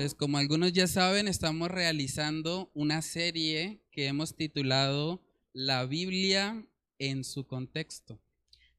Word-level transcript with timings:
Entonces, 0.00 0.18
como 0.18 0.38
algunos 0.38 0.72
ya 0.72 0.86
saben, 0.86 1.28
estamos 1.28 1.70
realizando 1.70 2.70
una 2.72 3.02
serie 3.02 3.82
que 3.92 4.06
hemos 4.06 4.34
titulado 4.34 5.22
La 5.52 5.84
Biblia 5.84 6.64
en 6.98 7.22
su 7.22 7.46
contexto. 7.46 8.18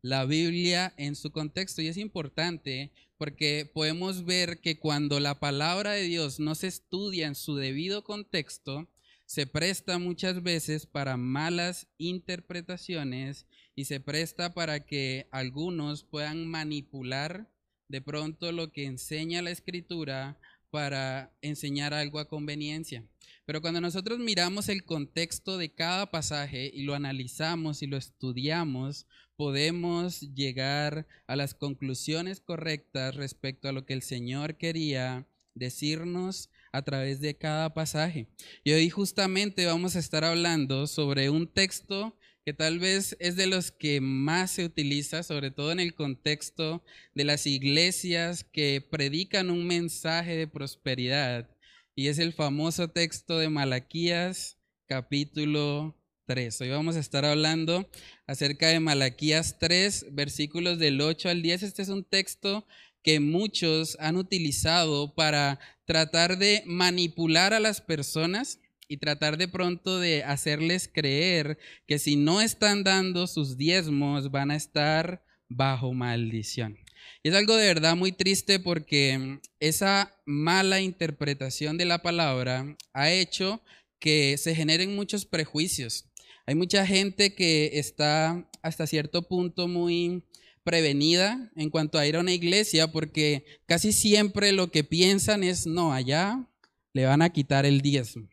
La 0.02 0.26
Biblia 0.26 0.96
en 0.98 1.16
su 1.16 1.32
contexto. 1.32 1.84
Y 1.84 1.90
es 1.90 1.98
importante 1.98 2.92
porque 3.20 3.70
podemos 3.72 4.26
ver 4.26 4.62
que 4.62 4.80
cuando 4.80 5.20
la 5.20 5.40
palabra 5.40 5.92
de 5.92 6.06
Dios 6.06 6.40
no 6.40 6.56
se 6.56 6.66
estudia 6.66 7.28
en 7.28 7.36
su 7.36 7.56
debido 7.56 8.04
contexto, 8.04 8.90
se 9.28 9.46
presta 9.46 10.00
muchas 10.00 10.42
veces 10.42 10.88
para 10.88 11.18
malas 11.18 11.86
interpretaciones 12.00 13.46
y 13.76 13.86
se 13.86 14.00
presta 14.00 14.56
para 14.56 14.88
que 14.88 15.28
algunos 15.30 16.04
puedan 16.04 16.48
manipular 16.48 17.48
de 17.90 18.02
pronto 18.02 18.52
lo 18.52 18.72
que 18.72 18.86
enseña 18.86 19.44
la 19.44 19.52
escritura 19.52 20.40
para 20.72 21.32
enseñar 21.42 21.94
algo 21.94 22.20
a 22.20 22.28
conveniencia. 22.28 23.06
Pero 23.46 23.62
cuando 23.62 23.82
nosotros 23.82 24.20
miramos 24.20 24.70
el 24.70 24.86
contexto 24.86 25.58
de 25.58 25.74
cada 25.74 26.10
pasaje 26.10 26.72
y 26.74 26.84
lo 26.84 26.96
analizamos 26.96 27.84
y 27.84 27.88
lo 27.88 27.98
estudiamos, 27.98 29.08
podemos 29.36 30.22
llegar 30.34 31.08
a 31.28 31.36
las 31.36 31.54
conclusiones 31.54 32.40
correctas 32.40 33.16
respecto 33.16 33.68
a 33.68 33.72
lo 33.72 33.86
que 33.86 33.94
el 33.94 34.02
Señor 34.02 34.56
quería 34.58 35.28
decirnos 35.54 36.50
a 36.72 36.82
través 36.84 37.20
de 37.20 37.38
cada 37.38 37.74
pasaje. 37.74 38.28
Y 38.64 38.72
hoy 38.72 38.90
justamente 38.90 39.66
vamos 39.66 39.96
a 39.96 40.00
estar 40.00 40.24
hablando 40.24 40.88
sobre 40.88 41.30
un 41.30 41.48
texto 41.48 42.16
que 42.46 42.54
tal 42.54 42.80
vez 42.80 43.16
es 43.20 43.36
de 43.36 43.48
los 43.48 43.72
que 43.72 44.02
más 44.02 44.52
se 44.52 44.66
utiliza, 44.66 45.24
sobre 45.24 45.52
todo 45.52 45.72
en 45.72 45.80
el 45.80 45.94
contexto 45.94 46.84
de 47.14 47.24
las 47.24 47.46
iglesias 47.46 48.44
que 48.44 48.82
predican 48.82 49.52
un 49.52 49.68
mensaje 49.68 50.36
de 50.36 50.48
prosperidad, 50.48 51.50
y 51.96 52.08
es 52.08 52.18
el 52.20 52.34
famoso 52.34 52.90
texto 52.90 53.38
de 53.38 53.50
Malaquías 53.50 54.58
capítulo 54.88 55.96
3. 56.26 56.62
Hoy 56.62 56.70
vamos 56.70 56.96
a 56.96 57.00
estar 57.00 57.26
hablando 57.26 57.90
acerca 58.26 58.70
de 58.70 58.80
Malaquías 58.80 59.60
3, 59.60 60.08
versículos 60.12 60.80
del 60.80 61.00
8 61.00 61.30
al 61.30 61.42
10. 61.42 61.64
Este 61.64 61.82
es 61.82 61.90
un 61.90 62.04
texto 62.04 62.66
que 63.04 63.20
muchos 63.20 63.98
han 64.00 64.16
utilizado 64.16 65.14
para 65.14 65.60
tratar 65.86 66.38
de 66.38 66.64
manipular 66.66 67.54
a 67.54 67.60
las 67.60 67.82
personas 67.82 68.60
y 68.92 68.98
tratar 68.98 69.38
de 69.38 69.48
pronto 69.48 70.02
de 70.02 70.26
hacerles 70.26 70.90
creer 70.94 71.58
que 71.88 71.98
si 71.98 72.18
no 72.18 72.42
están 72.42 72.84
dando 72.84 73.26
sus 73.26 73.56
diezmos 73.56 74.32
van 74.32 74.52
a 74.52 74.58
estar 74.58 75.24
bajo 75.48 75.94
maldición. 75.94 76.78
Y 77.24 77.30
es 77.30 77.36
algo 77.36 77.56
de 77.56 77.68
verdad 77.68 77.96
muy 77.96 78.12
triste 78.12 78.60
porque 78.60 79.40
esa 79.62 80.14
mala 80.26 80.82
interpretación 80.82 81.78
de 81.78 81.86
la 81.86 82.02
palabra 82.02 82.76
ha 82.92 83.10
hecho 83.10 83.62
que 83.98 84.38
se 84.38 84.54
generen 84.56 84.94
muchos 84.94 85.26
prejuicios. 85.26 86.10
Hay 86.46 86.56
mucha 86.56 86.86
gente 86.86 87.34
que 87.34 87.80
está 87.80 88.46
hasta 88.62 88.88
cierto 88.88 89.26
punto 89.26 89.70
muy 89.70 90.26
prevenida 90.66 91.50
en 91.56 91.70
cuanto 91.70 91.98
a 91.98 92.06
ir 92.06 92.18
a 92.18 92.20
una 92.20 92.34
iglesia 92.34 92.92
porque 92.92 93.46
casi 93.66 93.94
siempre 93.94 94.52
lo 94.52 94.70
que 94.70 94.84
piensan 94.84 95.46
es, 95.46 95.66
no, 95.66 95.94
allá 95.94 96.46
le 96.92 97.06
van 97.06 97.22
a 97.22 97.30
quitar 97.30 97.66
el 97.66 97.80
diezmo. 97.80 98.28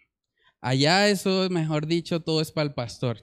Allá 0.61 1.09
eso, 1.09 1.49
mejor 1.51 1.87
dicho, 1.87 2.21
todo 2.21 2.41
es 2.41 2.51
para 2.51 2.69
el 2.69 2.75
pastor. 2.75 3.23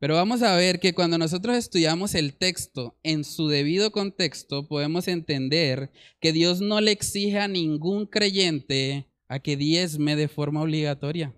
Pero 0.00 0.14
vamos 0.14 0.42
a 0.42 0.56
ver 0.56 0.80
que 0.80 0.94
cuando 0.94 1.18
nosotros 1.18 1.56
estudiamos 1.56 2.14
el 2.14 2.34
texto 2.34 2.96
en 3.02 3.22
su 3.22 3.48
debido 3.48 3.92
contexto, 3.92 4.66
podemos 4.66 5.08
entender 5.08 5.92
que 6.20 6.32
Dios 6.32 6.62
no 6.62 6.80
le 6.80 6.90
exige 6.90 7.38
a 7.38 7.48
ningún 7.48 8.06
creyente 8.06 9.06
a 9.28 9.40
que 9.40 9.58
diezme 9.58 10.16
de 10.16 10.28
forma 10.28 10.62
obligatoria. 10.62 11.34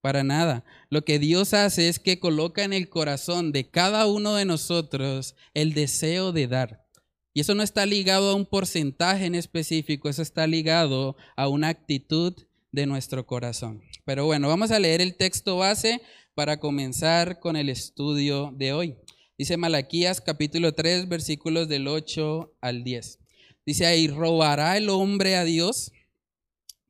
Para 0.00 0.24
nada. 0.24 0.64
Lo 0.90 1.04
que 1.04 1.18
Dios 1.18 1.54
hace 1.54 1.88
es 1.88 1.98
que 1.98 2.18
coloca 2.18 2.64
en 2.64 2.72
el 2.72 2.88
corazón 2.88 3.52
de 3.52 3.70
cada 3.70 4.06
uno 4.06 4.34
de 4.34 4.44
nosotros 4.44 5.36
el 5.54 5.72
deseo 5.72 6.32
de 6.32 6.48
dar. 6.48 6.86
Y 7.34 7.40
eso 7.40 7.54
no 7.54 7.62
está 7.62 7.86
ligado 7.86 8.30
a 8.30 8.34
un 8.34 8.46
porcentaje 8.46 9.26
en 9.26 9.34
específico, 9.34 10.08
eso 10.08 10.22
está 10.22 10.46
ligado 10.46 11.16
a 11.36 11.48
una 11.48 11.68
actitud 11.68 12.34
de 12.72 12.86
nuestro 12.86 13.26
corazón. 13.26 13.82
Pero 14.06 14.24
bueno, 14.24 14.46
vamos 14.46 14.70
a 14.70 14.78
leer 14.78 15.00
el 15.00 15.16
texto 15.16 15.56
base 15.56 16.00
para 16.36 16.60
comenzar 16.60 17.40
con 17.40 17.56
el 17.56 17.68
estudio 17.68 18.54
de 18.56 18.72
hoy. 18.72 18.96
Dice 19.36 19.56
Malaquías 19.56 20.20
capítulo 20.20 20.74
3 20.74 21.08
versículos 21.08 21.66
del 21.66 21.88
8 21.88 22.54
al 22.60 22.84
10. 22.84 23.18
Dice 23.66 23.84
ahí, 23.84 24.06
¿robará 24.06 24.76
el 24.76 24.90
hombre 24.90 25.34
a 25.34 25.42
Dios? 25.42 25.90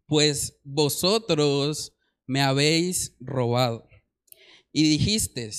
Pues 0.05 0.59
vosotros 0.63 1.95
me 2.27 2.43
habéis 2.43 3.17
robado. 3.19 3.89
Y 4.71 4.83
dijiste, 4.83 5.51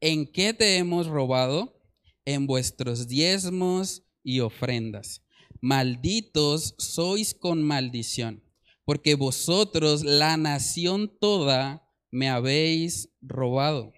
¿en 0.00 0.30
qué 0.30 0.54
te 0.54 0.76
hemos 0.76 1.08
robado? 1.08 1.82
En 2.24 2.46
vuestros 2.46 3.08
diezmos 3.08 4.04
y 4.22 4.38
ofrendas. 4.38 5.24
Malditos 5.60 6.76
sois 6.78 7.34
con 7.34 7.64
maldición 7.64 8.44
porque 8.90 9.14
vosotros, 9.14 10.02
la 10.02 10.36
nación 10.36 11.16
toda, 11.20 11.88
me 12.10 12.28
habéis 12.28 13.08
robado. 13.20 13.92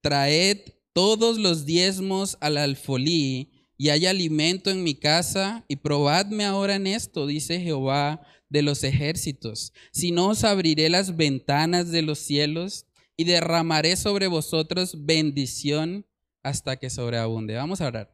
Traed 0.00 0.58
todos 0.92 1.38
los 1.38 1.66
diezmos 1.66 2.38
al 2.40 2.56
alfolí, 2.56 3.66
y 3.76 3.88
hay 3.88 4.06
alimento 4.06 4.70
en 4.70 4.84
mi 4.84 4.94
casa, 4.94 5.64
y 5.66 5.74
probadme 5.74 6.44
ahora 6.44 6.76
en 6.76 6.86
esto, 6.86 7.26
dice 7.26 7.58
Jehová 7.58 8.24
de 8.48 8.62
los 8.62 8.84
ejércitos. 8.84 9.72
Si 9.90 10.12
no 10.12 10.28
os 10.28 10.44
abriré 10.44 10.88
las 10.88 11.16
ventanas 11.16 11.90
de 11.90 12.02
los 12.02 12.20
cielos, 12.20 12.86
y 13.16 13.24
derramaré 13.24 13.96
sobre 13.96 14.28
vosotros 14.28 15.04
bendición 15.04 16.06
hasta 16.44 16.76
que 16.76 16.90
sobreabunde. 16.90 17.56
Vamos 17.56 17.80
a 17.80 17.88
orar. 17.88 18.12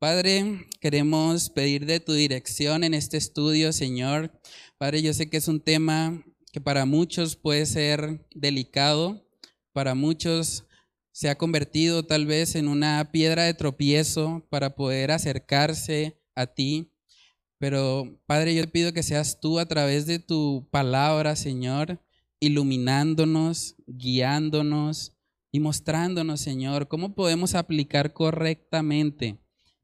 Padre, 0.00 0.66
queremos 0.80 1.50
pedir 1.50 1.84
de 1.84 2.00
tu 2.00 2.14
dirección 2.14 2.84
en 2.84 2.94
este 2.94 3.18
estudio, 3.18 3.70
Señor. 3.70 4.32
Padre, 4.80 5.02
yo 5.02 5.12
sé 5.12 5.28
que 5.28 5.36
es 5.36 5.46
un 5.46 5.60
tema 5.60 6.24
que 6.54 6.60
para 6.62 6.86
muchos 6.86 7.36
puede 7.36 7.66
ser 7.66 8.26
delicado, 8.34 9.22
para 9.74 9.94
muchos 9.94 10.64
se 11.12 11.28
ha 11.28 11.36
convertido 11.36 12.06
tal 12.06 12.24
vez 12.24 12.54
en 12.54 12.66
una 12.66 13.10
piedra 13.12 13.44
de 13.44 13.52
tropiezo 13.52 14.42
para 14.48 14.74
poder 14.76 15.10
acercarse 15.10 16.18
a 16.34 16.46
ti. 16.46 16.94
Pero 17.58 18.18
Padre, 18.24 18.54
yo 18.54 18.62
te 18.62 18.68
pido 18.68 18.94
que 18.94 19.02
seas 19.02 19.38
tú 19.38 19.58
a 19.58 19.66
través 19.66 20.06
de 20.06 20.18
tu 20.18 20.66
palabra, 20.70 21.36
Señor, 21.36 22.00
iluminándonos, 22.40 23.76
guiándonos 23.86 25.14
y 25.52 25.60
mostrándonos, 25.60 26.40
Señor, 26.40 26.88
cómo 26.88 27.14
podemos 27.14 27.54
aplicar 27.54 28.14
correctamente 28.14 29.38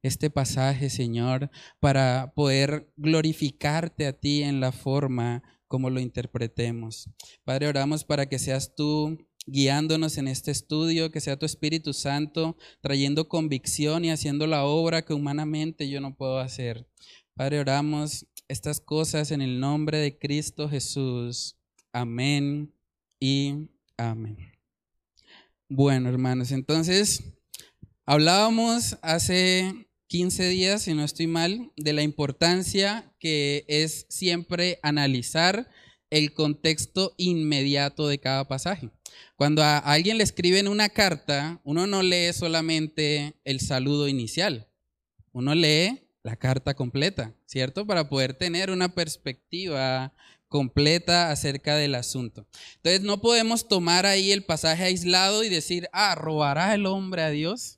este 0.06 0.30
pasaje, 0.30 0.90
Señor, 0.90 1.50
para 1.80 2.32
poder 2.34 2.92
glorificarte 2.96 4.06
a 4.06 4.12
ti 4.12 4.42
en 4.42 4.60
la 4.60 4.72
forma 4.72 5.42
como 5.68 5.90
lo 5.90 6.00
interpretemos. 6.00 7.10
Padre, 7.44 7.68
oramos 7.68 8.04
para 8.04 8.28
que 8.28 8.38
seas 8.38 8.74
tú 8.74 9.18
guiándonos 9.46 10.18
en 10.18 10.28
este 10.28 10.50
estudio, 10.50 11.10
que 11.12 11.20
sea 11.20 11.38
tu 11.38 11.46
Espíritu 11.46 11.92
Santo 11.92 12.56
trayendo 12.80 13.28
convicción 13.28 14.04
y 14.04 14.10
haciendo 14.10 14.46
la 14.46 14.64
obra 14.64 15.02
que 15.02 15.14
humanamente 15.14 15.88
yo 15.88 16.00
no 16.00 16.16
puedo 16.16 16.38
hacer. 16.38 16.88
Padre, 17.34 17.60
oramos 17.60 18.26
estas 18.48 18.80
cosas 18.80 19.30
en 19.30 19.42
el 19.42 19.60
nombre 19.60 19.98
de 19.98 20.18
Cristo 20.18 20.68
Jesús. 20.68 21.56
Amén 21.92 22.72
y 23.20 23.68
amén. 23.96 24.52
Bueno, 25.68 26.08
hermanos, 26.08 26.52
entonces 26.52 27.24
hablábamos 28.04 28.98
hace 29.02 29.85
15 30.08 30.48
días, 30.48 30.82
si 30.82 30.94
no 30.94 31.04
estoy 31.04 31.26
mal, 31.26 31.72
de 31.76 31.92
la 31.92 32.02
importancia 32.02 33.12
que 33.18 33.64
es 33.68 34.06
siempre 34.08 34.78
analizar 34.82 35.68
el 36.10 36.32
contexto 36.32 37.14
inmediato 37.16 38.06
de 38.08 38.18
cada 38.18 38.46
pasaje. 38.46 38.90
Cuando 39.34 39.62
a 39.62 39.78
alguien 39.78 40.18
le 40.18 40.24
escriben 40.24 40.68
una 40.68 40.88
carta, 40.88 41.60
uno 41.64 41.86
no 41.86 42.02
lee 42.02 42.32
solamente 42.32 43.34
el 43.44 43.60
saludo 43.60 44.08
inicial, 44.08 44.68
uno 45.32 45.54
lee 45.54 46.08
la 46.22 46.36
carta 46.36 46.74
completa, 46.74 47.34
¿cierto? 47.46 47.86
Para 47.86 48.08
poder 48.08 48.34
tener 48.34 48.70
una 48.70 48.94
perspectiva 48.94 50.14
completa 50.48 51.30
acerca 51.30 51.76
del 51.76 51.94
asunto. 51.94 52.46
Entonces 52.76 53.02
no 53.02 53.20
podemos 53.20 53.68
tomar 53.68 54.06
ahí 54.06 54.32
el 54.32 54.44
pasaje 54.44 54.84
aislado 54.84 55.42
y 55.44 55.48
decir, 55.48 55.88
ah, 55.92 56.14
¿robará 56.14 56.74
el 56.74 56.86
hombre 56.86 57.22
a 57.22 57.30
Dios? 57.30 57.75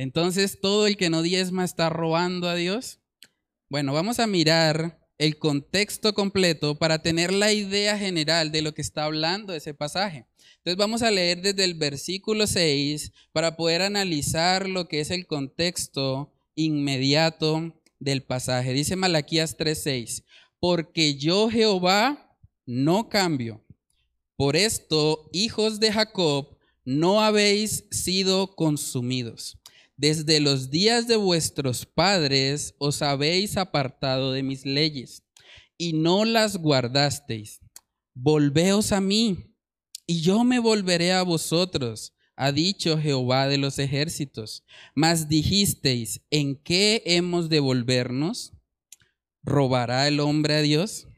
Entonces, 0.00 0.60
todo 0.62 0.86
el 0.86 0.96
que 0.96 1.10
no 1.10 1.20
diezma 1.20 1.62
está 1.62 1.90
robando 1.90 2.48
a 2.48 2.54
Dios. 2.54 3.00
Bueno, 3.68 3.92
vamos 3.92 4.18
a 4.18 4.26
mirar 4.26 4.98
el 5.18 5.36
contexto 5.36 6.14
completo 6.14 6.78
para 6.78 7.02
tener 7.02 7.34
la 7.34 7.52
idea 7.52 7.98
general 7.98 8.50
de 8.50 8.62
lo 8.62 8.72
que 8.72 8.80
está 8.80 9.04
hablando 9.04 9.52
ese 9.52 9.74
pasaje. 9.74 10.24
Entonces 10.56 10.78
vamos 10.78 11.02
a 11.02 11.10
leer 11.10 11.42
desde 11.42 11.64
el 11.64 11.74
versículo 11.74 12.46
6 12.46 13.12
para 13.32 13.56
poder 13.56 13.82
analizar 13.82 14.70
lo 14.70 14.88
que 14.88 15.00
es 15.00 15.10
el 15.10 15.26
contexto 15.26 16.32
inmediato 16.54 17.78
del 17.98 18.22
pasaje. 18.22 18.72
Dice 18.72 18.96
Malaquías 18.96 19.58
3:6, 19.58 20.24
porque 20.60 21.16
yo 21.16 21.50
Jehová 21.50 22.38
no 22.64 23.10
cambio. 23.10 23.62
Por 24.36 24.56
esto, 24.56 25.28
hijos 25.34 25.78
de 25.78 25.92
Jacob, 25.92 26.56
no 26.86 27.20
habéis 27.20 27.84
sido 27.90 28.56
consumidos. 28.56 29.59
Desde 30.00 30.40
los 30.40 30.70
días 30.70 31.08
de 31.08 31.16
vuestros 31.16 31.84
padres 31.84 32.74
os 32.78 33.02
habéis 33.02 33.58
apartado 33.58 34.32
de 34.32 34.42
mis 34.42 34.64
leyes 34.64 35.24
y 35.76 35.92
no 35.92 36.24
las 36.24 36.56
guardasteis. 36.56 37.60
Volveos 38.14 38.92
a 38.92 39.02
mí 39.02 39.54
y 40.06 40.22
yo 40.22 40.42
me 40.42 40.58
volveré 40.58 41.12
a 41.12 41.22
vosotros, 41.22 42.14
ha 42.34 42.50
dicho 42.50 42.96
Jehová 42.98 43.46
de 43.46 43.58
los 43.58 43.78
ejércitos. 43.78 44.64
Mas 44.94 45.28
dijisteis, 45.28 46.22
¿en 46.30 46.56
qué 46.56 47.02
hemos 47.04 47.50
de 47.50 47.60
volvernos? 47.60 48.54
¿Robará 49.42 50.08
el 50.08 50.20
hombre 50.20 50.54
a 50.54 50.62
Dios? 50.62 51.08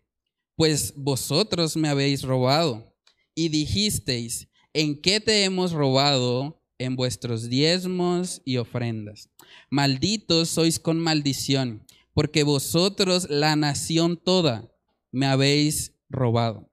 Pues 0.57 0.93
vosotros 0.97 1.77
me 1.77 1.89
habéis 1.89 2.23
robado. 2.23 2.97
Y 3.37 3.49
dijisteis, 3.49 4.49
¿en 4.73 5.01
qué 5.01 5.21
te 5.21 5.45
hemos 5.45 5.71
robado? 5.71 6.62
En 6.85 6.97
vuestros 6.97 7.49
diezmos 7.49 8.43
y 8.45 8.57
ofrendas. 8.57 9.29
Malditos 9.71 10.49
sois 10.49 10.79
con 10.79 10.99
maldición, 10.99 11.85
porque 12.15 12.43
vosotros, 12.43 13.29
la 13.31 13.57
nación 13.57 14.17
toda, 14.23 14.71
me 15.11 15.27
habéis 15.27 15.95
robado. 16.09 16.71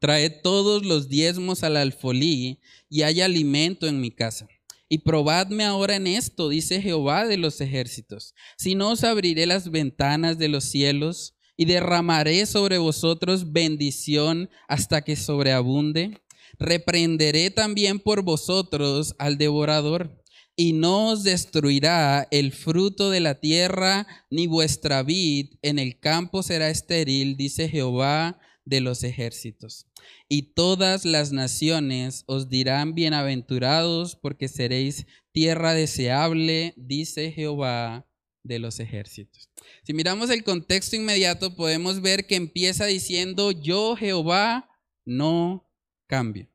Traed 0.00 0.42
todos 0.42 0.84
los 0.84 1.08
diezmos 1.08 1.62
al 1.62 1.76
alfolí 1.76 2.60
y 2.88 3.02
hay 3.02 3.20
alimento 3.20 3.86
en 3.86 4.00
mi 4.00 4.10
casa. 4.10 4.48
Y 4.88 4.98
probadme 4.98 5.64
ahora 5.64 5.96
en 5.96 6.06
esto, 6.06 6.48
dice 6.48 6.82
Jehová 6.82 7.26
de 7.26 7.38
los 7.38 7.60
ejércitos. 7.60 8.34
Si 8.56 8.74
no 8.74 8.90
os 8.90 9.02
abriré 9.02 9.46
las 9.46 9.70
ventanas 9.70 10.38
de 10.38 10.48
los 10.48 10.64
cielos 10.64 11.34
y 11.56 11.64
derramaré 11.64 12.46
sobre 12.46 12.78
vosotros 12.78 13.52
bendición 13.52 14.50
hasta 14.68 15.02
que 15.02 15.16
sobreabunde 15.16 16.20
reprenderé 16.58 17.50
también 17.50 17.98
por 17.98 18.22
vosotros 18.22 19.14
al 19.18 19.38
devorador, 19.38 20.22
y 20.56 20.72
no 20.72 21.10
os 21.10 21.24
destruirá 21.24 22.28
el 22.30 22.52
fruto 22.52 23.10
de 23.10 23.20
la 23.20 23.40
tierra, 23.40 24.06
ni 24.30 24.46
vuestra 24.46 25.02
vid 25.02 25.54
en 25.62 25.78
el 25.78 25.98
campo 25.98 26.42
será 26.42 26.70
estéril, 26.70 27.36
dice 27.36 27.68
Jehová 27.68 28.38
de 28.64 28.80
los 28.80 29.02
ejércitos. 29.02 29.86
Y 30.28 30.54
todas 30.54 31.04
las 31.04 31.32
naciones 31.32 32.24
os 32.26 32.48
dirán 32.48 32.94
bienaventurados, 32.94 34.16
porque 34.16 34.48
seréis 34.48 35.06
tierra 35.32 35.74
deseable, 35.74 36.74
dice 36.76 37.32
Jehová 37.32 38.06
de 38.44 38.58
los 38.58 38.78
ejércitos. 38.78 39.50
Si 39.82 39.92
miramos 39.92 40.30
el 40.30 40.44
contexto 40.44 40.96
inmediato, 40.96 41.56
podemos 41.56 42.00
ver 42.00 42.26
que 42.26 42.36
empieza 42.36 42.86
diciendo, 42.86 43.50
yo 43.50 43.96
Jehová 43.96 44.70
no 45.04 45.68
cambio. 46.06 46.48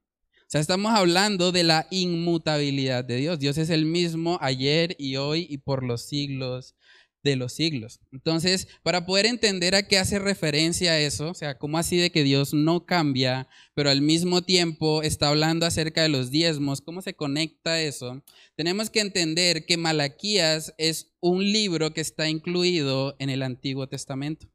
O 0.49 0.51
sea, 0.51 0.61
estamos 0.61 0.91
hablando 0.93 1.51
de 1.51 1.63
la 1.63 1.87
inmutabilidad 1.91 3.05
de 3.05 3.17
Dios. 3.17 3.39
Dios 3.39 3.57
es 3.59 3.69
el 3.69 3.85
mismo 3.85 4.39
ayer 4.41 4.95
y 4.97 5.17
hoy 5.17 5.45
y 5.49 5.59
por 5.59 5.83
los 5.83 6.07
siglos 6.07 6.75
de 7.23 7.35
los 7.35 7.53
siglos. 7.53 7.99
Entonces, 8.11 8.67
para 8.81 9.05
poder 9.05 9.25
entender 9.25 9.75
a 9.75 9.83
qué 9.83 9.97
hace 9.97 10.19
referencia 10.19 10.99
eso, 10.99 11.29
o 11.29 11.33
sea, 11.33 11.57
cómo 11.57 11.77
así 11.77 11.97
de 11.97 12.11
que 12.11 12.23
Dios 12.23 12.53
no 12.53 12.85
cambia, 12.85 13.47
pero 13.73 13.89
al 13.89 14.01
mismo 14.01 14.41
tiempo 14.41 15.03
está 15.03 15.29
hablando 15.29 15.65
acerca 15.65 16.01
de 16.01 16.09
los 16.09 16.31
diezmos, 16.31 16.81
cómo 16.81 17.01
se 17.01 17.13
conecta 17.13 17.81
eso, 17.81 18.23
tenemos 18.55 18.89
que 18.89 19.01
entender 19.01 19.65
que 19.65 19.77
Malaquías 19.77 20.73
es 20.77 21.11
un 21.19 21.43
libro 21.43 21.93
que 21.93 22.01
está 22.01 22.29
incluido 22.29 23.15
en 23.19 23.29
el 23.29 23.43
Antiguo 23.43 23.87
Testamento. 23.87 24.47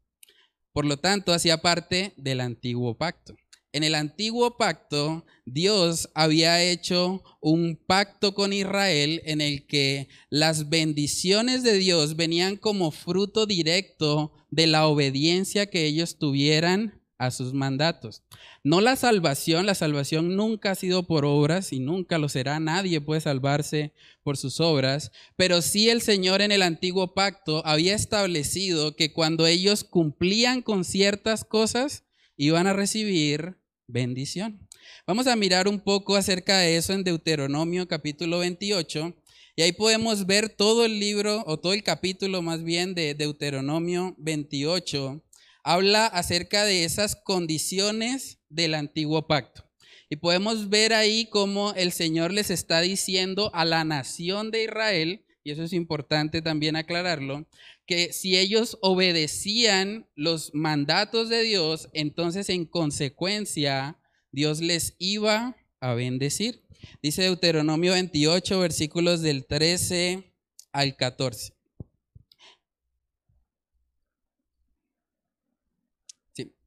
Por 0.72 0.86
lo 0.86 0.96
tanto, 0.96 1.32
hacía 1.32 1.58
parte 1.58 2.14
del 2.16 2.40
Antiguo 2.40 2.96
Pacto. 2.96 3.36
En 3.74 3.82
el 3.82 3.96
antiguo 3.96 4.56
pacto, 4.56 5.26
Dios 5.46 6.08
había 6.14 6.62
hecho 6.62 7.24
un 7.40 7.74
pacto 7.74 8.32
con 8.32 8.52
Israel 8.52 9.20
en 9.24 9.40
el 9.40 9.66
que 9.66 10.06
las 10.30 10.68
bendiciones 10.68 11.64
de 11.64 11.72
Dios 11.72 12.14
venían 12.14 12.56
como 12.56 12.92
fruto 12.92 13.46
directo 13.46 14.32
de 14.50 14.68
la 14.68 14.86
obediencia 14.86 15.66
que 15.66 15.86
ellos 15.86 16.18
tuvieran 16.20 17.02
a 17.18 17.32
sus 17.32 17.52
mandatos. 17.52 18.22
No 18.62 18.80
la 18.80 18.94
salvación, 18.94 19.66
la 19.66 19.74
salvación 19.74 20.36
nunca 20.36 20.70
ha 20.70 20.74
sido 20.76 21.08
por 21.08 21.24
obras 21.24 21.72
y 21.72 21.80
nunca 21.80 22.18
lo 22.18 22.28
será, 22.28 22.60
nadie 22.60 23.00
puede 23.00 23.22
salvarse 23.22 23.92
por 24.22 24.36
sus 24.36 24.60
obras, 24.60 25.10
pero 25.34 25.62
sí 25.62 25.90
el 25.90 26.00
Señor 26.00 26.42
en 26.42 26.52
el 26.52 26.62
antiguo 26.62 27.12
pacto 27.12 27.60
había 27.66 27.96
establecido 27.96 28.94
que 28.94 29.12
cuando 29.12 29.48
ellos 29.48 29.82
cumplían 29.82 30.62
con 30.62 30.84
ciertas 30.84 31.44
cosas, 31.44 32.04
iban 32.36 32.68
a 32.68 32.72
recibir 32.72 33.63
bendición. 33.94 34.58
Vamos 35.06 35.28
a 35.28 35.36
mirar 35.36 35.68
un 35.68 35.78
poco 35.78 36.16
acerca 36.16 36.58
de 36.58 36.76
eso 36.76 36.92
en 36.92 37.04
Deuteronomio 37.04 37.86
capítulo 37.86 38.40
28 38.40 39.14
y 39.54 39.62
ahí 39.62 39.70
podemos 39.70 40.26
ver 40.26 40.48
todo 40.48 40.84
el 40.84 40.98
libro 40.98 41.44
o 41.46 41.60
todo 41.60 41.72
el 41.72 41.84
capítulo 41.84 42.42
más 42.42 42.64
bien 42.64 42.96
de 42.96 43.14
Deuteronomio 43.14 44.16
28. 44.18 45.22
Habla 45.62 46.06
acerca 46.06 46.64
de 46.64 46.84
esas 46.84 47.14
condiciones 47.14 48.40
del 48.48 48.74
antiguo 48.74 49.28
pacto. 49.28 49.64
Y 50.10 50.16
podemos 50.16 50.68
ver 50.68 50.92
ahí 50.92 51.28
cómo 51.30 51.72
el 51.74 51.92
Señor 51.92 52.32
les 52.32 52.50
está 52.50 52.80
diciendo 52.80 53.52
a 53.54 53.64
la 53.64 53.84
nación 53.84 54.50
de 54.50 54.64
Israel, 54.64 55.24
y 55.44 55.50
eso 55.50 55.62
es 55.62 55.74
importante 55.74 56.40
también 56.40 56.74
aclararlo, 56.74 57.46
que 57.86 58.12
si 58.12 58.38
ellos 58.38 58.78
obedecían 58.80 60.08
los 60.16 60.54
mandatos 60.54 61.28
de 61.28 61.42
Dios, 61.42 61.90
entonces 61.92 62.48
en 62.48 62.64
consecuencia 62.64 63.98
Dios 64.32 64.60
les 64.60 64.96
iba 64.98 65.54
a 65.80 65.92
bendecir. 65.92 66.64
Dice 67.02 67.22
Deuteronomio 67.22 67.92
28, 67.92 68.58
versículos 68.58 69.20
del 69.20 69.46
13 69.46 70.32
al 70.72 70.96
14. 70.96 71.52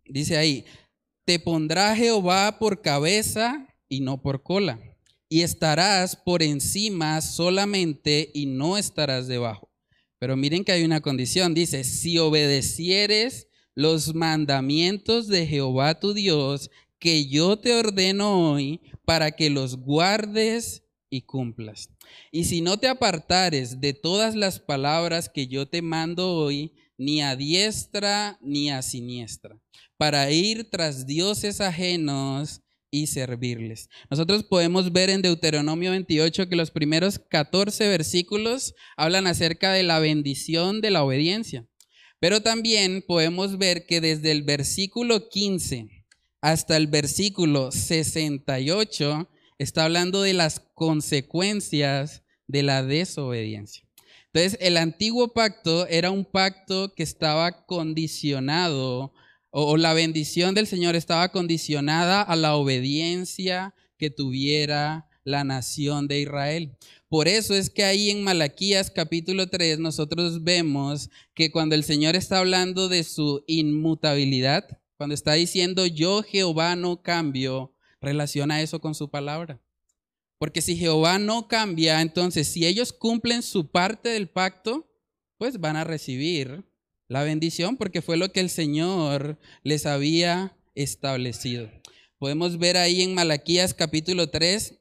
dice 0.10 0.38
ahí, 0.38 0.66
te 1.26 1.40
pondrá 1.40 1.96
Jehová 1.96 2.60
por 2.60 2.82
cabeza 2.82 3.68
y 3.90 4.00
no 4.00 4.22
por 4.22 4.44
cola, 4.44 4.80
y 5.30 5.42
estarás 5.42 6.16
por 6.16 6.44
encima 6.44 7.22
solamente 7.22 8.32
y 8.34 8.46
no 8.46 8.78
estarás 8.78 9.28
debajo 9.28 9.68
pero 10.20 10.36
miren 10.36 10.64
que 10.64 10.72
hay 10.72 10.84
una 10.84 11.02
condición. 11.02 11.54
Dice, 11.54 11.84
si 11.84 12.18
obedecieres 12.18 13.48
los 13.76 14.16
mandamientos 14.16 15.28
de 15.28 15.46
Jehová 15.46 16.00
tu 16.00 16.14
Dios, 16.14 16.70
que 17.00 17.28
yo 17.28 17.60
te 17.60 17.74
ordeno 17.74 18.52
hoy, 18.52 18.82
para 19.06 19.32
que 19.32 19.50
los 19.50 19.78
guardes 19.78 20.84
y 21.10 21.22
cumplas. 21.22 21.90
Y 22.32 22.46
si 22.46 22.62
no 22.62 22.78
te 22.78 22.88
apartares 22.88 23.80
de 23.80 23.94
todas 23.94 24.36
las 24.36 24.60
palabras 24.60 25.30
que 25.30 25.48
yo 25.48 25.68
te 25.68 25.82
mando 25.82 26.34
hoy, 26.34 26.74
ni 26.98 27.22
a 27.22 27.36
diestra 27.36 28.40
ni 28.42 28.72
a 28.72 28.82
siniestra, 28.82 29.60
para 29.98 30.32
ir 30.32 30.70
tras 30.72 31.06
dioses 31.06 31.62
ajenos 31.62 32.62
y 32.92 33.08
servirles. 33.08 33.90
Nosotros 34.10 34.44
podemos 34.44 34.92
ver 34.92 35.10
en 35.10 35.22
Deuteronomio 35.22 35.92
28 35.92 36.50
que 36.50 36.56
los 36.56 36.72
primeros 36.72 37.20
14 37.20 37.88
versículos 37.88 38.76
hablan 38.96 39.28
acerca 39.28 39.74
de 39.74 39.84
la 39.84 40.00
bendición 40.00 40.82
de 40.82 40.92
la 40.92 41.04
obediencia. 41.04 41.66
Pero 42.20 42.42
también 42.42 43.04
podemos 43.08 43.58
ver 43.58 43.86
que 43.86 44.02
desde 44.02 44.32
el 44.32 44.44
versículo 44.44 45.30
15 45.30 45.88
hasta 46.42 46.78
el 46.78 46.88
versículo 46.88 47.72
68 47.72 49.30
está 49.60 49.86
hablando 49.86 50.22
de 50.22 50.34
las 50.34 50.60
consecuencias 50.74 52.24
de 52.48 52.64
la 52.64 52.84
desobediencia. 52.84 53.84
Entonces, 54.34 54.58
el 54.62 54.78
antiguo 54.78 55.34
pacto 55.34 55.88
era 55.88 56.12
un 56.12 56.26
pacto 56.26 56.94
que 56.94 57.04
estaba 57.04 57.66
condicionado 57.66 59.14
o, 59.60 59.76
la 59.76 59.96
bendición 59.96 60.54
del 60.54 60.68
Señor 60.68 60.96
estaba 60.96 61.32
condicionada 61.32 62.22
a 62.22 62.36
la 62.36 62.56
obediencia 62.56 63.74
que 63.98 64.12
tuviera 64.12 65.10
la 65.24 65.44
nación 65.44 66.08
de 66.08 66.22
Israel. 66.22 66.78
Por 67.10 67.28
eso 67.28 67.56
es 67.56 67.72
que 67.72 67.84
ahí 67.84 68.12
en 68.12 68.24
Malaquías 68.24 68.92
capítulo 68.92 69.48
3 69.48 69.80
nosotros 69.80 70.44
vemos 70.44 71.10
que 71.34 71.50
cuando 71.50 71.74
el 71.74 71.84
Señor 71.84 72.16
está 72.16 72.38
hablando 72.38 72.88
de 72.88 73.04
su 73.04 73.44
inmutabilidad, 73.48 74.80
cuando 74.96 75.16
está 75.16 75.34
diciendo 75.34 75.88
yo 75.88 76.22
Jehová 76.22 76.76
no 76.76 77.02
cambio, 77.02 77.74
relaciona 78.00 78.62
eso 78.62 78.80
con 78.80 78.94
su 78.94 79.10
palabra. 79.10 79.60
Porque 80.38 80.62
si 80.62 80.78
Jehová 80.78 81.18
no 81.18 81.48
cambia, 81.48 82.04
entonces 82.04 82.48
si 82.48 82.68
ellos 82.68 82.94
cumplen 82.94 83.42
su 83.42 83.72
parte 83.72 84.10
del 84.10 84.30
pacto, 84.30 84.88
pues 85.40 85.60
van 85.60 85.78
a 85.78 85.84
recibir 85.84 86.64
la 87.08 87.24
bendición 87.24 87.78
porque 87.78 88.02
fue 88.02 88.18
lo 88.18 88.32
que 88.32 88.40
el 88.40 88.50
Señor 88.50 89.40
les 89.64 89.86
había 89.86 90.58
establecido. 90.76 91.72
Podemos 92.20 92.58
ver 92.58 92.78
ahí 92.78 93.02
en 93.02 93.14
Malaquías 93.14 93.74
capítulo 93.74 94.30
3 94.30 94.76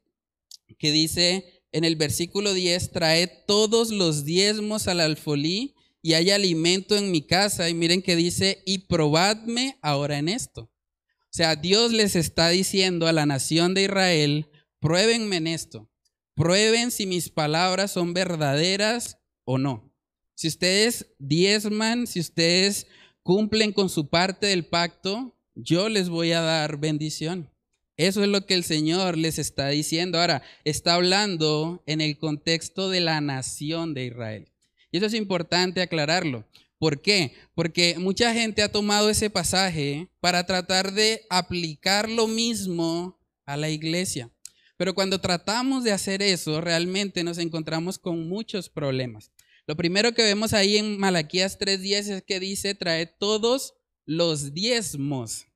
que 0.79 0.93
dice 0.93 1.57
en 1.73 1.85
el 1.85 1.97
versículo 1.97 2.55
10, 2.55 2.93
traed 2.93 3.29
todos 3.47 3.91
los 3.91 4.25
diezmos 4.25 4.89
al 4.89 5.01
alfolí 5.01 5.75
y 6.01 6.15
hay 6.15 6.31
alimento 6.31 6.97
en 6.97 7.11
mi 7.11 7.21
casa. 7.21 7.69
Y 7.69 7.75
miren 7.75 8.01
que 8.01 8.17
dice, 8.17 8.63
y 8.65 8.87
probadme 8.87 9.79
ahora 9.83 10.19
en 10.19 10.29
esto. 10.29 10.63
O 10.63 11.37
sea, 11.37 11.55
Dios 11.55 11.93
les 11.93 12.17
está 12.17 12.49
diciendo 12.49 13.07
a 13.07 13.13
la 13.13 13.27
nación 13.27 13.75
de 13.75 13.83
Israel, 13.83 14.49
pruébenme 14.81 15.37
en 15.37 15.49
esto. 15.49 15.91
Prueben 16.35 16.91
si 16.91 17.07
mis 17.07 17.29
palabras 17.29 17.91
son 17.91 18.15
verdaderas 18.15 19.19
o 19.45 19.59
no. 19.59 19.86
Si 20.37 20.49
ustedes 20.49 21.07
diezman, 21.19 22.07
si 22.07 22.21
ustedes 22.21 22.87
cumplen 23.23 23.73
con 23.73 23.89
su 23.89 24.09
parte 24.09 24.47
del 24.47 24.67
pacto, 24.67 25.35
yo 25.55 25.89
les 25.89 26.11
voy 26.11 26.33
a 26.33 26.43
dar 26.43 26.77
bendición. 26.77 27.51
Eso 27.97 28.23
es 28.23 28.29
lo 28.29 28.45
que 28.45 28.53
el 28.53 28.63
Señor 28.63 29.17
les 29.17 29.39
está 29.39 29.69
diciendo. 29.69 30.21
Ahora, 30.21 30.43
está 30.65 30.93
hablando 30.93 31.83
en 31.87 32.03
el 32.03 32.19
contexto 32.19 32.91
de 32.91 33.01
la 33.01 33.23
nación 33.23 33.95
de 33.95 34.05
Israel. 34.05 34.53
Y 34.93 34.99
eso 34.99 35.07
es 35.07 35.15
importante 35.15 35.81
aclararlo. 35.81 36.45
¿Por 36.79 37.01
qué? 37.01 37.33
Porque 37.55 37.97
mucha 37.99 38.35
gente 38.35 38.63
ha 38.63 38.71
tomado 38.71 39.09
ese 39.09 39.31
pasaje 39.31 40.11
para 40.21 40.45
tratar 40.45 40.93
de 40.93 41.23
aplicar 41.31 42.11
lo 42.11 42.29
mismo 42.29 43.19
a 43.47 43.57
la 43.57 43.71
iglesia. 43.71 44.31
Pero 44.77 44.95
cuando 44.95 45.19
tratamos 45.19 45.83
de 45.83 45.93
hacer 45.93 46.21
eso, 46.21 46.61
realmente 46.61 47.25
nos 47.25 47.39
encontramos 47.39 47.99
con 47.99 48.29
muchos 48.29 48.69
problemas. 48.69 49.31
Lo 49.67 49.77
primero 49.77 50.15
que 50.15 50.23
vemos 50.23 50.53
ahí 50.53 50.77
en 50.77 50.97
Malaquías 50.99 51.59
3.10 51.59 52.17
es 52.17 52.23
que 52.23 52.39
dice, 52.39 52.75
trae 52.75 53.07
todos 53.07 53.75
los 54.05 54.55
diezmos. 54.55 55.47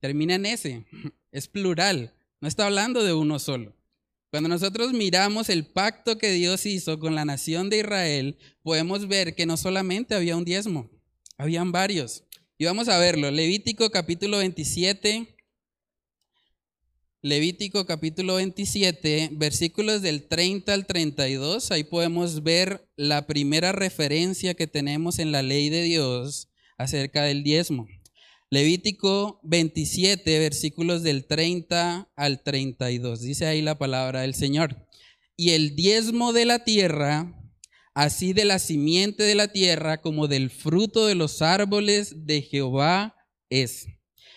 Termina 0.00 0.34
en 0.34 0.46
ese, 0.46 0.86
es 1.32 1.46
plural, 1.46 2.14
no 2.40 2.48
está 2.48 2.66
hablando 2.66 3.04
de 3.04 3.12
uno 3.12 3.38
solo. 3.38 3.76
Cuando 4.30 4.48
nosotros 4.48 4.92
miramos 4.92 5.48
el 5.48 5.64
pacto 5.64 6.18
que 6.18 6.32
Dios 6.32 6.66
hizo 6.66 6.98
con 6.98 7.14
la 7.14 7.24
nación 7.24 7.70
de 7.70 7.78
Israel, 7.78 8.38
podemos 8.62 9.08
ver 9.08 9.34
que 9.34 9.46
no 9.46 9.56
solamente 9.56 10.14
había 10.14 10.36
un 10.36 10.44
diezmo, 10.44 10.90
habían 11.38 11.72
varios. 11.72 12.24
Y 12.58 12.64
vamos 12.64 12.88
a 12.88 12.98
verlo. 12.98 13.30
Levítico 13.30 13.88
capítulo 13.90 14.38
27, 14.38 15.37
Levítico 17.28 17.84
capítulo 17.84 18.36
27, 18.36 19.32
versículos 19.32 20.00
del 20.00 20.28
30 20.28 20.72
al 20.72 20.86
32, 20.86 21.70
ahí 21.72 21.84
podemos 21.84 22.42
ver 22.42 22.88
la 22.96 23.26
primera 23.26 23.72
referencia 23.72 24.54
que 24.54 24.66
tenemos 24.66 25.18
en 25.18 25.30
la 25.30 25.42
ley 25.42 25.68
de 25.68 25.82
Dios 25.82 26.48
acerca 26.78 27.24
del 27.24 27.44
diezmo. 27.44 27.86
Levítico 28.48 29.40
27, 29.42 30.38
versículos 30.38 31.02
del 31.02 31.26
30 31.26 32.10
al 32.16 32.42
32, 32.42 33.20
dice 33.20 33.44
ahí 33.44 33.60
la 33.60 33.76
palabra 33.76 34.22
del 34.22 34.32
Señor. 34.32 34.88
Y 35.36 35.50
el 35.50 35.76
diezmo 35.76 36.32
de 36.32 36.46
la 36.46 36.64
tierra, 36.64 37.38
así 37.92 38.32
de 38.32 38.46
la 38.46 38.58
simiente 38.58 39.24
de 39.24 39.34
la 39.34 39.48
tierra 39.48 40.00
como 40.00 40.28
del 40.28 40.48
fruto 40.48 41.06
de 41.06 41.14
los 41.14 41.42
árboles 41.42 42.24
de 42.24 42.40
Jehová 42.40 43.16
es. 43.50 43.86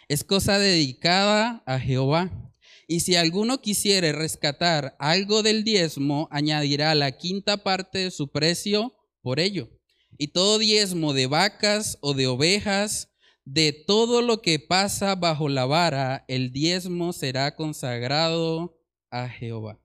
Es 0.09 0.25
cosa 0.25 0.59
dedicada 0.59 1.63
a 1.65 1.79
Jehová 1.79 2.49
y 2.91 2.99
si 2.99 3.15
alguno 3.15 3.61
quisiere 3.61 4.11
rescatar 4.11 4.97
algo 4.99 5.43
del 5.43 5.63
diezmo, 5.63 6.27
añadirá 6.29 6.93
la 6.93 7.13
quinta 7.13 7.63
parte 7.63 7.99
de 7.99 8.11
su 8.11 8.29
precio 8.29 8.93
por 9.21 9.39
ello. 9.39 9.69
Y 10.17 10.33
todo 10.33 10.57
diezmo 10.57 11.13
de 11.13 11.27
vacas 11.27 11.97
o 12.01 12.13
de 12.13 12.27
ovejas, 12.27 13.13
de 13.45 13.71
todo 13.71 14.21
lo 14.21 14.41
que 14.41 14.59
pasa 14.59 15.15
bajo 15.15 15.47
la 15.47 15.65
vara, 15.65 16.25
el 16.27 16.51
diezmo 16.51 17.13
será 17.13 17.55
consagrado 17.55 18.77
a 19.09 19.29
Jehová. 19.29 19.79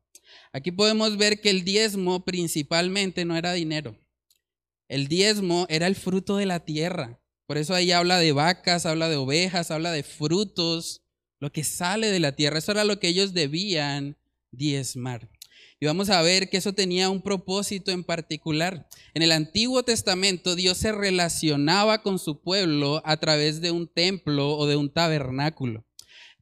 Aquí 0.53 0.73
podemos 0.73 1.17
ver 1.17 1.41
que 1.41 1.51
el 1.51 1.63
diezmo 1.63 2.25
principalmente 2.25 3.25
no 3.25 3.37
era 3.37 3.53
dinero. 3.53 3.97
El 4.89 5.07
diezmo 5.07 5.67
era 5.69 5.87
el 5.87 5.95
fruto 5.95 6.39
de 6.39 6.47
la 6.47 6.65
tierra. 6.65 7.21
Por 7.47 7.57
eso 7.57 7.73
ahí 7.73 7.93
habla 7.93 8.19
de 8.19 8.33
vacas, 8.33 8.85
habla 8.85 9.09
de 9.09 9.15
ovejas, 9.15 9.71
habla 9.71 9.93
de 9.93 10.03
frutos 10.03 11.06
lo 11.39 11.53
que 11.53 11.65
sale 11.65 12.09
de 12.09 12.21
la 12.21 12.33
tierra. 12.33 12.59
Eso 12.59 12.73
era 12.73 12.85
lo 12.85 12.99
que 12.99 13.09
ellos 13.09 13.33
debían 13.33 14.17
diezmar. 14.51 15.31
Y 15.79 15.87
vamos 15.87 16.09
a 16.11 16.23
ver 16.23 16.49
que 16.49 16.57
eso 16.57 16.73
tenía 16.73 17.11
un 17.11 17.23
propósito 17.23 17.91
en 17.91 18.03
particular. 18.03 18.89
En 19.15 19.23
el 19.23 19.33
Antiguo 19.33 19.83
Testamento 19.83 20.55
Dios 20.55 20.79
se 20.79 20.93
relacionaba 20.93 22.03
con 22.03 22.19
su 22.19 22.41
pueblo 22.41 23.03
a 23.05 23.19
través 23.19 23.61
de 23.61 23.71
un 23.71 23.87
templo 23.87 24.57
o 24.57 24.67
de 24.67 24.77
un 24.77 24.91
tabernáculo. 24.91 25.86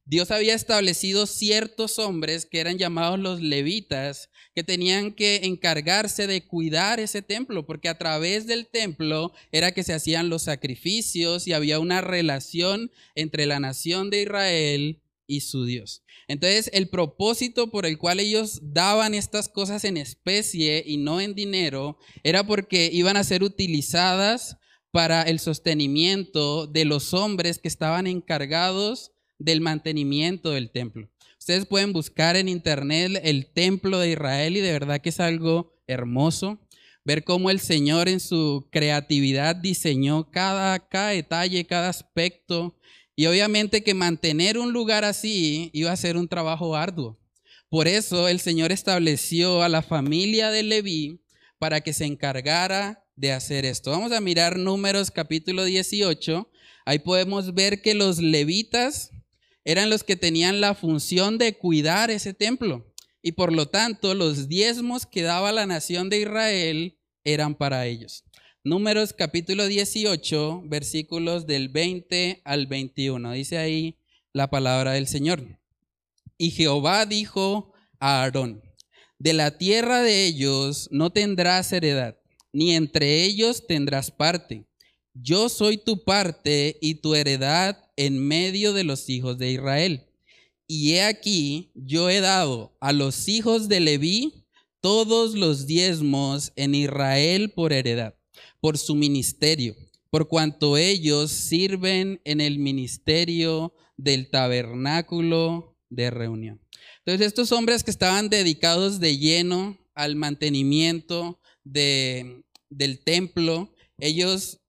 Dios 0.07 0.29
había 0.29 0.53
establecido 0.53 1.25
ciertos 1.25 1.97
hombres 1.97 2.45
que 2.45 2.59
eran 2.59 2.77
llamados 2.77 3.19
los 3.19 3.41
levitas, 3.41 4.29
que 4.53 4.63
tenían 4.63 5.11
que 5.11 5.41
encargarse 5.43 6.27
de 6.27 6.45
cuidar 6.45 6.99
ese 6.99 7.23
templo, 7.23 7.65
porque 7.65 7.89
a 7.89 7.97
través 7.97 8.45
del 8.45 8.67
templo 8.67 9.33
era 9.51 9.71
que 9.71 9.83
se 9.83 9.93
hacían 9.93 10.29
los 10.29 10.43
sacrificios 10.43 11.47
y 11.47 11.53
había 11.53 11.79
una 11.79 12.01
relación 12.01 12.91
entre 13.15 13.47
la 13.47 13.59
nación 13.59 14.11
de 14.11 14.21
Israel 14.21 15.01
y 15.25 15.41
su 15.41 15.65
Dios. 15.65 16.03
Entonces, 16.27 16.69
el 16.71 16.87
propósito 16.87 17.71
por 17.71 17.87
el 17.87 17.97
cual 17.97 18.19
ellos 18.19 18.59
daban 18.61 19.15
estas 19.15 19.49
cosas 19.49 19.83
en 19.85 19.97
especie 19.97 20.83
y 20.85 20.97
no 20.97 21.19
en 21.19 21.33
dinero 21.33 21.97
era 22.23 22.45
porque 22.45 22.91
iban 22.93 23.17
a 23.17 23.23
ser 23.23 23.41
utilizadas 23.41 24.57
para 24.91 25.23
el 25.23 25.39
sostenimiento 25.39 26.67
de 26.67 26.85
los 26.85 27.15
hombres 27.15 27.57
que 27.57 27.67
estaban 27.67 28.05
encargados 28.05 29.14
del 29.37 29.61
mantenimiento 29.61 30.51
del 30.51 30.71
templo. 30.71 31.09
Ustedes 31.39 31.65
pueden 31.65 31.93
buscar 31.93 32.35
en 32.35 32.49
internet 32.49 33.21
el 33.23 33.47
templo 33.51 33.99
de 33.99 34.11
Israel 34.11 34.57
y 34.57 34.61
de 34.61 34.71
verdad 34.71 35.01
que 35.01 35.09
es 35.09 35.19
algo 35.19 35.73
hermoso 35.87 36.59
ver 37.05 37.23
cómo 37.23 37.51
el 37.51 37.59
Señor 37.59 38.09
en 38.09 38.19
su 38.19 38.67
creatividad 38.71 39.55
diseñó 39.55 40.29
cada, 40.31 40.79
cada 40.79 41.09
detalle, 41.09 41.65
cada 41.65 41.89
aspecto. 41.89 42.75
Y 43.15 43.27
obviamente 43.27 43.83
que 43.83 43.93
mantener 43.93 44.57
un 44.57 44.73
lugar 44.73 45.05
así 45.05 45.69
iba 45.71 45.91
a 45.91 45.95
ser 45.97 46.17
un 46.17 46.27
trabajo 46.27 46.75
arduo. 46.75 47.17
Por 47.69 47.87
eso 47.87 48.27
el 48.27 48.39
Señor 48.39 48.71
estableció 48.71 49.61
a 49.61 49.69
la 49.69 49.81
familia 49.81 50.49
de 50.49 50.63
Leví 50.63 51.21
para 51.59 51.81
que 51.81 51.93
se 51.93 52.05
encargara 52.05 53.05
de 53.15 53.31
hacer 53.31 53.65
esto. 53.65 53.91
Vamos 53.91 54.11
a 54.11 54.19
mirar 54.19 54.57
números 54.57 55.11
capítulo 55.11 55.63
18. 55.63 56.49
Ahí 56.85 56.99
podemos 56.99 57.53
ver 57.53 57.81
que 57.81 57.93
los 57.93 58.17
levitas 58.17 59.11
eran 59.65 59.89
los 59.89 60.03
que 60.03 60.15
tenían 60.15 60.61
la 60.61 60.75
función 60.75 61.37
de 61.37 61.57
cuidar 61.57 62.11
ese 62.11 62.33
templo. 62.33 62.93
Y 63.21 63.31
por 63.31 63.51
lo 63.51 63.67
tanto, 63.67 64.13
los 64.13 64.47
diezmos 64.47 65.07
que 65.07 65.23
daba 65.23 65.51
la 65.51 65.65
nación 65.65 66.09
de 66.09 66.21
Israel 66.21 66.99
eran 67.23 67.55
para 67.55 67.87
ellos. 67.87 68.23
Números 68.63 69.13
capítulo 69.13 69.65
18, 69.65 70.63
versículos 70.65 71.47
del 71.47 71.69
20 71.69 72.43
al 72.45 72.67
21. 72.67 73.31
Dice 73.31 73.57
ahí 73.57 73.97
la 74.31 74.49
palabra 74.49 74.93
del 74.93 75.07
Señor. 75.07 75.59
Y 76.37 76.51
Jehová 76.51 77.07
dijo 77.07 77.73
a 77.99 78.21
Aarón, 78.21 78.61
de 79.17 79.33
la 79.33 79.57
tierra 79.57 80.01
de 80.01 80.25
ellos 80.25 80.89
no 80.91 81.11
tendrás 81.11 81.71
heredad, 81.71 82.17
ni 82.53 82.75
entre 82.75 83.23
ellos 83.23 83.65
tendrás 83.65 84.11
parte. 84.11 84.65
Yo 85.15 85.47
soy 85.47 85.77
tu 85.77 86.03
parte 86.03 86.77
y 86.81 86.95
tu 86.95 87.15
heredad 87.15 87.89
en 87.95 88.19
medio 88.19 88.73
de 88.73 88.83
los 88.83 89.09
hijos 89.09 89.37
de 89.37 89.51
Israel. 89.51 90.05
Y 90.67 90.93
he 90.93 91.03
aquí, 91.03 91.71
yo 91.73 92.09
he 92.09 92.19
dado 92.19 92.75
a 92.81 92.91
los 92.91 93.29
hijos 93.29 93.69
de 93.69 93.79
Leví 93.79 94.45
todos 94.81 95.33
los 95.33 95.67
diezmos 95.67 96.51
en 96.57 96.75
Israel 96.75 97.51
por 97.51 97.71
heredad, 97.71 98.15
por 98.59 98.77
su 98.77 98.93
ministerio, 98.93 99.75
por 100.09 100.27
cuanto 100.27 100.75
ellos 100.75 101.31
sirven 101.31 102.19
en 102.25 102.41
el 102.41 102.59
ministerio 102.59 103.73
del 103.95 104.29
tabernáculo 104.29 105.77
de 105.89 106.11
reunión. 106.11 106.61
Entonces, 107.05 107.27
estos 107.27 107.53
hombres 107.53 107.83
que 107.83 107.91
estaban 107.91 108.29
dedicados 108.29 108.99
de 108.99 109.17
lleno 109.17 109.77
al 109.93 110.17
mantenimiento 110.17 111.39
de, 111.63 112.43
del 112.69 112.99
templo, 112.99 113.73
ellos 113.97 114.59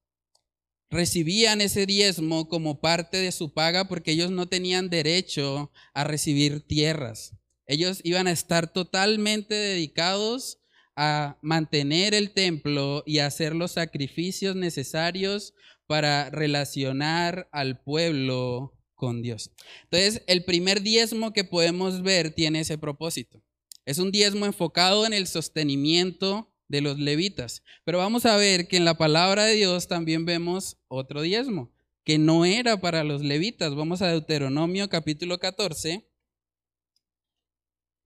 recibían 0.90 1.60
ese 1.60 1.86
diezmo 1.86 2.48
como 2.48 2.80
parte 2.80 3.16
de 3.16 3.32
su 3.32 3.52
paga 3.52 3.88
porque 3.88 4.12
ellos 4.12 4.30
no 4.30 4.46
tenían 4.48 4.88
derecho 4.88 5.72
a 5.94 6.04
recibir 6.04 6.60
tierras. 6.60 7.34
Ellos 7.66 8.00
iban 8.04 8.26
a 8.26 8.32
estar 8.32 8.72
totalmente 8.72 9.54
dedicados 9.54 10.58
a 10.94 11.38
mantener 11.42 12.14
el 12.14 12.32
templo 12.32 13.02
y 13.04 13.18
hacer 13.18 13.54
los 13.54 13.72
sacrificios 13.72 14.56
necesarios 14.56 15.54
para 15.86 16.30
relacionar 16.30 17.48
al 17.52 17.82
pueblo 17.82 18.72
con 18.94 19.22
Dios. 19.22 19.50
Entonces, 19.84 20.22
el 20.26 20.44
primer 20.44 20.82
diezmo 20.82 21.32
que 21.32 21.44
podemos 21.44 22.02
ver 22.02 22.30
tiene 22.30 22.60
ese 22.60 22.78
propósito. 22.78 23.42
Es 23.84 23.98
un 23.98 24.10
diezmo 24.10 24.46
enfocado 24.46 25.06
en 25.06 25.12
el 25.12 25.26
sostenimiento 25.26 26.50
de 26.68 26.80
los 26.80 26.98
levitas. 26.98 27.62
Pero 27.84 27.98
vamos 27.98 28.26
a 28.26 28.36
ver 28.36 28.68
que 28.68 28.76
en 28.76 28.84
la 28.84 28.98
palabra 28.98 29.44
de 29.44 29.54
Dios 29.54 29.88
también 29.88 30.24
vemos 30.24 30.78
otro 30.88 31.22
diezmo, 31.22 31.72
que 32.04 32.18
no 32.18 32.44
era 32.44 32.80
para 32.80 33.04
los 33.04 33.22
levitas. 33.22 33.74
Vamos 33.74 34.02
a 34.02 34.08
Deuteronomio 34.08 34.88
capítulo 34.88 35.38
14. 35.38 36.08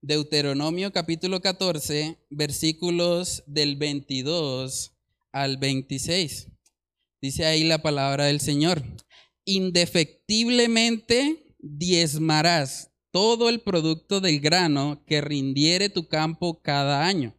Deuteronomio 0.03 0.93
capítulo 0.93 1.41
14, 1.41 2.19
versículos 2.31 3.43
del 3.47 3.77
22 3.77 4.95
al 5.33 5.59
26. 5.59 6.49
Dice 7.21 7.45
ahí 7.45 7.65
la 7.65 7.83
palabra 7.83 8.25
del 8.25 8.41
Señor. 8.41 8.83
Indefectiblemente 9.45 11.55
diezmarás 11.59 12.91
todo 13.11 13.49
el 13.49 13.61
producto 13.61 14.21
del 14.21 14.41
grano 14.41 15.05
que 15.07 15.21
rindiere 15.21 15.91
tu 15.91 16.09
campo 16.09 16.63
cada 16.63 17.05
año. 17.05 17.37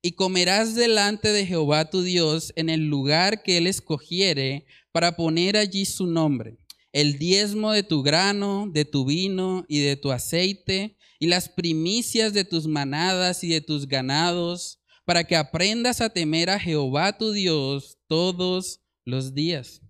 Y 0.00 0.12
comerás 0.12 0.76
delante 0.76 1.32
de 1.32 1.44
Jehová 1.44 1.90
tu 1.90 2.02
Dios 2.02 2.52
en 2.54 2.68
el 2.68 2.86
lugar 2.86 3.42
que 3.42 3.58
él 3.58 3.66
escogiere 3.66 4.66
para 4.92 5.16
poner 5.16 5.56
allí 5.56 5.84
su 5.84 6.06
nombre. 6.06 6.58
El 6.92 7.18
diezmo 7.18 7.72
de 7.72 7.82
tu 7.82 8.02
grano, 8.02 8.68
de 8.72 8.84
tu 8.84 9.04
vino 9.04 9.64
y 9.68 9.80
de 9.80 9.96
tu 9.96 10.12
aceite, 10.12 10.96
y 11.18 11.26
las 11.26 11.48
primicias 11.48 12.32
de 12.32 12.44
tus 12.44 12.68
manadas 12.68 13.42
y 13.42 13.48
de 13.48 13.60
tus 13.60 13.88
ganados, 13.88 14.78
para 15.04 15.24
que 15.24 15.36
aprendas 15.36 16.00
a 16.00 16.10
temer 16.10 16.48
a 16.50 16.60
Jehová 16.60 17.18
tu 17.18 17.32
Dios 17.32 17.98
todos 18.06 18.80
los 19.04 19.34
días. 19.34 19.80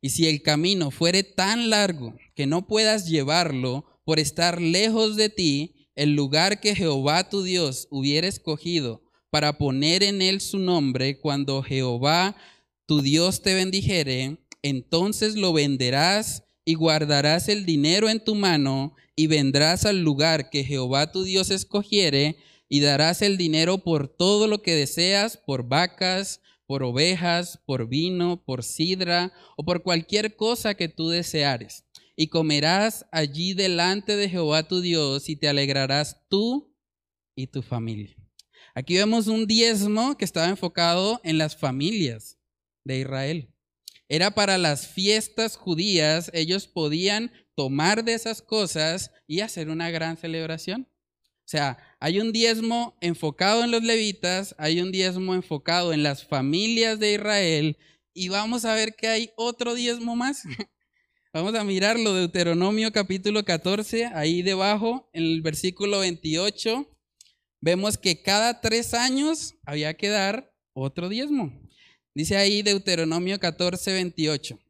Y 0.00 0.10
si 0.10 0.28
el 0.28 0.42
camino 0.42 0.92
fuere 0.92 1.24
tan 1.24 1.70
largo 1.70 2.14
que 2.36 2.46
no 2.46 2.68
puedas 2.68 3.08
llevarlo 3.08 3.84
por 4.04 4.20
estar 4.20 4.60
lejos 4.60 5.16
de 5.16 5.28
ti, 5.28 5.88
el 5.96 6.14
lugar 6.14 6.60
que 6.60 6.76
Jehová 6.76 7.28
tu 7.28 7.42
Dios 7.42 7.88
hubiera 7.90 8.28
escogido 8.28 9.05
para 9.36 9.58
poner 9.58 10.02
en 10.02 10.22
él 10.22 10.40
su 10.40 10.58
nombre, 10.58 11.18
cuando 11.18 11.62
Jehová 11.62 12.34
tu 12.86 13.02
Dios 13.02 13.42
te 13.42 13.52
bendijere, 13.52 14.38
entonces 14.62 15.34
lo 15.34 15.52
venderás 15.52 16.44
y 16.64 16.72
guardarás 16.72 17.50
el 17.50 17.66
dinero 17.66 18.08
en 18.08 18.24
tu 18.24 18.34
mano 18.34 18.94
y 19.14 19.26
vendrás 19.26 19.84
al 19.84 20.00
lugar 20.00 20.48
que 20.48 20.64
Jehová 20.64 21.12
tu 21.12 21.22
Dios 21.22 21.50
escogiere 21.50 22.38
y 22.70 22.80
darás 22.80 23.20
el 23.20 23.36
dinero 23.36 23.76
por 23.76 24.08
todo 24.08 24.46
lo 24.46 24.62
que 24.62 24.74
deseas, 24.74 25.36
por 25.36 25.68
vacas, 25.68 26.40
por 26.66 26.82
ovejas, 26.82 27.60
por 27.66 27.88
vino, 27.90 28.42
por 28.42 28.64
sidra 28.64 29.34
o 29.58 29.66
por 29.66 29.82
cualquier 29.82 30.34
cosa 30.34 30.76
que 30.76 30.88
tú 30.88 31.10
deseares. 31.10 31.84
Y 32.16 32.28
comerás 32.28 33.04
allí 33.12 33.52
delante 33.52 34.16
de 34.16 34.30
Jehová 34.30 34.66
tu 34.66 34.80
Dios 34.80 35.28
y 35.28 35.36
te 35.36 35.46
alegrarás 35.46 36.26
tú 36.30 36.74
y 37.34 37.48
tu 37.48 37.60
familia. 37.60 38.15
Aquí 38.78 38.96
vemos 38.96 39.26
un 39.26 39.46
diezmo 39.46 40.18
que 40.18 40.26
estaba 40.26 40.50
enfocado 40.50 41.18
en 41.24 41.38
las 41.38 41.56
familias 41.56 42.36
de 42.84 42.98
Israel. 42.98 43.48
Era 44.06 44.32
para 44.32 44.58
las 44.58 44.86
fiestas 44.86 45.56
judías, 45.56 46.30
ellos 46.34 46.66
podían 46.66 47.32
tomar 47.54 48.04
de 48.04 48.12
esas 48.12 48.42
cosas 48.42 49.12
y 49.26 49.40
hacer 49.40 49.70
una 49.70 49.90
gran 49.90 50.18
celebración. 50.18 50.86
O 51.22 51.48
sea, 51.48 51.78
hay 52.00 52.20
un 52.20 52.32
diezmo 52.32 52.98
enfocado 53.00 53.64
en 53.64 53.70
los 53.70 53.82
levitas, 53.82 54.54
hay 54.58 54.82
un 54.82 54.92
diezmo 54.92 55.34
enfocado 55.34 55.94
en 55.94 56.02
las 56.02 56.26
familias 56.26 56.98
de 56.98 57.14
Israel 57.14 57.78
y 58.12 58.28
vamos 58.28 58.66
a 58.66 58.74
ver 58.74 58.94
que 58.94 59.08
hay 59.08 59.30
otro 59.36 59.74
diezmo 59.74 60.16
más. 60.16 60.42
Vamos 61.32 61.54
a 61.54 61.64
mirarlo, 61.64 62.14
Deuteronomio 62.14 62.92
capítulo 62.92 63.44
14, 63.44 64.06
ahí 64.06 64.40
debajo, 64.40 65.10
en 65.12 65.24
el 65.24 65.42
versículo 65.42 65.98
28, 66.00 66.95
vemos 67.66 67.98
que 67.98 68.22
cada 68.22 68.60
tres 68.60 68.94
años 68.94 69.56
había 69.64 69.96
que 69.96 70.08
dar 70.08 70.54
otro 70.72 71.08
diezmo. 71.08 71.52
Dice 72.14 72.36
ahí 72.36 72.62
Deuteronomio 72.62 73.40
14, 73.40 73.92
28. 73.92 74.60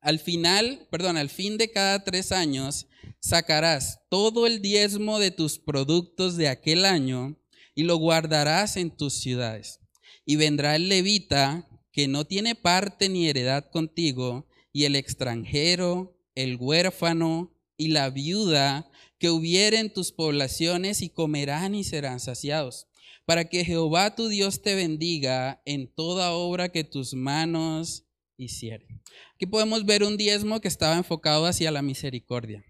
Al 0.00 0.18
final, 0.18 0.88
perdón, 0.90 1.18
al 1.18 1.28
fin 1.28 1.58
de 1.58 1.70
cada 1.70 2.02
tres 2.02 2.32
años, 2.32 2.86
sacarás 3.20 4.00
todo 4.08 4.46
el 4.46 4.62
diezmo 4.62 5.18
de 5.18 5.32
tus 5.32 5.58
productos 5.58 6.38
de 6.38 6.48
aquel 6.48 6.86
año 6.86 7.38
y 7.74 7.82
lo 7.82 7.96
guardarás 7.96 8.78
en 8.78 8.90
tus 8.90 9.20
ciudades. 9.20 9.80
Y 10.24 10.36
vendrá 10.36 10.76
el 10.76 10.88
levita 10.88 11.68
que 11.92 12.08
no 12.08 12.24
tiene 12.24 12.54
parte 12.54 13.10
ni 13.10 13.28
heredad 13.28 13.68
contigo, 13.70 14.48
y 14.72 14.86
el 14.86 14.96
extranjero, 14.96 16.18
el 16.34 16.56
huérfano 16.56 17.54
y 17.76 17.88
la 17.88 18.08
viuda 18.08 18.90
que 19.24 19.30
hubiere 19.30 19.78
en 19.78 19.90
tus 19.90 20.12
poblaciones 20.12 21.00
y 21.00 21.08
comerán 21.08 21.74
y 21.74 21.82
serán 21.82 22.20
saciados 22.20 22.88
para 23.24 23.46
que 23.46 23.64
Jehová 23.64 24.14
tu 24.14 24.28
Dios 24.28 24.60
te 24.60 24.74
bendiga 24.74 25.62
en 25.64 25.90
toda 25.90 26.32
obra 26.32 26.68
que 26.68 26.84
tus 26.84 27.14
manos 27.14 28.04
hicieren. 28.36 29.00
Aquí 29.34 29.46
podemos 29.46 29.86
ver 29.86 30.02
un 30.02 30.18
diezmo 30.18 30.60
que 30.60 30.68
estaba 30.68 30.98
enfocado 30.98 31.46
hacia 31.46 31.70
la 31.70 31.80
misericordia, 31.80 32.66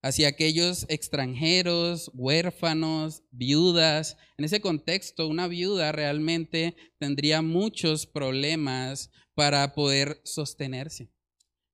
hacia 0.00 0.28
aquellos 0.28 0.86
extranjeros, 0.88 2.12
huérfanos, 2.14 3.24
viudas. 3.32 4.16
En 4.36 4.44
ese 4.44 4.60
contexto, 4.60 5.26
una 5.26 5.48
viuda 5.48 5.90
realmente 5.90 6.76
tendría 7.00 7.42
muchos 7.42 8.06
problemas 8.06 9.10
para 9.34 9.74
poder 9.74 10.20
sostenerse. 10.22 11.10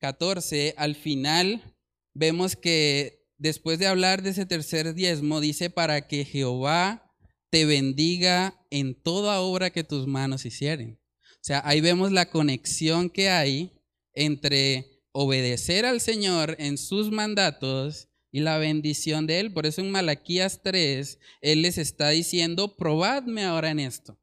14, 0.00 0.74
al 0.76 0.94
final 0.94 1.74
vemos 2.12 2.56
que 2.56 3.26
después 3.38 3.78
de 3.78 3.86
hablar 3.86 4.20
de 4.20 4.28
ese 4.28 4.44
tercer 4.44 4.92
diezmo, 4.92 5.40
dice 5.40 5.70
para 5.70 6.06
que 6.06 6.26
Jehová 6.26 7.10
te 7.48 7.64
bendiga 7.64 8.62
en 8.68 8.94
toda 8.94 9.40
obra 9.40 9.70
que 9.70 9.82
tus 9.82 10.06
manos 10.06 10.44
hicieren. 10.44 11.00
O 11.36 11.40
sea, 11.40 11.62
ahí 11.64 11.80
vemos 11.80 12.12
la 12.12 12.28
conexión 12.28 13.08
que 13.08 13.30
hay 13.30 13.72
entre 14.12 15.00
obedecer 15.12 15.86
al 15.86 16.02
Señor 16.02 16.54
en 16.58 16.76
sus 16.76 17.10
mandatos 17.10 18.10
y 18.30 18.40
la 18.40 18.58
bendición 18.58 19.26
de 19.26 19.40
Él. 19.40 19.54
Por 19.54 19.64
eso 19.64 19.80
en 19.80 19.90
Malaquías 19.90 20.60
3, 20.62 21.18
Él 21.40 21.62
les 21.62 21.78
está 21.78 22.10
diciendo, 22.10 22.76
probadme 22.76 23.44
ahora 23.44 23.70
en 23.70 23.80
esto. 23.80 24.19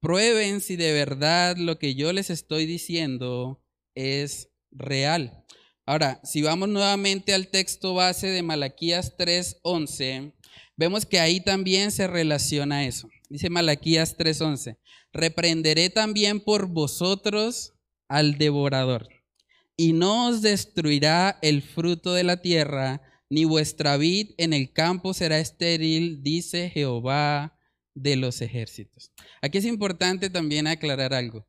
Prueben 0.00 0.60
si 0.60 0.76
de 0.76 0.92
verdad 0.92 1.56
lo 1.56 1.78
que 1.78 1.94
yo 1.94 2.12
les 2.12 2.30
estoy 2.30 2.66
diciendo 2.66 3.62
es 3.94 4.50
real. 4.70 5.44
Ahora, 5.86 6.20
si 6.22 6.42
vamos 6.42 6.68
nuevamente 6.68 7.32
al 7.32 7.48
texto 7.48 7.94
base 7.94 8.26
de 8.26 8.42
Malaquías 8.42 9.16
3:11, 9.16 10.34
vemos 10.76 11.06
que 11.06 11.18
ahí 11.18 11.40
también 11.40 11.90
se 11.92 12.06
relaciona 12.06 12.86
eso. 12.86 13.08
Dice 13.28 13.50
Malaquías 13.50 14.16
3:11, 14.16 14.78
reprenderé 15.12 15.88
también 15.90 16.40
por 16.40 16.66
vosotros 16.66 17.72
al 18.08 18.36
devorador, 18.36 19.08
y 19.76 19.92
no 19.92 20.28
os 20.28 20.42
destruirá 20.42 21.38
el 21.42 21.62
fruto 21.62 22.12
de 22.12 22.24
la 22.24 22.42
tierra, 22.42 23.02
ni 23.30 23.44
vuestra 23.44 23.96
vid 23.96 24.32
en 24.36 24.52
el 24.52 24.72
campo 24.72 25.14
será 25.14 25.38
estéril, 25.38 26.22
dice 26.22 26.70
Jehová 26.70 27.55
de 27.96 28.14
los 28.14 28.40
ejércitos. 28.42 29.10
Aquí 29.42 29.58
es 29.58 29.64
importante 29.64 30.30
también 30.30 30.68
aclarar 30.68 31.14
algo. 31.14 31.46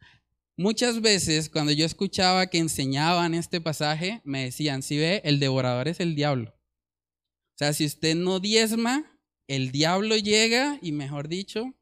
Muchas 0.57 1.01
veces 1.01 1.49
cuando 1.49 1.71
yo 1.71 1.85
escuchaba 1.85 2.47
que 2.47 2.57
enseñaban 2.57 3.35
este 3.35 3.61
pasaje, 3.61 4.21
me 4.23 4.45
decían, 4.45 4.81
si 4.81 4.97
ve, 4.97 5.21
el 5.23 5.39
devorador 5.39 5.87
es 5.87 5.99
el 5.99 6.15
diablo. 6.15 6.49
O 6.49 7.57
sea, 7.57 7.73
si 7.73 7.85
usted 7.85 8.15
no 8.15 8.39
diezma, 8.39 9.19
el 9.47 9.71
diablo 9.71 10.17
llega 10.17 10.79
y, 10.81 10.93
mejor 10.93 11.27
dicho, 11.27 11.75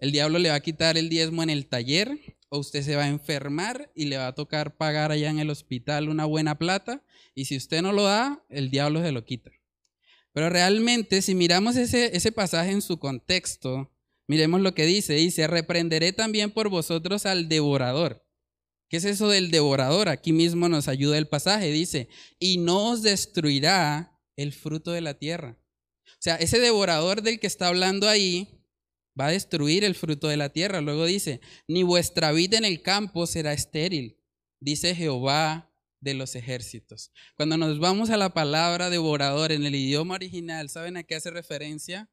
el 0.00 0.12
diablo 0.12 0.38
le 0.38 0.50
va 0.50 0.56
a 0.56 0.60
quitar 0.60 0.96
el 0.96 1.08
diezmo 1.08 1.42
en 1.42 1.50
el 1.50 1.66
taller 1.66 2.36
o 2.48 2.58
usted 2.58 2.82
se 2.82 2.96
va 2.96 3.04
a 3.04 3.08
enfermar 3.08 3.90
y 3.94 4.06
le 4.06 4.18
va 4.18 4.28
a 4.28 4.34
tocar 4.34 4.76
pagar 4.76 5.10
allá 5.10 5.30
en 5.30 5.38
el 5.38 5.50
hospital 5.50 6.08
una 6.08 6.24
buena 6.24 6.58
plata 6.58 7.02
y 7.34 7.46
si 7.46 7.56
usted 7.56 7.82
no 7.82 7.92
lo 7.92 8.04
da, 8.04 8.44
el 8.48 8.70
diablo 8.70 9.02
se 9.02 9.12
lo 9.12 9.24
quita. 9.24 9.50
Pero 10.36 10.50
realmente, 10.50 11.22
si 11.22 11.34
miramos 11.34 11.76
ese, 11.76 12.14
ese 12.14 12.30
pasaje 12.30 12.70
en 12.70 12.82
su 12.82 12.98
contexto, 12.98 13.90
miremos 14.28 14.60
lo 14.60 14.74
que 14.74 14.84
dice. 14.84 15.14
Dice, 15.14 15.46
reprenderé 15.46 16.12
también 16.12 16.50
por 16.50 16.68
vosotros 16.68 17.24
al 17.24 17.48
devorador. 17.48 18.22
¿Qué 18.90 18.98
es 18.98 19.06
eso 19.06 19.30
del 19.30 19.50
devorador? 19.50 20.10
Aquí 20.10 20.34
mismo 20.34 20.68
nos 20.68 20.88
ayuda 20.88 21.16
el 21.16 21.26
pasaje. 21.26 21.72
Dice, 21.72 22.10
y 22.38 22.58
no 22.58 22.90
os 22.90 23.02
destruirá 23.02 24.20
el 24.36 24.52
fruto 24.52 24.92
de 24.92 25.00
la 25.00 25.14
tierra. 25.14 25.56
O 26.04 26.18
sea, 26.20 26.36
ese 26.36 26.60
devorador 26.60 27.22
del 27.22 27.40
que 27.40 27.46
está 27.46 27.68
hablando 27.68 28.06
ahí 28.06 28.62
va 29.18 29.28
a 29.28 29.32
destruir 29.32 29.84
el 29.84 29.94
fruto 29.94 30.28
de 30.28 30.36
la 30.36 30.50
tierra. 30.50 30.82
Luego 30.82 31.06
dice, 31.06 31.40
ni 31.66 31.82
vuestra 31.82 32.32
vida 32.32 32.58
en 32.58 32.66
el 32.66 32.82
campo 32.82 33.26
será 33.26 33.54
estéril, 33.54 34.20
dice 34.60 34.94
Jehová 34.94 35.65
de 36.00 36.14
los 36.14 36.34
ejércitos. 36.34 37.12
Cuando 37.36 37.56
nos 37.56 37.78
vamos 37.78 38.10
a 38.10 38.16
la 38.16 38.34
palabra 38.34 38.90
devorador 38.90 39.52
en 39.52 39.64
el 39.64 39.74
idioma 39.74 40.14
original, 40.14 40.68
¿saben 40.68 40.96
a 40.96 41.02
qué 41.02 41.14
hace 41.14 41.30
referencia? 41.30 42.10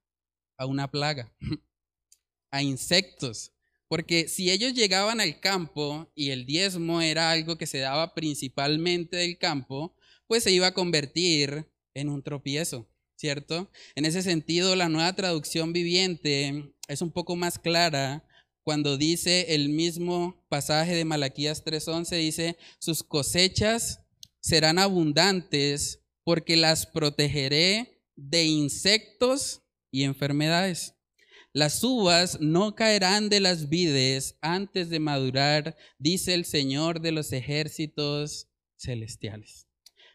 A 0.58 0.66
una 0.66 0.90
plaga, 0.90 1.34
a 2.52 2.62
insectos. 2.62 3.52
Porque 3.88 4.28
si 4.28 4.50
ellos 4.50 4.74
llegaban 4.74 5.20
al 5.20 5.40
campo 5.40 6.12
y 6.16 6.32
el 6.32 6.46
diezmo 6.46 7.02
era 7.02 7.32
algo 7.32 7.58
que 7.58 7.68
se 7.68 7.80
daba 7.80 8.14
principalmente 8.16 9.18
del 9.18 9.38
campo, 9.38 9.96
pues 10.28 10.44
se 10.44 10.52
iba 10.52 10.68
a 10.68 10.74
convertir 10.74 11.68
en 11.94 12.10
un 12.10 12.24
tropiezo, 12.24 12.90
¿cierto? 13.16 13.70
En 13.96 14.06
ese 14.06 14.24
sentido, 14.24 14.76
la 14.76 14.90
nueva 14.90 15.14
traducción 15.14 15.74
viviente 15.74 16.74
es 16.88 17.02
un 17.02 17.12
poco 17.12 17.36
más 17.36 17.60
clara 17.60 18.26
cuando 18.64 18.98
dice 18.98 19.54
el 19.56 19.70
mismo 19.70 20.46
pasaje 20.50 20.96
de 20.96 21.06
Malaquías 21.06 21.64
3:11, 21.64 22.18
dice, 22.18 22.58
sus 22.80 23.04
cosechas 23.04 24.00
serán 24.40 24.80
abundantes 24.80 26.02
porque 26.24 26.56
las 26.56 26.86
protegeré 26.86 28.02
de 28.16 28.46
insectos 28.46 29.62
y 29.92 30.04
enfermedades. 30.04 30.96
Las 31.52 31.84
uvas 31.84 32.40
no 32.42 32.74
caerán 32.74 33.30
de 33.30 33.40
las 33.40 33.70
vides 33.70 34.38
antes 34.42 34.90
de 34.90 35.00
madurar, 35.00 35.78
dice 36.00 36.34
el 36.34 36.46
Señor 36.46 37.00
de 37.00 37.12
los 37.12 37.32
ejércitos 37.32 38.48
celestiales. 38.76 39.68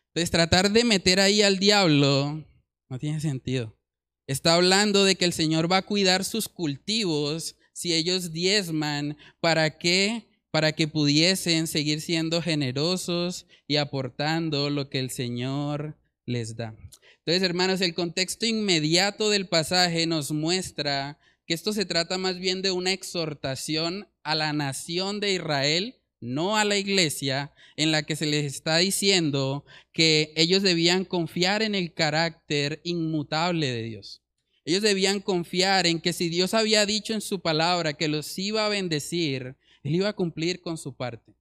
Entonces, 0.09 0.31
tratar 0.31 0.73
de 0.73 0.85
meter 0.85 1.21
ahí 1.21 1.43
al 1.43 1.59
diablo 1.59 2.45
no 2.89 2.99
tiene 2.99 3.21
sentido. 3.21 3.79
Está 4.27 4.55
hablando 4.55 5.05
de 5.05 5.15
que 5.15 5.25
el 5.25 5.33
Señor 5.33 5.71
va 5.71 5.79
a 5.79 5.87
cuidar 5.87 6.25
sus 6.25 6.49
cultivos 6.49 7.57
si 7.79 7.95
ellos 7.95 8.33
diezman, 8.33 9.17
¿para 9.39 9.79
qué? 9.79 10.27
Para 10.51 10.73
que 10.73 10.89
pudiesen 10.89 11.69
seguir 11.69 12.01
siendo 12.01 12.43
generosos 12.43 13.47
y 13.69 13.77
aportando 13.77 14.69
lo 14.69 14.91
que 14.91 14.99
el 14.99 15.11
Señor 15.11 15.97
les 16.27 16.57
da. 16.57 16.75
Entonces, 17.19 17.45
hermanos, 17.45 17.81
el 17.81 17.95
contexto 17.95 18.47
inmediato 18.47 19.31
del 19.31 19.47
pasaje 19.47 20.09
nos 20.09 20.33
muestra 20.33 21.21
que 21.47 21.55
esto 21.55 21.73
se 21.73 21.85
trata 21.85 22.19
más 22.19 22.41
bien 22.41 22.63
de 22.63 22.73
una 22.73 22.91
exhortación 22.91 24.09
a 24.25 24.35
la 24.35 24.53
nación 24.53 25.21
de 25.21 25.35
Israel, 25.35 26.01
no 26.19 26.57
a 26.57 26.65
la 26.65 26.79
iglesia, 26.79 27.53
en 27.77 27.93
la 27.93 28.03
que 28.03 28.17
se 28.17 28.27
les 28.27 28.45
está 28.45 28.79
diciendo 28.79 29.65
que 29.93 30.33
ellos 30.35 30.65
debían 30.65 31.05
confiar 31.05 31.63
en 31.63 31.77
el 31.77 31.95
carácter 31.95 32.81
inmutable 32.83 33.71
de 33.71 33.83
Dios. 33.85 34.21
Ellos 34.69 34.83
debían 34.83 35.21
confiar 35.21 35.87
en 35.87 35.99
que 35.99 36.13
si 36.13 36.29
Dios 36.29 36.53
había 36.53 36.85
dicho 36.85 37.15
en 37.15 37.23
su 37.23 37.41
palabra 37.41 37.95
que 37.95 38.07
los 38.07 38.39
iba 38.39 38.67
a 38.67 38.69
bendecir, 38.69 39.57
Él 39.83 39.95
iba 39.95 40.11
a 40.11 40.13
cumplir 40.13 40.61
con 40.61 40.77
su 40.77 40.95
parte. 40.95 41.33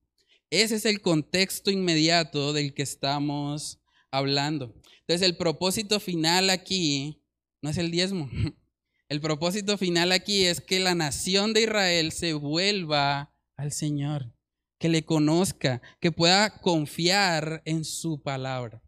Ese 0.49 0.75
es 0.75 0.85
el 0.85 1.01
contexto 1.01 1.69
inmediato 1.69 2.53
del 2.53 2.73
que 2.73 2.83
estamos 2.83 3.81
hablando. 4.11 4.73
Entonces 5.01 5.27
el 5.27 5.35
propósito 5.35 5.99
final 5.99 6.49
aquí 6.49 7.21
no 7.61 7.69
es 7.69 7.77
el 7.77 7.91
diezmo. 7.91 8.29
El 9.09 9.19
propósito 9.21 9.77
final 9.77 10.13
aquí 10.13 10.45
es 10.45 10.61
que 10.61 10.79
la 10.79 10.95
nación 10.95 11.53
de 11.53 11.63
Israel 11.63 12.11
se 12.11 12.33
vuelva 12.33 13.33
al 13.55 13.71
Señor, 13.71 14.33
que 14.79 14.89
le 14.89 15.03
conozca, 15.03 15.81
que 16.01 16.11
pueda 16.13 16.59
confiar 16.59 17.61
en 17.63 17.83
su 17.85 18.21
palabra. 18.21 18.81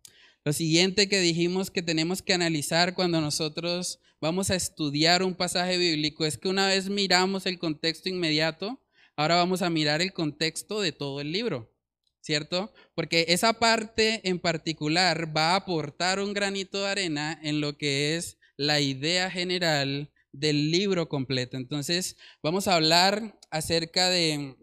Lo 0.44 0.52
siguiente 0.52 1.08
que 1.08 1.20
dijimos 1.20 1.72
que 1.72 1.82
tenemos 1.82 2.22
que 2.22 2.34
analizar 2.34 2.96
cuando 2.96 3.22
nosotros 3.22 4.00
vamos 4.22 4.50
a 4.52 4.56
estudiar 4.56 5.24
un 5.24 5.36
pasaje 5.36 5.78
bíblico 5.78 6.26
es 6.26 6.38
que 6.38 6.50
una 6.50 6.68
vez 6.68 6.90
miramos 6.90 7.46
el 7.46 7.60
contexto 7.60 8.10
inmediato, 8.10 8.82
ahora 9.16 9.36
vamos 9.36 9.62
a 9.62 9.70
mirar 9.70 10.02
el 10.02 10.14
contexto 10.14 10.82
de 10.82 10.92
todo 10.92 11.22
el 11.22 11.32
libro, 11.32 11.74
¿cierto? 12.22 12.74
Porque 12.96 13.26
esa 13.30 13.54
parte 13.54 14.28
en 14.28 14.40
particular 14.40 15.36
va 15.36 15.52
a 15.52 15.58
aportar 15.58 16.20
un 16.20 16.34
granito 16.34 16.82
de 16.82 16.88
arena 16.88 17.40
en 17.44 17.62
lo 17.62 17.78
que 17.78 18.16
es 18.16 18.38
la 18.58 18.82
idea 18.82 19.32
general 19.32 20.12
del 20.32 20.72
libro 20.72 21.10
completo. 21.10 21.58
Entonces, 21.58 22.18
vamos 22.44 22.68
a 22.68 22.76
hablar 22.76 23.40
acerca 23.52 24.10
de, 24.10 24.58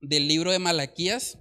del 0.00 0.26
libro 0.26 0.52
de 0.52 0.58
Malaquías. 0.58 1.38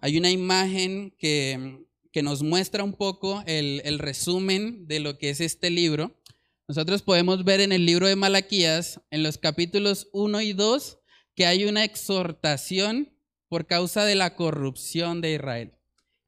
Hay 0.00 0.18
una 0.18 0.30
imagen 0.30 1.14
que, 1.18 1.84
que 2.12 2.22
nos 2.22 2.42
muestra 2.42 2.82
un 2.82 2.94
poco 2.94 3.42
el, 3.46 3.80
el 3.84 3.98
resumen 3.98 4.86
de 4.88 5.00
lo 5.00 5.18
que 5.18 5.30
es 5.30 5.40
este 5.40 5.70
libro. 5.70 6.17
Nosotros 6.68 7.00
podemos 7.00 7.44
ver 7.44 7.62
en 7.62 7.72
el 7.72 7.86
libro 7.86 8.06
de 8.06 8.14
Malaquías, 8.14 9.00
en 9.10 9.22
los 9.22 9.38
capítulos 9.38 10.08
1 10.12 10.42
y 10.42 10.52
2, 10.52 10.98
que 11.34 11.46
hay 11.46 11.64
una 11.64 11.82
exhortación 11.82 13.16
por 13.48 13.66
causa 13.66 14.04
de 14.04 14.14
la 14.14 14.36
corrupción 14.36 15.22
de 15.22 15.32
Israel. 15.32 15.72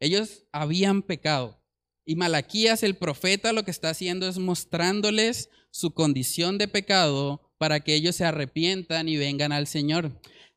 Ellos 0.00 0.46
habían 0.50 1.03
pecado. 1.03 1.62
Y 2.07 2.16
Malaquías, 2.16 2.83
el 2.83 2.96
profeta, 2.96 3.53
lo 3.53 3.66
que 3.66 3.70
está 3.70 3.90
haciendo 3.90 4.26
es 4.26 4.38
mostrándoles 4.38 5.50
su 5.70 5.92
condición 5.92 6.57
de 6.57 6.68
pecado 6.68 7.53
para 7.59 7.81
que 7.81 7.94
ellos 7.94 8.16
se 8.16 8.24
arrepientan 8.24 9.11
y 9.11 9.18
vengan 9.18 9.53
al 9.53 9.66
Señor. 9.66 10.07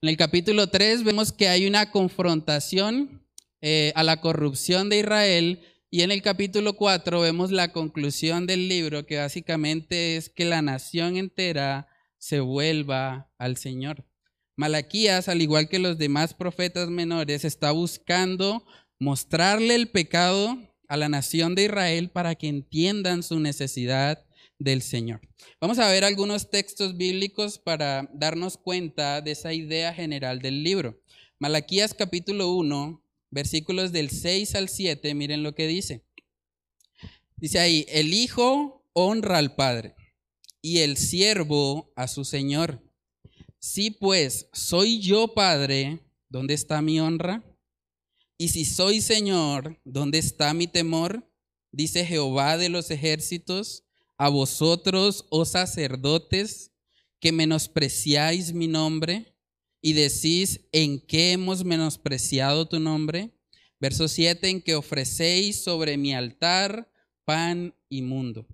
En 0.02 0.08
el 0.08 0.15
capítulo 0.15 0.67
3 0.67 1.04
vemos 1.04 1.34
que 1.34 1.50
hay 1.50 1.67
una 1.67 1.91
confrontación 1.91 3.28
eh, 3.60 3.91
a 3.96 4.04
la 4.04 4.22
corrupción 4.22 4.88
de 4.88 5.00
Israel 5.00 5.60
y 5.93 6.01
en 6.01 6.10
el 6.10 6.23
capítulo 6.23 6.73
4 6.73 7.21
vemos 7.21 7.51
la 7.51 7.71
conclusión 7.71 8.47
del 8.47 8.67
libro, 8.67 9.06
que 9.06 9.17
básicamente 9.17 10.17
es 10.17 10.27
que 10.27 10.43
la 10.43 10.63
nación 10.63 11.17
entera 11.17 11.88
se 12.17 12.39
vuelva 12.39 13.32
al 13.38 13.58
Señor. 13.58 14.03
Malaquías, 14.56 15.29
al 15.29 15.43
igual 15.43 15.69
que 15.69 15.77
los 15.77 15.99
demás 15.99 16.34
profetas 16.34 16.89
menores, 16.89 17.45
está 17.45 17.69
buscando 17.69 18.65
mostrarle 18.97 19.75
el 19.75 19.88
pecado 19.88 20.58
a 20.88 20.97
la 20.97 21.10
nación 21.10 21.53
de 21.53 21.65
Israel 21.65 22.10
para 22.10 22.34
que 22.34 22.47
entiendan 22.47 23.21
su 23.21 23.39
necesidad 23.39 24.25
del 24.58 24.82
Señor. 24.82 25.21
Vamos 25.62 25.77
a 25.77 25.91
ver 25.91 26.06
algunos 26.06 26.49
textos 26.49 26.97
bíblicos 26.97 27.60
para 27.60 28.10
darnos 28.15 28.58
cuenta 28.58 29.21
de 29.21 29.29
esa 29.29 29.53
idea 29.53 29.93
general 29.93 30.39
del 30.39 30.63
libro. 30.63 30.99
Malaquías 31.38 31.93
capítulo 31.93 32.51
1, 32.56 33.02
versículos 33.34 33.91
del 33.91 34.10
6 34.10 34.56
al 34.56 34.69
7, 34.69 35.13
miren 35.15 35.43
lo 35.43 35.56
que 35.56 35.67
dice. 35.67 36.06
Dice 37.36 37.60
ahí, 37.60 37.86
el 37.89 38.13
Hijo 38.13 38.88
honra 38.93 39.39
al 39.39 39.56
Padre 39.56 39.96
y 40.62 40.80
el 40.80 40.98
siervo 40.98 41.91
a 41.96 42.08
su 42.08 42.24
Señor. 42.24 42.82
Si 43.60 43.91
pues 43.91 44.50
soy 44.54 45.00
yo 45.00 45.34
Padre, 45.34 46.00
¿dónde 46.30 46.54
está 46.54 46.82
mi 46.82 47.00
honra? 47.00 47.43
Y 48.38 48.50
si 48.50 48.65
soy 48.65 49.02
Señor, 49.02 49.80
¿dónde 49.84 50.19
está 50.19 50.54
mi 50.54 50.67
temor? 50.67 51.30
Dice 51.72 52.06
Jehová 52.06 52.58
de 52.58 52.69
los 52.69 52.91
ejércitos, 52.91 53.84
a 54.17 54.30
vosotros, 54.30 55.26
oh 55.30 55.46
sacerdotes, 55.46 56.72
que 57.19 57.32
menospreciáis 57.32 58.54
mi 58.54 58.67
nombre 58.67 59.33
y 59.86 59.91
decís, 59.91 60.62
¿en 60.72 61.02
qué 61.02 61.34
hemos 61.34 61.65
menospreciado 61.65 62.69
tu 62.69 62.80
nombre? 62.80 63.32
Verso 63.82 64.08
7, 64.08 64.48
en 64.48 64.62
que 64.62 64.76
ofrecéis 64.76 65.62
sobre 65.62 65.98
mi 65.98 66.13
altar 66.13 66.89
pan 67.26 67.76
inmundo. 67.89 68.48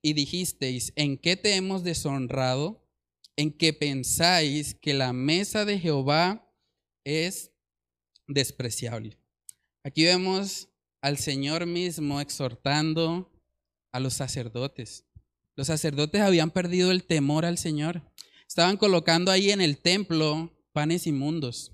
Y 0.00 0.12
dijisteis, 0.12 0.92
¿en 0.94 1.18
qué 1.18 1.36
te 1.36 1.56
hemos 1.56 1.82
deshonrado? 1.82 2.88
En 3.34 3.52
que 3.52 3.72
pensáis 3.72 4.72
que 4.74 4.94
la 4.94 5.12
mesa 5.12 5.64
de 5.64 5.80
Jehová 5.80 6.48
es 7.02 7.50
despreciable. 8.28 9.18
Aquí 9.82 10.04
vemos 10.04 10.68
al 11.00 11.18
Señor 11.18 11.66
mismo 11.66 12.20
exhortando 12.20 13.32
a 13.90 13.98
los 13.98 14.14
sacerdotes. 14.14 15.04
Los 15.56 15.66
sacerdotes 15.66 16.20
habían 16.20 16.52
perdido 16.52 16.92
el 16.92 17.02
temor 17.02 17.44
al 17.44 17.58
Señor. 17.58 18.04
Estaban 18.50 18.78
colocando 18.78 19.30
ahí 19.30 19.52
en 19.52 19.60
el 19.60 19.78
templo 19.78 20.52
panes 20.72 21.06
inmundos, 21.06 21.72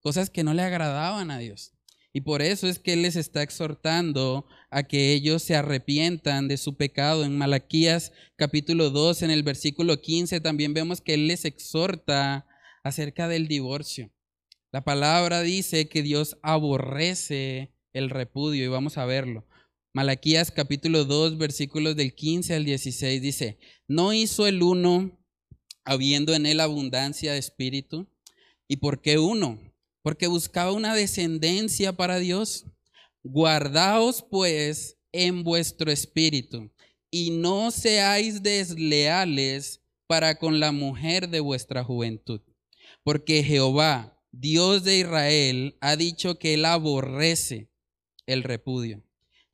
cosas 0.00 0.30
que 0.30 0.44
no 0.44 0.54
le 0.54 0.62
agradaban 0.62 1.30
a 1.30 1.36
Dios. 1.36 1.74
Y 2.14 2.22
por 2.22 2.40
eso 2.40 2.68
es 2.68 2.78
que 2.78 2.94
Él 2.94 3.02
les 3.02 3.16
está 3.16 3.42
exhortando 3.42 4.46
a 4.70 4.84
que 4.84 5.12
ellos 5.12 5.42
se 5.42 5.56
arrepientan 5.56 6.48
de 6.48 6.56
su 6.56 6.78
pecado. 6.78 7.22
En 7.22 7.36
Malaquías 7.36 8.14
capítulo 8.36 8.88
2, 8.88 9.24
en 9.24 9.30
el 9.30 9.42
versículo 9.42 10.00
15, 10.00 10.40
también 10.40 10.72
vemos 10.72 11.02
que 11.02 11.12
Él 11.12 11.28
les 11.28 11.44
exhorta 11.44 12.46
acerca 12.82 13.28
del 13.28 13.46
divorcio. 13.46 14.10
La 14.72 14.84
palabra 14.84 15.42
dice 15.42 15.90
que 15.90 16.02
Dios 16.02 16.38
aborrece 16.40 17.74
el 17.92 18.08
repudio 18.08 18.64
y 18.64 18.68
vamos 18.68 18.96
a 18.96 19.04
verlo. 19.04 19.46
Malaquías 19.92 20.50
capítulo 20.50 21.04
2, 21.04 21.36
versículos 21.36 21.94
del 21.94 22.14
15 22.14 22.54
al 22.54 22.64
16 22.64 23.20
dice, 23.20 23.58
no 23.86 24.14
hizo 24.14 24.46
el 24.46 24.62
uno 24.62 25.25
habiendo 25.86 26.34
en 26.34 26.44
él 26.44 26.60
abundancia 26.60 27.32
de 27.32 27.38
espíritu. 27.38 28.06
¿Y 28.68 28.76
por 28.76 29.00
qué 29.00 29.18
uno? 29.18 29.58
Porque 30.02 30.26
buscaba 30.26 30.72
una 30.72 30.94
descendencia 30.94 31.94
para 31.94 32.18
Dios. 32.18 32.66
Guardaos 33.22 34.24
pues 34.30 34.98
en 35.12 35.42
vuestro 35.42 35.90
espíritu 35.90 36.70
y 37.10 37.30
no 37.30 37.70
seáis 37.70 38.42
desleales 38.42 39.80
para 40.06 40.38
con 40.38 40.60
la 40.60 40.72
mujer 40.72 41.28
de 41.28 41.40
vuestra 41.40 41.82
juventud. 41.82 42.40
Porque 43.02 43.42
Jehová, 43.42 44.20
Dios 44.32 44.84
de 44.84 44.98
Israel, 44.98 45.76
ha 45.80 45.96
dicho 45.96 46.38
que 46.38 46.54
él 46.54 46.64
aborrece 46.64 47.70
el 48.26 48.42
repudio. 48.42 49.02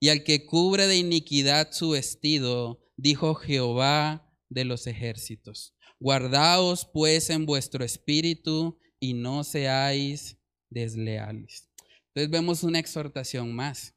Y 0.00 0.08
al 0.08 0.24
que 0.24 0.46
cubre 0.46 0.86
de 0.86 0.96
iniquidad 0.96 1.70
su 1.70 1.90
vestido, 1.90 2.82
dijo 2.96 3.34
Jehová 3.34 4.34
de 4.48 4.64
los 4.64 4.86
ejércitos. 4.86 5.74
Guardaos 6.02 6.84
pues 6.92 7.30
en 7.30 7.46
vuestro 7.46 7.84
espíritu 7.84 8.76
y 8.98 9.14
no 9.14 9.44
seáis 9.44 10.36
desleales. 10.68 11.70
Entonces 12.08 12.28
vemos 12.28 12.64
una 12.64 12.80
exhortación 12.80 13.54
más. 13.54 13.94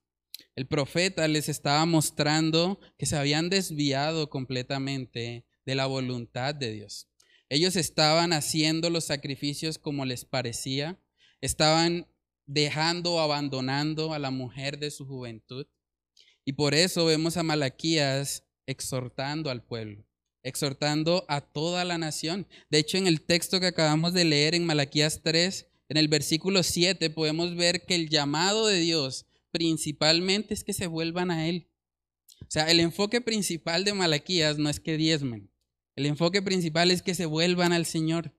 El 0.55 0.67
profeta 0.67 1.27
les 1.27 1.49
estaba 1.49 1.83
mostrando 1.87 2.79
que 2.99 3.07
se 3.07 3.17
habían 3.17 3.49
desviado 3.49 4.29
completamente 4.29 5.47
de 5.65 5.73
la 5.73 5.87
voluntad 5.87 6.53
de 6.53 6.73
Dios. 6.73 7.09
Ellos 7.49 7.75
estaban 7.75 8.33
haciendo 8.33 8.91
los 8.91 9.05
sacrificios 9.05 9.79
como 9.79 10.05
les 10.05 10.25
parecía, 10.25 11.01
estaban 11.41 12.05
dejando 12.45 13.15
o 13.15 13.19
abandonando 13.19 14.13
a 14.13 14.19
la 14.19 14.29
mujer 14.29 14.77
de 14.77 14.91
su 14.91 15.07
juventud. 15.07 15.65
Y 16.45 16.53
por 16.53 16.75
eso 16.75 17.03
vemos 17.05 17.35
a 17.37 17.41
Malaquías 17.41 18.43
exhortando 18.67 19.49
al 19.49 19.63
pueblo, 19.63 20.05
exhortando 20.45 21.25
a 21.27 21.41
toda 21.41 21.83
la 21.83 21.97
nación. 21.97 22.47
De 22.69 22.77
hecho, 22.77 22.97
en 22.97 23.07
el 23.07 23.21
texto 23.21 23.59
que 23.59 23.65
acabamos 23.65 24.13
de 24.13 24.23
leer 24.23 24.55
en 24.55 24.65
Malaquías 24.65 25.21
3, 25.23 25.67
en 25.89 25.97
el 25.97 26.07
versículo 26.07 26.63
7, 26.63 27.09
podemos 27.09 27.55
ver 27.55 27.85
que 27.85 27.95
el 27.95 28.09
llamado 28.09 28.67
de 28.67 28.79
Dios 28.79 29.25
principalmente 29.51 30.53
es 30.53 30.63
que 30.63 30.73
se 30.73 30.87
vuelvan 30.87 31.31
a 31.31 31.47
Él. 31.49 31.67
O 32.41 32.47
sea, 32.49 32.69
el 32.69 32.79
enfoque 32.79 33.21
principal 33.21 33.83
de 33.83 33.93
Malaquías 33.93 34.57
no 34.57 34.69
es 34.69 34.79
que 34.79 34.97
diezmen, 34.97 35.49
el 35.95 36.05
enfoque 36.05 36.41
principal 36.41 36.91
es 36.91 37.01
que 37.01 37.15
se 37.15 37.25
vuelvan 37.25 37.73
al 37.73 37.85
Señor. 37.85 38.33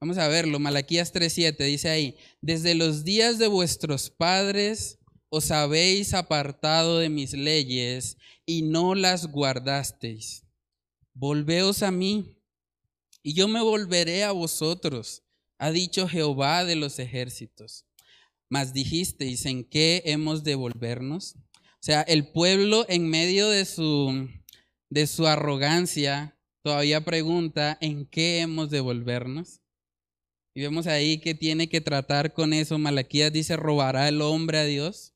Vamos 0.00 0.18
a 0.18 0.28
verlo, 0.28 0.58
Malaquías 0.60 1.12
3:7 1.12 1.64
dice 1.64 1.88
ahí, 1.88 2.16
desde 2.40 2.74
los 2.74 3.02
días 3.02 3.38
de 3.38 3.48
vuestros 3.48 4.10
padres 4.10 4.98
os 5.30 5.50
habéis 5.50 6.14
apartado 6.14 6.98
de 6.98 7.08
mis 7.08 7.32
leyes 7.32 8.16
y 8.46 8.62
no 8.62 8.94
las 8.94 9.26
guardasteis. 9.26 10.44
Volveos 11.20 11.82
a 11.82 11.90
mí 11.90 12.38
y 13.24 13.34
yo 13.34 13.48
me 13.48 13.60
volveré 13.60 14.22
a 14.22 14.30
vosotros, 14.30 15.24
ha 15.58 15.72
dicho 15.72 16.06
Jehová 16.06 16.64
de 16.64 16.76
los 16.76 17.00
ejércitos. 17.00 17.86
Mas 18.48 18.72
dijisteis, 18.72 19.44
¿en 19.44 19.64
qué 19.64 20.02
hemos 20.04 20.44
de 20.44 20.54
volvernos? 20.54 21.34
O 21.34 21.80
sea, 21.80 22.02
el 22.02 22.30
pueblo 22.30 22.86
en 22.88 23.10
medio 23.10 23.48
de 23.48 23.64
su, 23.64 24.28
de 24.90 25.08
su 25.08 25.26
arrogancia 25.26 26.38
todavía 26.62 27.04
pregunta, 27.04 27.76
¿en 27.80 28.06
qué 28.06 28.38
hemos 28.38 28.70
de 28.70 28.78
volvernos? 28.78 29.60
Y 30.54 30.60
vemos 30.60 30.86
ahí 30.86 31.18
que 31.18 31.34
tiene 31.34 31.68
que 31.68 31.80
tratar 31.80 32.32
con 32.32 32.52
eso. 32.52 32.78
Malaquías 32.78 33.32
dice, 33.32 33.56
¿robará 33.56 34.08
el 34.08 34.22
hombre 34.22 34.58
a 34.58 34.64
Dios? 34.64 35.14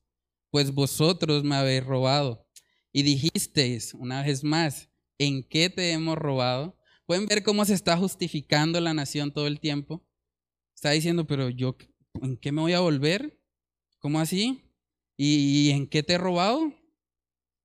Pues 0.51 0.73
vosotros 0.73 1.45
me 1.45 1.55
habéis 1.55 1.85
robado. 1.85 2.45
Y 2.91 3.03
dijisteis, 3.03 3.93
una 3.93 4.21
vez 4.21 4.43
más, 4.43 4.89
¿en 5.17 5.43
qué 5.43 5.69
te 5.69 5.91
hemos 5.91 6.17
robado? 6.17 6.77
¿Pueden 7.05 7.25
ver 7.25 7.43
cómo 7.43 7.65
se 7.65 7.73
está 7.73 7.97
justificando 7.97 8.79
la 8.79 8.93
nación 8.93 9.31
todo 9.31 9.47
el 9.47 9.59
tiempo? 9.59 10.05
Está 10.75 10.91
diciendo, 10.91 11.27
pero 11.27 11.49
yo, 11.49 11.77
¿en 12.21 12.37
qué 12.37 12.51
me 12.51 12.61
voy 12.61 12.73
a 12.73 12.79
volver? 12.79 13.39
¿Cómo 13.99 14.19
así? 14.19 14.61
¿Y, 15.17 15.69
en 15.71 15.87
qué 15.87 16.03
te 16.03 16.13
he 16.13 16.17
robado? 16.17 16.59
O 16.65 16.73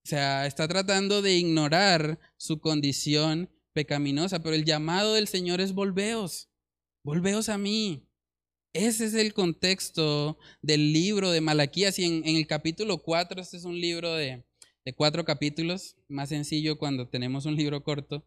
sea, 0.04 0.46
está 0.46 0.68
tratando 0.68 1.22
de 1.22 1.34
ignorar 1.36 2.18
su 2.36 2.60
condición 2.60 3.50
pecaminosa, 3.72 4.42
pero 4.42 4.54
el 4.54 4.64
llamado 4.64 5.14
del 5.14 5.28
Señor 5.28 5.60
es 5.60 5.72
volveos, 5.72 6.48
volveos 7.02 7.48
a 7.48 7.58
mí. 7.58 8.08
Ese 8.72 9.06
es 9.06 9.14
el 9.14 9.34
contexto 9.34 10.38
del 10.62 10.92
libro 10.92 11.30
de 11.30 11.40
Malaquías 11.40 11.98
y 11.98 12.04
en, 12.04 12.24
el 12.24 12.46
capítulo 12.46 12.98
4, 12.98 13.40
este 13.40 13.56
es 13.56 13.64
un 13.64 13.80
libro 13.80 14.12
de, 14.14 14.44
de 14.88 14.94
cuatro 14.94 15.22
capítulos, 15.26 15.96
más 16.08 16.30
sencillo 16.30 16.78
cuando 16.78 17.06
tenemos 17.06 17.44
un 17.44 17.56
libro 17.56 17.84
corto. 17.84 18.24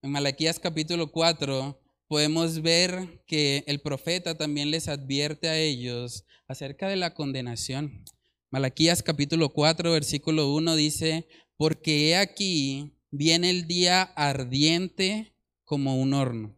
En 0.00 0.12
Malaquías 0.12 0.60
capítulo 0.60 1.10
4 1.10 1.76
podemos 2.06 2.62
ver 2.62 3.24
que 3.26 3.64
el 3.66 3.80
profeta 3.80 4.36
también 4.36 4.70
les 4.70 4.86
advierte 4.86 5.48
a 5.48 5.58
ellos 5.58 6.24
acerca 6.46 6.86
de 6.86 6.94
la 6.94 7.14
condenación. 7.14 8.04
Malaquías 8.52 9.02
capítulo 9.02 9.48
4, 9.48 9.90
versículo 9.90 10.54
1 10.54 10.76
dice, 10.76 11.26
porque 11.56 12.10
he 12.10 12.16
aquí 12.16 12.96
viene 13.10 13.50
el 13.50 13.66
día 13.66 14.02
ardiente 14.02 15.34
como 15.64 16.00
un 16.00 16.14
horno, 16.14 16.54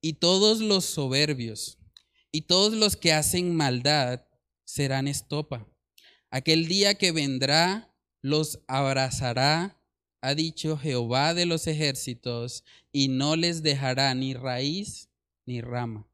y 0.00 0.12
todos 0.12 0.60
los 0.60 0.84
soberbios 0.84 1.78
y 2.30 2.42
todos 2.42 2.74
los 2.74 2.94
que 2.94 3.12
hacen 3.12 3.56
maldad 3.56 4.20
serán 4.62 5.08
estopa. 5.08 5.66
Aquel 6.30 6.68
día 6.68 6.94
que 6.94 7.10
vendrá 7.10 7.87
los 8.22 8.60
abrazará 8.66 9.78
ha 10.20 10.34
dicho 10.34 10.76
Jehová 10.76 11.34
de 11.34 11.46
los 11.46 11.66
ejércitos, 11.66 12.64
y 12.92 13.08
no 13.08 13.36
les 13.36 13.62
dejará 13.62 14.14
ni 14.14 14.34
raíz 14.34 15.08
ni 15.46 15.60
rama. 15.60 16.06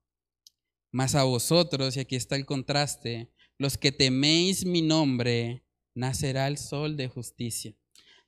Mas 0.93 1.15
a 1.15 1.25
vosotros, 1.25 1.97
y 1.97 2.01
aquí 2.01 2.17
está 2.17 2.37
el 2.37 2.47
contraste, 2.47 3.33
los 3.59 3.79
que 3.79 3.93
teméis 3.93 4.65
mi 4.65 4.83
nombre, 4.83 5.65
nacerá 5.95 6.49
el 6.49 6.59
sol 6.59 6.97
de 6.97 7.09
justicia, 7.09 7.75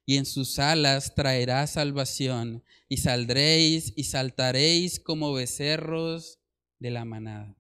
y 0.07 0.17
en 0.17 0.25
sus 0.25 0.59
alas 0.59 1.15
traerá 1.15 1.67
salvación, 1.67 2.65
y 2.89 2.99
saldréis 2.99 3.93
y 3.97 4.05
saltaréis 4.05 4.99
como 4.99 5.33
becerros 5.33 6.39
de 6.79 6.91
la 6.91 7.05
manada. 7.05 7.57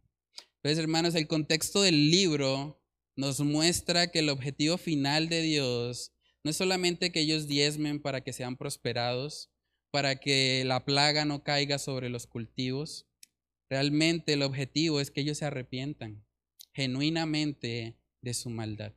Pues 0.63 0.79
hermanos, 0.79 1.15
el 1.15 1.29
contexto 1.29 1.83
del 1.83 2.11
libro 2.11 2.81
nos 3.17 3.41
muestra 3.41 4.11
que 4.11 4.21
el 4.21 4.29
objetivo 4.29 4.77
final 4.77 5.29
de 5.29 5.41
Dios 5.41 6.13
no 6.45 6.51
es 6.51 6.57
solamente 6.57 7.11
que 7.11 7.21
ellos 7.21 7.49
diezmen 7.49 8.01
para 8.01 8.21
que 8.21 8.33
sean 8.33 8.57
prosperados, 8.57 9.51
para 9.91 10.17
que 10.17 10.63
la 10.65 10.85
plaga 10.85 11.25
no 11.25 11.43
caiga 11.43 11.79
sobre 11.79 12.09
los 12.09 12.27
cultivos. 12.27 13.07
Realmente 13.69 14.35
el 14.35 14.43
objetivo 14.43 15.01
es 15.01 15.11
que 15.11 15.23
ellos 15.23 15.39
se 15.39 15.47
arrepientan 15.47 16.25
genuinamente 16.73 17.97
de 18.21 18.35
su 18.35 18.51
maldad. 18.51 18.93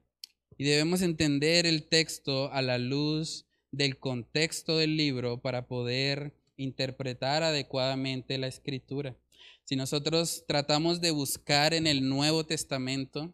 Y 0.58 0.66
debemos 0.66 1.02
entender 1.02 1.66
el 1.66 1.88
texto 1.88 2.52
a 2.52 2.62
la 2.62 2.78
luz 2.78 3.48
del 3.72 3.98
contexto 3.98 4.78
del 4.78 4.98
libro 4.98 5.42
para 5.42 5.68
poder 5.68 6.36
interpretar 6.58 7.42
adecuadamente 7.42 8.38
la 8.38 8.48
escritura. 8.48 9.16
Si 9.64 9.76
nosotros 9.76 10.44
tratamos 10.48 11.00
de 11.00 11.12
buscar 11.12 11.74
en 11.74 11.88
el 11.88 12.08
Nuevo 12.08 12.46
Testamento 12.46 13.34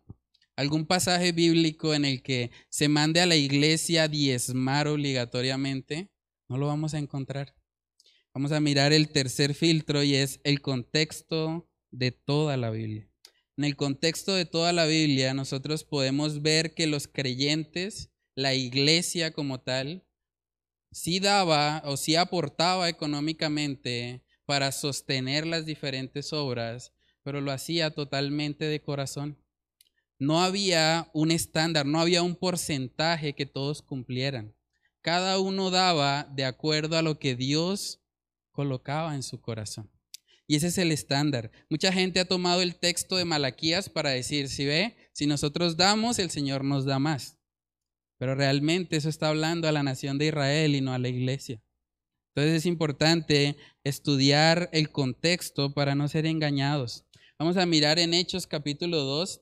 algún 0.55 0.85
pasaje 0.85 1.31
bíblico 1.31 1.93
en 1.93 2.05
el 2.05 2.21
que 2.21 2.51
se 2.69 2.87
mande 2.87 3.19
a 3.21 3.25
la 3.25 3.35
iglesia 3.35 4.07
diezmar 4.07 4.87
obligatoriamente, 4.87 6.11
no 6.47 6.57
lo 6.57 6.67
vamos 6.67 6.93
a 6.93 6.99
encontrar. 6.99 7.55
Vamos 8.33 8.51
a 8.51 8.59
mirar 8.59 8.93
el 8.93 9.09
tercer 9.09 9.53
filtro 9.53 10.03
y 10.03 10.15
es 10.15 10.39
el 10.43 10.61
contexto 10.61 11.69
de 11.91 12.11
toda 12.11 12.57
la 12.57 12.69
Biblia. 12.69 13.09
En 13.57 13.63
el 13.63 13.75
contexto 13.75 14.33
de 14.33 14.45
toda 14.45 14.73
la 14.73 14.85
Biblia 14.85 15.33
nosotros 15.33 15.83
podemos 15.83 16.41
ver 16.41 16.73
que 16.73 16.87
los 16.87 17.07
creyentes, 17.07 18.11
la 18.35 18.53
iglesia 18.53 19.31
como 19.31 19.61
tal, 19.61 20.05
sí 20.91 21.19
daba 21.19 21.81
o 21.85 21.95
sí 21.97 22.15
aportaba 22.15 22.89
económicamente 22.89 24.23
para 24.45 24.71
sostener 24.71 25.47
las 25.47 25.65
diferentes 25.65 26.33
obras, 26.33 26.93
pero 27.23 27.41
lo 27.41 27.51
hacía 27.51 27.91
totalmente 27.91 28.65
de 28.65 28.81
corazón 28.81 29.44
no 30.19 30.41
había 30.41 31.09
un 31.13 31.31
estándar, 31.31 31.85
no 31.85 31.99
había 31.99 32.23
un 32.23 32.35
porcentaje 32.35 33.33
que 33.33 33.45
todos 33.45 33.81
cumplieran. 33.81 34.55
Cada 35.01 35.39
uno 35.39 35.69
daba 35.69 36.23
de 36.33 36.45
acuerdo 36.45 36.97
a 36.97 37.01
lo 37.01 37.19
que 37.19 37.35
Dios 37.35 38.01
colocaba 38.51 39.15
en 39.15 39.23
su 39.23 39.41
corazón. 39.41 39.91
Y 40.47 40.55
ese 40.55 40.67
es 40.67 40.77
el 40.77 40.91
estándar. 40.91 41.51
Mucha 41.69 41.91
gente 41.91 42.19
ha 42.19 42.27
tomado 42.27 42.61
el 42.61 42.75
texto 42.75 43.17
de 43.17 43.25
Malaquías 43.25 43.89
para 43.89 44.11
decir, 44.11 44.47
si 44.47 44.65
ve, 44.65 44.95
si 45.11 45.25
nosotros 45.25 45.75
damos, 45.75 46.19
el 46.19 46.29
Señor 46.29 46.63
nos 46.63 46.85
da 46.85 46.99
más. 46.99 47.37
Pero 48.17 48.35
realmente 48.35 48.95
eso 48.95 49.09
está 49.09 49.29
hablando 49.29 49.67
a 49.67 49.71
la 49.71 49.83
nación 49.83 50.17
de 50.17 50.27
Israel 50.27 50.75
y 50.75 50.81
no 50.81 50.93
a 50.93 50.99
la 50.99 51.09
iglesia. 51.09 51.61
Entonces 52.33 52.59
es 52.59 52.65
importante 52.65 53.57
estudiar 53.83 54.69
el 54.71 54.91
contexto 54.91 55.73
para 55.73 55.95
no 55.95 56.07
ser 56.07 56.25
engañados. 56.25 57.05
Vamos 57.39 57.57
a 57.57 57.65
mirar 57.65 57.97
en 57.97 58.13
Hechos 58.13 58.45
capítulo 58.45 58.99
2, 58.99 59.41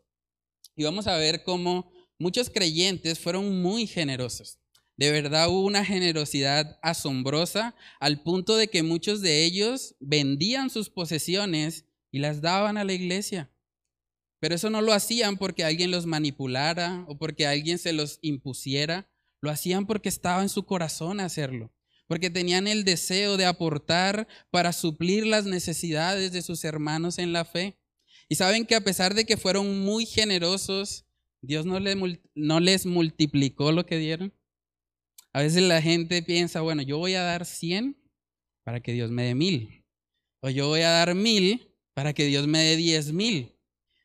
y 0.75 0.83
vamos 0.83 1.07
a 1.07 1.17
ver 1.17 1.43
cómo 1.43 1.91
muchos 2.19 2.49
creyentes 2.49 3.19
fueron 3.19 3.61
muy 3.61 3.87
generosos. 3.87 4.59
De 4.95 5.11
verdad 5.11 5.49
hubo 5.49 5.65
una 5.65 5.83
generosidad 5.83 6.79
asombrosa 6.81 7.75
al 7.99 8.21
punto 8.21 8.55
de 8.55 8.67
que 8.67 8.83
muchos 8.83 9.21
de 9.21 9.43
ellos 9.43 9.95
vendían 9.99 10.69
sus 10.69 10.89
posesiones 10.89 11.85
y 12.11 12.19
las 12.19 12.41
daban 12.41 12.77
a 12.77 12.83
la 12.83 12.93
iglesia. 12.93 13.51
Pero 14.39 14.55
eso 14.55 14.69
no 14.69 14.81
lo 14.81 14.93
hacían 14.93 15.37
porque 15.37 15.63
alguien 15.63 15.89
los 15.89 16.05
manipulara 16.05 17.05
o 17.07 17.17
porque 17.17 17.47
alguien 17.47 17.79
se 17.79 17.93
los 17.93 18.19
impusiera. 18.21 19.09
Lo 19.41 19.49
hacían 19.49 19.87
porque 19.87 20.09
estaba 20.09 20.41
en 20.41 20.49
su 20.49 20.65
corazón 20.65 21.19
hacerlo. 21.19 21.73
Porque 22.07 22.29
tenían 22.29 22.67
el 22.67 22.83
deseo 22.83 23.37
de 23.37 23.45
aportar 23.45 24.27
para 24.51 24.73
suplir 24.73 25.25
las 25.25 25.45
necesidades 25.45 26.33
de 26.33 26.41
sus 26.41 26.65
hermanos 26.65 27.17
en 27.17 27.33
la 27.33 27.45
fe. 27.45 27.79
Y 28.29 28.35
saben 28.35 28.65
que 28.65 28.75
a 28.75 28.81
pesar 28.81 29.13
de 29.13 29.25
que 29.25 29.37
fueron 29.37 29.79
muy 29.79 30.05
generosos, 30.05 31.05
Dios 31.41 31.65
no 31.65 31.79
les, 31.79 32.85
multiplicó 32.85 33.71
lo 33.71 33.85
que 33.85 33.97
dieron. 33.97 34.33
A 35.33 35.41
veces 35.41 35.63
la 35.63 35.81
gente 35.81 36.23
piensa, 36.23 36.61
bueno, 36.61 36.81
yo 36.81 36.97
voy 36.97 37.15
a 37.15 37.23
dar 37.23 37.45
100 37.45 37.97
para 38.63 38.81
que 38.81 38.93
Dios 38.93 39.11
me 39.11 39.23
dé 39.23 39.35
mil. 39.35 39.83
O 40.41 40.49
yo 40.49 40.67
voy 40.67 40.81
a 40.81 40.89
dar 40.89 41.15
mil 41.15 41.69
para 41.93 42.13
que 42.13 42.25
Dios 42.25 42.47
me 42.47 42.59
dé 42.59 42.75
diez 42.77 43.11
mil. 43.11 43.57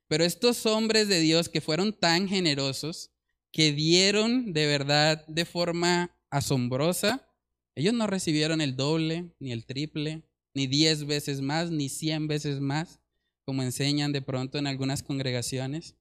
Pero 0.08 0.24
estos 0.24 0.66
hombres 0.66 1.08
de 1.08 1.20
Dios 1.20 1.48
que 1.48 1.60
fueron 1.60 1.92
tan 1.92 2.28
generosos, 2.28 3.12
que 3.52 3.72
dieron 3.72 4.52
de 4.52 4.66
verdad 4.66 5.24
de 5.26 5.44
forma 5.44 6.16
asombrosa, 6.30 7.28
ellos 7.74 7.94
no 7.94 8.06
recibieron 8.06 8.60
el 8.60 8.74
doble, 8.74 9.32
ni 9.38 9.52
el 9.52 9.64
triple, 9.64 10.22
ni 10.54 10.66
diez 10.66 11.06
veces 11.06 11.40
más, 11.40 11.70
ni 11.70 11.88
cien 11.88 12.26
veces 12.26 12.58
más, 12.60 13.00
como 13.48 13.62
enseñan 13.62 14.12
de 14.12 14.20
pronto 14.20 14.58
en 14.58 14.66
algunas 14.66 15.02
congregaciones. 15.02 15.96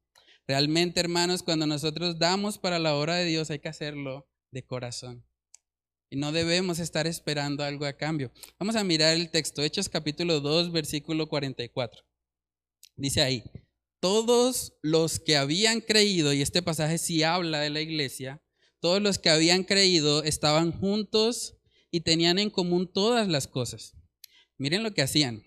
Realmente, 0.49 0.99
hermanos, 0.99 1.43
cuando 1.43 1.65
nosotros 1.65 2.19
damos 2.19 2.57
para 2.57 2.77
la 2.77 2.93
obra 2.93 3.15
de 3.15 3.23
Dios, 3.23 3.49
hay 3.49 3.60
que 3.60 3.69
hacerlo 3.69 4.27
de 4.51 4.65
corazón. 4.65 5.25
Y 6.10 6.17
no 6.17 6.33
debemos 6.33 6.79
estar 6.79 7.07
esperando 7.07 7.63
algo 7.63 7.86
a 7.86 7.93
cambio. 7.93 8.33
Vamos 8.60 8.75
a 8.75 8.83
mirar 8.83 9.15
el 9.15 9.31
texto, 9.31 9.63
Hechos 9.63 9.88
capítulo 9.88 10.41
2, 10.41 10.73
versículo 10.73 11.29
44. 11.29 12.03
Dice 12.97 13.21
ahí, 13.21 13.45
todos 14.01 14.73
los 14.81 15.21
que 15.21 15.38
habían 15.38 15.79
creído, 15.79 16.33
y 16.33 16.41
este 16.41 16.62
pasaje 16.62 16.97
sí 16.97 17.23
habla 17.23 17.62
de 17.62 17.69
la 17.69 17.79
iglesia, 17.79 18.43
todos 18.81 19.01
los 19.01 19.19
que 19.19 19.29
habían 19.29 19.63
creído 19.63 20.21
estaban 20.23 20.73
juntos 20.73 21.55
y 21.91 22.01
tenían 22.01 22.39
en 22.39 22.49
común 22.49 22.91
todas 22.91 23.29
las 23.29 23.47
cosas. 23.47 23.93
Miren 24.57 24.83
lo 24.83 24.93
que 24.93 25.01
hacían. 25.01 25.46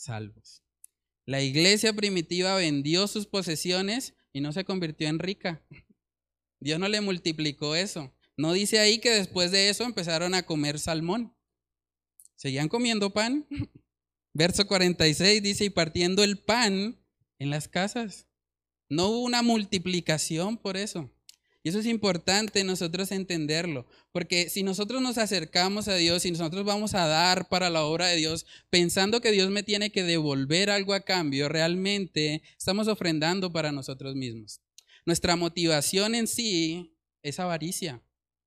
salvos. 0.00 0.62
La 1.26 1.42
iglesia 1.42 1.92
primitiva 1.92 2.56
vendió 2.56 3.06
sus 3.06 3.26
posesiones 3.26 4.14
y 4.32 4.40
no 4.40 4.52
se 4.52 4.64
convirtió 4.64 5.08
en 5.08 5.18
rica. 5.18 5.62
Dios 6.60 6.78
no 6.78 6.88
le 6.88 7.00
multiplicó 7.00 7.74
eso. 7.74 8.14
No 8.36 8.52
dice 8.52 8.78
ahí 8.78 8.98
que 8.98 9.10
después 9.10 9.50
de 9.50 9.68
eso 9.68 9.84
empezaron 9.84 10.34
a 10.34 10.44
comer 10.44 10.78
salmón. 10.78 11.36
Seguían 12.36 12.68
comiendo 12.68 13.12
pan. 13.12 13.46
Verso 14.32 14.66
46 14.66 15.42
dice, 15.42 15.64
y 15.64 15.70
partiendo 15.70 16.22
el 16.22 16.38
pan 16.38 16.98
en 17.38 17.50
las 17.50 17.68
casas. 17.68 18.26
No 18.88 19.08
hubo 19.08 19.20
una 19.20 19.42
multiplicación 19.42 20.56
por 20.56 20.76
eso. 20.76 21.10
Y 21.62 21.68
eso 21.68 21.78
es 21.78 21.86
importante 21.86 22.64
nosotros 22.64 23.12
entenderlo, 23.12 23.86
porque 24.12 24.48
si 24.48 24.62
nosotros 24.62 25.02
nos 25.02 25.18
acercamos 25.18 25.88
a 25.88 25.94
Dios 25.94 26.24
y 26.24 26.30
nosotros 26.30 26.64
vamos 26.64 26.94
a 26.94 27.06
dar 27.06 27.48
para 27.48 27.68
la 27.68 27.84
obra 27.84 28.06
de 28.06 28.16
Dios 28.16 28.46
pensando 28.70 29.20
que 29.20 29.30
Dios 29.30 29.50
me 29.50 29.62
tiene 29.62 29.92
que 29.92 30.02
devolver 30.02 30.70
algo 30.70 30.94
a 30.94 31.00
cambio, 31.00 31.50
realmente 31.50 32.42
estamos 32.56 32.88
ofrendando 32.88 33.52
para 33.52 33.72
nosotros 33.72 34.14
mismos. 34.14 34.62
Nuestra 35.04 35.36
motivación 35.36 36.14
en 36.14 36.26
sí 36.26 36.96
es 37.22 37.38
avaricia. 37.38 38.02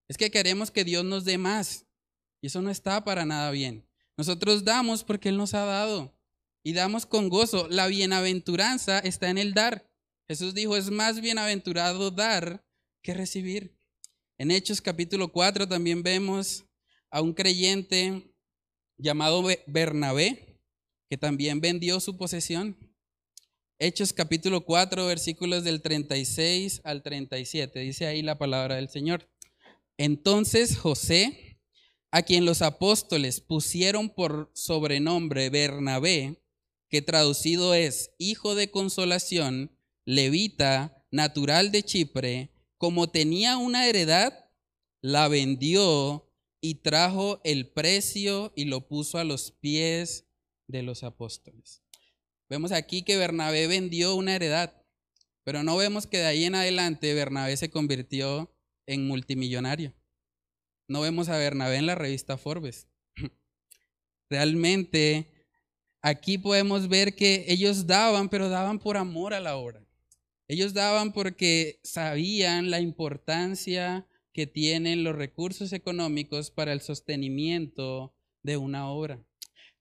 Es 0.08 0.17
que 0.17 0.32
queremos 0.32 0.71
que 0.71 0.84
Dios 0.84 1.06
nos 1.06 1.26
dé 1.26 1.38
más. 1.38 1.86
Y 2.41 2.47
eso 2.47 2.62
no 2.62 2.69
está 2.69 3.04
para 3.04 3.26
nada 3.26 3.52
bien. 3.52 3.88
Nosotros 4.17 4.63
damos 4.63 5.04
porque 5.04 5.30
Él 5.30 5.38
nos 5.38 5.54
ha 5.54 5.65
dado. 5.65 6.13
Y 6.63 6.73
damos 6.73 7.06
con 7.06 7.30
gozo. 7.30 7.67
La 7.69 7.88
bienaventuranza 7.88 8.99
está 8.99 9.30
en 9.30 9.38
el 9.38 9.54
dar. 9.54 9.89
Jesús 10.28 10.54
dijo, 10.54 10.78
es 10.78 10.89
más 10.91 11.21
bienaventurado 11.21 12.12
dar 12.12 12.63
que 13.04 13.13
recibir. 13.13 13.78
En 14.38 14.50
Hechos 14.50 14.82
capítulo 14.82 15.28
4 15.28 15.68
también 15.68 16.02
vemos 16.02 16.63
a 17.12 17.22
un 17.22 17.34
creyente 17.34 18.34
llamado 18.98 19.44
Bernabé, 19.68 20.58
que 21.10 21.18
también 21.18 21.60
vendió 21.60 22.00
su 22.00 22.18
posesión. 22.18 22.78
Hechos 23.78 24.13
capítulo 24.13 24.62
4, 24.62 25.06
versículos 25.06 25.66
del 25.66 25.82
36 25.82 26.82
al 26.86 27.04
37, 27.04 27.80
dice 27.80 28.08
ahí 28.08 28.22
la 28.22 28.38
palabra 28.38 28.76
del 28.76 28.88
Señor. 28.88 29.30
Entonces 29.98 30.78
José, 30.78 31.60
a 32.10 32.22
quien 32.22 32.46
los 32.46 32.62
apóstoles 32.62 33.42
pusieron 33.42 34.10
por 34.10 34.50
sobrenombre 34.54 35.50
Bernabé, 35.50 36.42
que 36.89 37.02
traducido 37.02 37.74
es 37.74 38.12
hijo 38.18 38.56
de 38.56 38.72
consolación, 38.72 39.78
levita, 40.06 41.06
natural 41.12 41.72
de 41.72 41.84
Chipre, 41.84 42.53
como 42.84 43.10
tenía 43.10 43.56
una 43.56 43.88
heredad, 43.88 44.50
la 45.00 45.30
vendió 45.30 46.30
y 46.60 46.76
trajo 46.82 47.39
el 47.46 47.69
precio 47.69 48.52
y 48.58 48.65
lo 48.65 48.89
puso 48.89 49.17
a 49.17 49.24
los 49.24 49.52
pies 49.52 50.28
de 50.67 50.84
los 50.84 51.04
apóstoles. 51.04 51.82
Vemos 52.50 52.74
aquí 52.74 53.04
que 53.04 53.15
Bernabé 53.15 53.67
vendió 53.67 54.15
una 54.15 54.36
heredad, 54.36 54.84
pero 55.46 55.63
no 55.63 55.78
vemos 55.78 56.08
que 56.08 56.17
de 56.17 56.26
ahí 56.26 56.43
en 56.43 56.56
adelante 56.56 57.13
Bernabé 57.13 57.56
se 57.56 57.69
convirtió 57.69 58.54
en 58.86 59.08
multimillonario. 59.08 59.93
No 60.89 61.00
vemos 61.00 61.30
a 61.30 61.38
Bernabé 61.38 61.78
en 61.78 61.86
la 61.86 61.96
revista 61.96 62.38
Forbes. 62.38 62.89
Realmente 64.30 65.32
aquí 66.02 66.38
podemos 66.38 66.89
ver 66.89 67.15
que 67.15 67.46
ellos 67.48 67.88
daban, 67.88 68.28
pero 68.28 68.50
daban 68.50 68.78
por 68.78 68.98
amor 68.98 69.34
a 69.34 69.39
la 69.39 69.56
obra. 69.56 69.88
Ellos 70.48 70.74
daban 70.74 71.14
porque 71.14 71.80
sabían 71.84 72.70
la 72.70 72.80
importancia 72.80 74.08
que 74.34 74.48
tienen 74.48 75.04
los 75.04 75.16
recursos 75.16 75.74
económicos 75.74 76.52
para 76.52 76.74
el 76.74 76.82
sostenimiento 76.82 78.14
de 78.42 78.58
una 78.58 78.90
obra. 78.90 79.24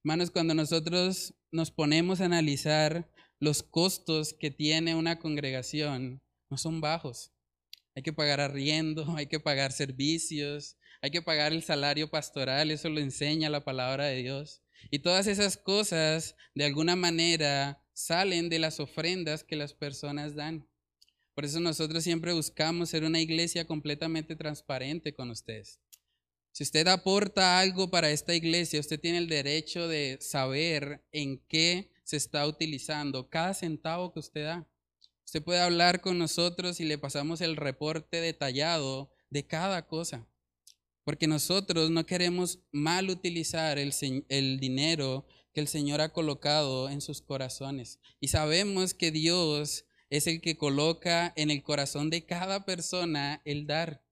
Hermanos, 0.04 0.30
cuando 0.30 0.54
nosotros 0.54 1.34
nos 1.50 1.70
ponemos 1.70 2.20
a 2.20 2.26
analizar 2.26 3.10
los 3.40 3.62
costos 3.62 4.34
que 4.34 4.50
tiene 4.50 4.94
una 4.94 5.18
congregación, 5.18 6.22
no 6.48 6.58
son 6.58 6.80
bajos. 6.80 7.32
Hay 7.96 8.02
que 8.02 8.12
pagar 8.12 8.40
arriendo, 8.40 9.04
hay 9.16 9.26
que 9.26 9.40
pagar 9.40 9.72
servicios, 9.72 10.76
hay 11.00 11.10
que 11.10 11.22
pagar 11.22 11.52
el 11.52 11.62
salario 11.62 12.08
pastoral, 12.08 12.70
eso 12.70 12.88
lo 12.88 13.00
enseña 13.00 13.50
la 13.50 13.64
palabra 13.64 14.06
de 14.06 14.22
Dios. 14.22 14.62
Y 14.90 15.00
todas 15.00 15.26
esas 15.26 15.56
cosas, 15.56 16.36
de 16.54 16.64
alguna 16.64 16.94
manera, 16.94 17.81
salen 17.92 18.48
de 18.48 18.58
las 18.58 18.80
ofrendas 18.80 19.44
que 19.44 19.56
las 19.56 19.74
personas 19.74 20.34
dan. 20.34 20.68
Por 21.34 21.44
eso 21.44 21.60
nosotros 21.60 22.04
siempre 22.04 22.32
buscamos 22.32 22.90
ser 22.90 23.04
una 23.04 23.20
iglesia 23.20 23.66
completamente 23.66 24.36
transparente 24.36 25.14
con 25.14 25.30
ustedes. 25.30 25.80
Si 26.52 26.64
usted 26.64 26.86
aporta 26.88 27.58
algo 27.58 27.90
para 27.90 28.10
esta 28.10 28.34
iglesia, 28.34 28.80
usted 28.80 29.00
tiene 29.00 29.18
el 29.18 29.28
derecho 29.28 29.88
de 29.88 30.18
saber 30.20 31.02
en 31.10 31.38
qué 31.48 31.90
se 32.04 32.18
está 32.18 32.46
utilizando 32.46 33.30
cada 33.30 33.54
centavo 33.54 34.12
que 34.12 34.20
usted 34.20 34.44
da. 34.44 34.68
Usted 35.24 35.42
puede 35.42 35.60
hablar 35.60 36.02
con 36.02 36.18
nosotros 36.18 36.78
y 36.80 36.84
le 36.84 36.98
pasamos 36.98 37.40
el 37.40 37.56
reporte 37.56 38.20
detallado 38.20 39.10
de 39.30 39.46
cada 39.46 39.86
cosa. 39.86 40.28
Porque 41.04 41.26
nosotros 41.26 41.90
no 41.90 42.04
queremos 42.04 42.60
mal 42.70 43.08
utilizar 43.08 43.78
el, 43.78 43.94
el 44.28 44.60
dinero 44.60 45.26
que 45.52 45.60
el 45.60 45.68
Señor 45.68 46.00
ha 46.00 46.12
colocado 46.12 46.88
en 46.88 47.00
sus 47.00 47.22
corazones. 47.22 47.98
Y 48.20 48.28
sabemos 48.28 48.94
que 48.94 49.10
Dios 49.10 49.84
es 50.10 50.26
el 50.26 50.40
que 50.40 50.56
coloca 50.56 51.32
en 51.36 51.50
el 51.50 51.62
corazón 51.62 52.10
de 52.10 52.24
cada 52.26 52.64
persona 52.64 53.40
el 53.44 53.66
dar. 53.66 54.02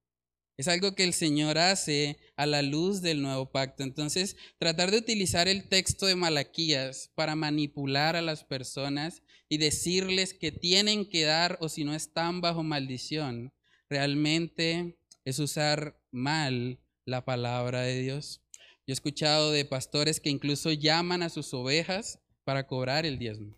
Es 0.56 0.68
algo 0.68 0.94
que 0.94 1.04
el 1.04 1.14
Señor 1.14 1.56
hace 1.56 2.18
a 2.36 2.44
la 2.44 2.60
luz 2.60 3.00
del 3.00 3.22
nuevo 3.22 3.50
pacto. 3.50 3.82
Entonces, 3.82 4.36
tratar 4.58 4.90
de 4.90 4.98
utilizar 4.98 5.48
el 5.48 5.68
texto 5.68 6.04
de 6.04 6.16
Malaquías 6.16 7.10
para 7.14 7.34
manipular 7.34 8.14
a 8.14 8.20
las 8.20 8.44
personas 8.44 9.22
y 9.48 9.56
decirles 9.56 10.34
que 10.34 10.52
tienen 10.52 11.08
que 11.08 11.24
dar 11.24 11.56
o 11.62 11.70
si 11.70 11.84
no 11.84 11.94
están 11.94 12.42
bajo 12.42 12.62
maldición, 12.62 13.54
realmente 13.88 14.98
es 15.24 15.38
usar 15.38 15.98
mal 16.10 16.78
la 17.06 17.24
palabra 17.24 17.80
de 17.80 18.02
Dios. 18.02 18.42
Yo 18.86 18.92
he 18.92 18.94
escuchado 18.94 19.52
de 19.52 19.64
pastores 19.64 20.20
que 20.20 20.30
incluso 20.30 20.72
llaman 20.72 21.22
a 21.22 21.28
sus 21.28 21.52
ovejas 21.54 22.20
para 22.44 22.66
cobrar 22.66 23.06
el 23.06 23.18
diezmo. 23.18 23.56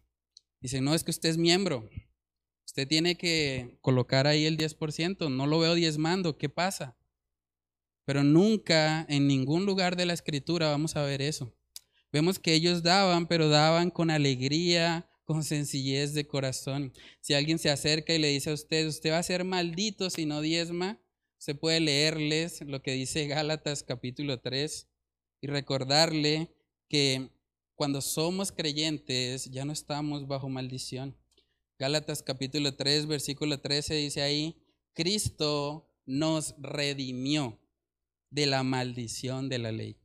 Dicen, 0.60 0.84
no, 0.84 0.94
es 0.94 1.04
que 1.04 1.10
usted 1.10 1.30
es 1.30 1.38
miembro. 1.38 1.88
Usted 2.66 2.86
tiene 2.86 3.16
que 3.16 3.78
colocar 3.80 4.26
ahí 4.26 4.46
el 4.46 4.56
10%. 4.56 5.30
No 5.30 5.46
lo 5.46 5.58
veo 5.58 5.74
diezmando. 5.74 6.38
¿Qué 6.38 6.48
pasa? 6.48 6.96
Pero 8.04 8.24
nunca 8.24 9.06
en 9.08 9.26
ningún 9.26 9.66
lugar 9.66 9.96
de 9.96 10.06
la 10.06 10.12
escritura 10.12 10.70
vamos 10.70 10.96
a 10.96 11.02
ver 11.02 11.22
eso. 11.22 11.54
Vemos 12.12 12.38
que 12.38 12.54
ellos 12.54 12.82
daban, 12.82 13.26
pero 13.26 13.48
daban 13.48 13.90
con 13.90 14.10
alegría, 14.10 15.08
con 15.24 15.44
sencillez 15.44 16.12
de 16.14 16.26
corazón. 16.26 16.92
Si 17.20 17.32
alguien 17.34 17.58
se 17.58 17.70
acerca 17.70 18.12
y 18.12 18.18
le 18.18 18.28
dice 18.28 18.50
a 18.50 18.54
usted, 18.54 18.86
usted 18.86 19.12
va 19.12 19.18
a 19.18 19.22
ser 19.22 19.44
maldito 19.44 20.10
si 20.10 20.26
no 20.26 20.40
diezma, 20.40 21.00
se 21.38 21.54
puede 21.54 21.80
leerles 21.80 22.60
lo 22.60 22.82
que 22.82 22.92
dice 22.92 23.26
Gálatas 23.26 23.82
capítulo 23.82 24.40
3 24.40 24.91
y 25.42 25.48
recordarle 25.48 26.54
que 26.88 27.28
cuando 27.74 28.00
somos 28.00 28.52
creyentes 28.52 29.50
ya 29.50 29.64
no 29.64 29.72
estamos 29.72 30.26
bajo 30.26 30.48
maldición. 30.48 31.18
Gálatas 31.78 32.22
capítulo 32.22 32.76
3, 32.76 33.06
versículo 33.06 33.60
13 33.60 33.96
dice 33.96 34.22
ahí, 34.22 34.64
Cristo 34.94 35.90
nos 36.06 36.54
redimió 36.58 37.60
de 38.30 38.46
la 38.46 38.62
maldición 38.62 39.48
de 39.48 39.58
la 39.58 39.72
ley, 39.72 39.98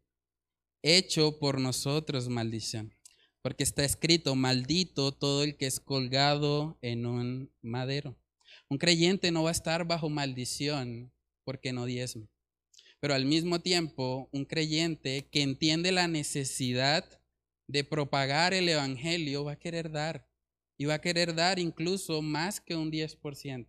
hecho 0.82 1.38
por 1.38 1.60
nosotros 1.60 2.30
maldición, 2.30 2.96
porque 3.44 3.64
está 3.64 3.86
escrito, 3.86 4.36
maldito 4.36 5.12
todo 5.12 5.44
el 5.44 5.56
que 5.56 5.68
es 5.68 5.80
colgado 5.80 6.80
en 6.82 7.06
un 7.06 7.54
madero. 7.62 8.18
Un 8.70 8.80
creyente 8.80 9.32
no 9.32 9.44
va 9.44 9.50
a 9.50 9.52
estar 9.52 9.86
bajo 9.86 10.10
maldición 10.10 11.14
porque 11.44 11.74
no 11.74 11.86
diezma. 11.86 12.28
Pero 13.00 13.14
al 13.14 13.26
mismo 13.26 13.60
tiempo, 13.60 14.30
un 14.32 14.46
creyente 14.46 15.28
que 15.32 15.42
entiende 15.42 15.92
la 15.92 16.08
necesidad 16.08 17.06
de 17.68 17.84
propagar 17.84 18.54
el 18.54 18.68
Evangelio 18.70 19.44
va 19.44 19.54
a 19.54 19.60
querer 19.60 19.92
dar. 19.92 20.28
Y 20.78 20.86
va 20.86 20.96
a 20.96 21.02
querer 21.02 21.36
dar 21.36 21.60
incluso 21.60 22.22
más 22.22 22.60
que 22.62 22.76
un 22.76 22.92
10%. 22.92 23.68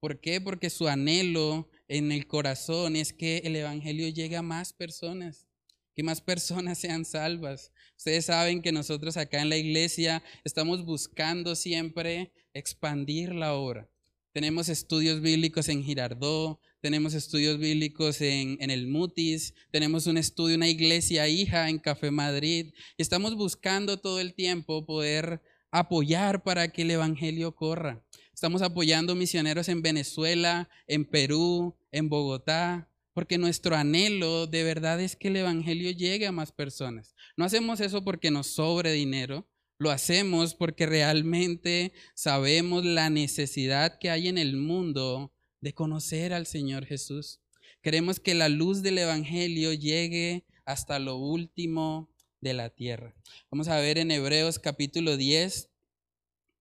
¿Por 0.00 0.20
qué? 0.20 0.40
Porque 0.40 0.70
su 0.70 0.88
anhelo 0.88 1.68
en 1.88 2.10
el 2.10 2.26
corazón 2.26 2.96
es 2.96 3.12
que 3.12 3.38
el 3.44 3.54
Evangelio 3.54 4.08
llegue 4.08 4.36
a 4.36 4.42
más 4.42 4.72
personas, 4.72 5.46
que 5.94 6.02
más 6.02 6.20
personas 6.22 6.78
sean 6.78 7.04
salvas. 7.04 7.72
Ustedes 7.96 8.26
saben 8.26 8.62
que 8.62 8.72
nosotros 8.72 9.16
acá 9.16 9.42
en 9.42 9.48
la 9.48 9.56
iglesia 9.56 10.22
estamos 10.44 10.84
buscando 10.84 11.54
siempre 11.54 12.32
expandir 12.54 13.34
la 13.34 13.54
obra. 13.54 13.88
Tenemos 14.32 14.68
estudios 14.68 15.20
bíblicos 15.20 15.68
en 15.68 15.82
Girardó, 15.82 16.60
tenemos 16.80 17.14
estudios 17.14 17.58
bíblicos 17.58 18.20
en, 18.20 18.70
el 18.70 18.86
Mutis, 18.86 19.54
tenemos 19.70 20.06
un 20.06 20.16
estudio, 20.16 20.56
una 20.56 20.68
iglesia 20.68 21.28
hija 21.28 21.68
en 21.68 21.78
Café 21.78 22.10
Madrid. 22.10 22.72
Estamos 22.96 23.34
buscando 23.34 23.98
todo 23.98 24.20
el 24.20 24.34
tiempo 24.34 24.86
poder 24.86 25.42
apoyar 25.70 26.42
para 26.42 26.68
que 26.68 26.82
el 26.82 26.90
Evangelio 26.90 27.54
corra. 27.54 28.02
Estamos 28.32 28.62
apoyando 28.62 29.14
misioneros 29.14 29.68
en 29.68 29.82
Venezuela, 29.82 30.70
en 30.86 31.04
Perú, 31.04 31.76
en 31.92 32.08
Bogotá, 32.08 32.88
porque 33.12 33.36
nuestro 33.36 33.76
anhelo 33.76 34.46
de 34.46 34.64
verdad 34.64 35.00
es 35.00 35.16
que 35.16 35.28
el 35.28 35.36
Evangelio 35.36 35.90
llegue 35.90 36.26
a 36.26 36.32
más 36.32 36.50
personas. 36.50 37.14
No 37.36 37.44
hacemos 37.44 37.80
eso 37.80 38.02
porque 38.02 38.30
nos 38.30 38.46
sobre 38.46 38.92
dinero, 38.92 39.46
lo 39.78 39.90
hacemos 39.90 40.54
porque 40.54 40.86
realmente 40.86 41.92
sabemos 42.14 42.84
la 42.84 43.10
necesidad 43.10 43.98
que 43.98 44.10
hay 44.10 44.28
en 44.28 44.38
el 44.38 44.56
mundo 44.56 45.34
de 45.60 45.74
conocer 45.74 46.32
al 46.32 46.46
Señor 46.46 46.86
Jesús. 46.86 47.40
Queremos 47.82 48.20
que 48.20 48.34
la 48.34 48.48
luz 48.48 48.82
del 48.82 48.98
Evangelio 48.98 49.72
llegue 49.72 50.44
hasta 50.64 50.98
lo 50.98 51.16
último 51.16 52.10
de 52.40 52.54
la 52.54 52.70
tierra. 52.70 53.14
Vamos 53.50 53.68
a 53.68 53.78
ver 53.78 53.98
en 53.98 54.10
Hebreos 54.10 54.58
capítulo 54.58 55.16
10 55.16 55.70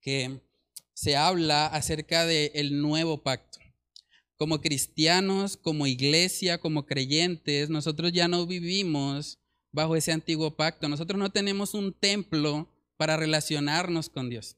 que 0.01 0.41
se 0.93 1.15
habla 1.15 1.67
acerca 1.67 2.25
del 2.25 2.51
el 2.53 2.81
nuevo 2.81 3.23
pacto. 3.23 3.59
Como 4.37 4.61
cristianos, 4.61 5.57
como 5.57 5.87
iglesia, 5.87 6.59
como 6.59 6.85
creyentes, 6.85 7.69
nosotros 7.69 8.11
ya 8.11 8.27
no 8.27 8.45
vivimos 8.45 9.39
bajo 9.71 9.95
ese 9.95 10.11
antiguo 10.11 10.55
pacto. 10.55 10.87
Nosotros 10.87 11.19
no 11.19 11.31
tenemos 11.31 11.73
un 11.73 11.93
templo 11.93 12.69
para 12.97 13.17
relacionarnos 13.17 14.09
con 14.09 14.29
Dios. 14.29 14.57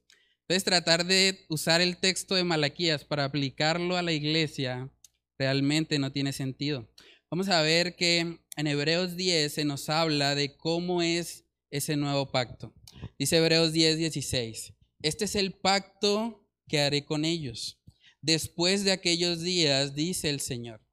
Entonces, 0.52 0.66
tratar 0.66 1.06
de 1.06 1.45
usar 1.47 1.80
el 1.80 1.95
texto 1.95 2.36
de 2.36 2.43
Malaquías 2.43 3.06
para 3.06 3.24
aplicarlo 3.24 3.95
a 3.95 4.02
la 4.02 4.12
iglesia 4.12 4.91
realmente 5.39 5.97
no 5.97 6.12
tiene 6.12 6.34
sentido. 6.34 6.89
Vamos 7.30 7.47
a 7.47 7.62
ver 7.62 7.95
que 7.95 8.41
en 8.58 8.68
Hebreos 8.68 9.16
10 9.16 9.54
se 9.54 9.64
nos 9.64 9.88
habla 9.88 10.36
de 10.36 10.58
cómo 10.58 11.02
es 11.02 11.45
ese 11.70 11.95
nuevo 11.95 12.34
pacto. 12.34 12.74
Dice 13.18 13.38
Hebreos 13.38 13.72
10, 13.72 13.97
16. 13.97 14.74
Este 15.02 15.24
es 15.24 15.36
el 15.36 15.54
pacto 15.54 16.45
que 16.68 16.82
haré 16.82 17.06
con 17.06 17.24
ellos. 17.24 17.82
Después 18.22 18.84
de 18.84 18.91
aquellos 18.91 19.39
días, 19.39 19.95
dice 19.95 20.30
el 20.30 20.41
Señor, 20.41 20.86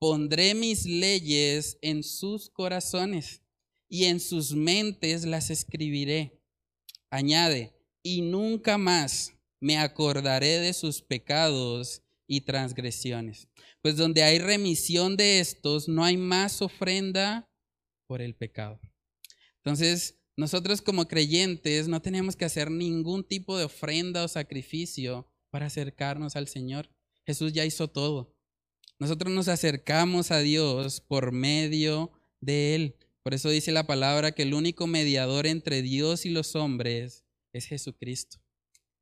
pondré 0.00 0.56
mis 0.56 0.84
leyes 0.84 1.78
en 1.80 2.02
sus 2.02 2.50
corazones 2.50 3.40
y 3.88 4.06
en 4.06 4.18
sus 4.18 4.52
mentes 4.52 5.24
las 5.24 5.50
escribiré. 5.50 6.42
Añade, 7.08 7.75
y 8.06 8.22
nunca 8.22 8.78
más 8.78 9.32
me 9.60 9.78
acordaré 9.78 10.60
de 10.60 10.72
sus 10.72 11.02
pecados 11.02 12.02
y 12.28 12.42
transgresiones. 12.42 13.48
Pues 13.82 13.96
donde 13.96 14.22
hay 14.22 14.38
remisión 14.38 15.16
de 15.16 15.40
estos, 15.40 15.88
no 15.88 16.04
hay 16.04 16.16
más 16.16 16.62
ofrenda 16.62 17.50
por 18.06 18.22
el 18.22 18.36
pecado. 18.36 18.78
Entonces, 19.56 20.20
nosotros 20.36 20.82
como 20.82 21.08
creyentes 21.08 21.88
no 21.88 22.00
tenemos 22.00 22.36
que 22.36 22.44
hacer 22.44 22.70
ningún 22.70 23.24
tipo 23.24 23.58
de 23.58 23.64
ofrenda 23.64 24.22
o 24.22 24.28
sacrificio 24.28 25.28
para 25.50 25.66
acercarnos 25.66 26.36
al 26.36 26.46
Señor. 26.46 26.88
Jesús 27.26 27.52
ya 27.52 27.64
hizo 27.64 27.88
todo. 27.88 28.36
Nosotros 29.00 29.34
nos 29.34 29.48
acercamos 29.48 30.30
a 30.30 30.38
Dios 30.38 31.00
por 31.00 31.32
medio 31.32 32.12
de 32.40 32.76
Él. 32.76 32.96
Por 33.24 33.34
eso 33.34 33.50
dice 33.50 33.72
la 33.72 33.88
palabra 33.88 34.30
que 34.30 34.42
el 34.42 34.54
único 34.54 34.86
mediador 34.86 35.48
entre 35.48 35.82
Dios 35.82 36.24
y 36.24 36.30
los 36.30 36.54
hombres 36.54 37.25
es 37.52 37.66
Jesucristo. 37.66 38.38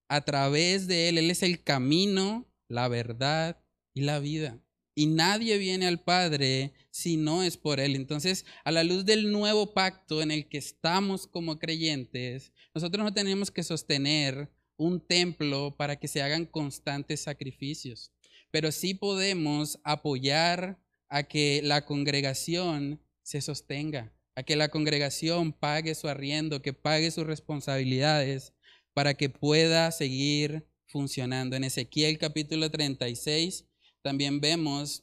A 0.09 0.21
través 0.23 0.87
de 0.87 1.09
Él, 1.09 1.19
Él 1.19 1.31
es 1.31 1.43
el 1.43 1.63
camino, 1.63 2.47
la 2.69 2.89
verdad 2.89 3.63
y 3.95 4.03
la 4.03 4.19
vida. 4.19 4.61
Y 4.95 5.07
nadie 5.07 5.59
viene 5.59 5.87
al 5.87 6.01
Padre 6.01 6.73
si 6.91 7.17
no 7.17 7.43
es 7.43 7.57
por 7.57 7.81
Él. 7.81 7.97
Entonces, 7.97 8.45
a 8.65 8.71
la 8.71 8.85
luz 8.85 9.05
del 9.05 9.33
nuevo 9.33 9.75
pacto 9.75 10.23
en 10.23 10.31
el 10.31 10.49
que 10.49 10.59
estamos 10.59 11.27
como 11.27 11.59
creyentes, 11.59 12.53
nosotros 12.75 13.05
no 13.05 13.13
tenemos 13.13 13.51
que 13.51 13.65
sostener 13.65 14.51
un 14.77 15.01
templo 15.01 15.77
para 15.77 15.97
que 15.97 16.09
se 16.09 16.23
hagan 16.23 16.47
constantes 16.47 17.23
sacrificios, 17.23 18.13
pero 18.51 18.71
sí 18.73 18.95
podemos 18.95 19.79
apoyar 19.85 20.81
a 21.09 21.25
que 21.25 21.61
la 21.63 21.85
congregación 21.85 23.01
se 23.23 23.41
sostenga, 23.41 24.13
a 24.37 24.43
que 24.43 24.57
la 24.57 24.69
congregación 24.69 25.53
pague 25.53 25.95
su 25.95 26.09
arriendo, 26.09 26.63
que 26.63 26.73
pague 26.73 27.11
sus 27.11 27.27
responsabilidades 27.27 28.53
para 28.93 29.15
que 29.15 29.31
pueda 29.31 29.91
seguir 29.93 30.67
funcionando. 30.87 31.57
En 31.57 31.65
Ezequiel 31.65 32.19
capítulo 32.19 32.71
36 32.71 33.67
también 34.03 34.41
vemos 34.41 35.03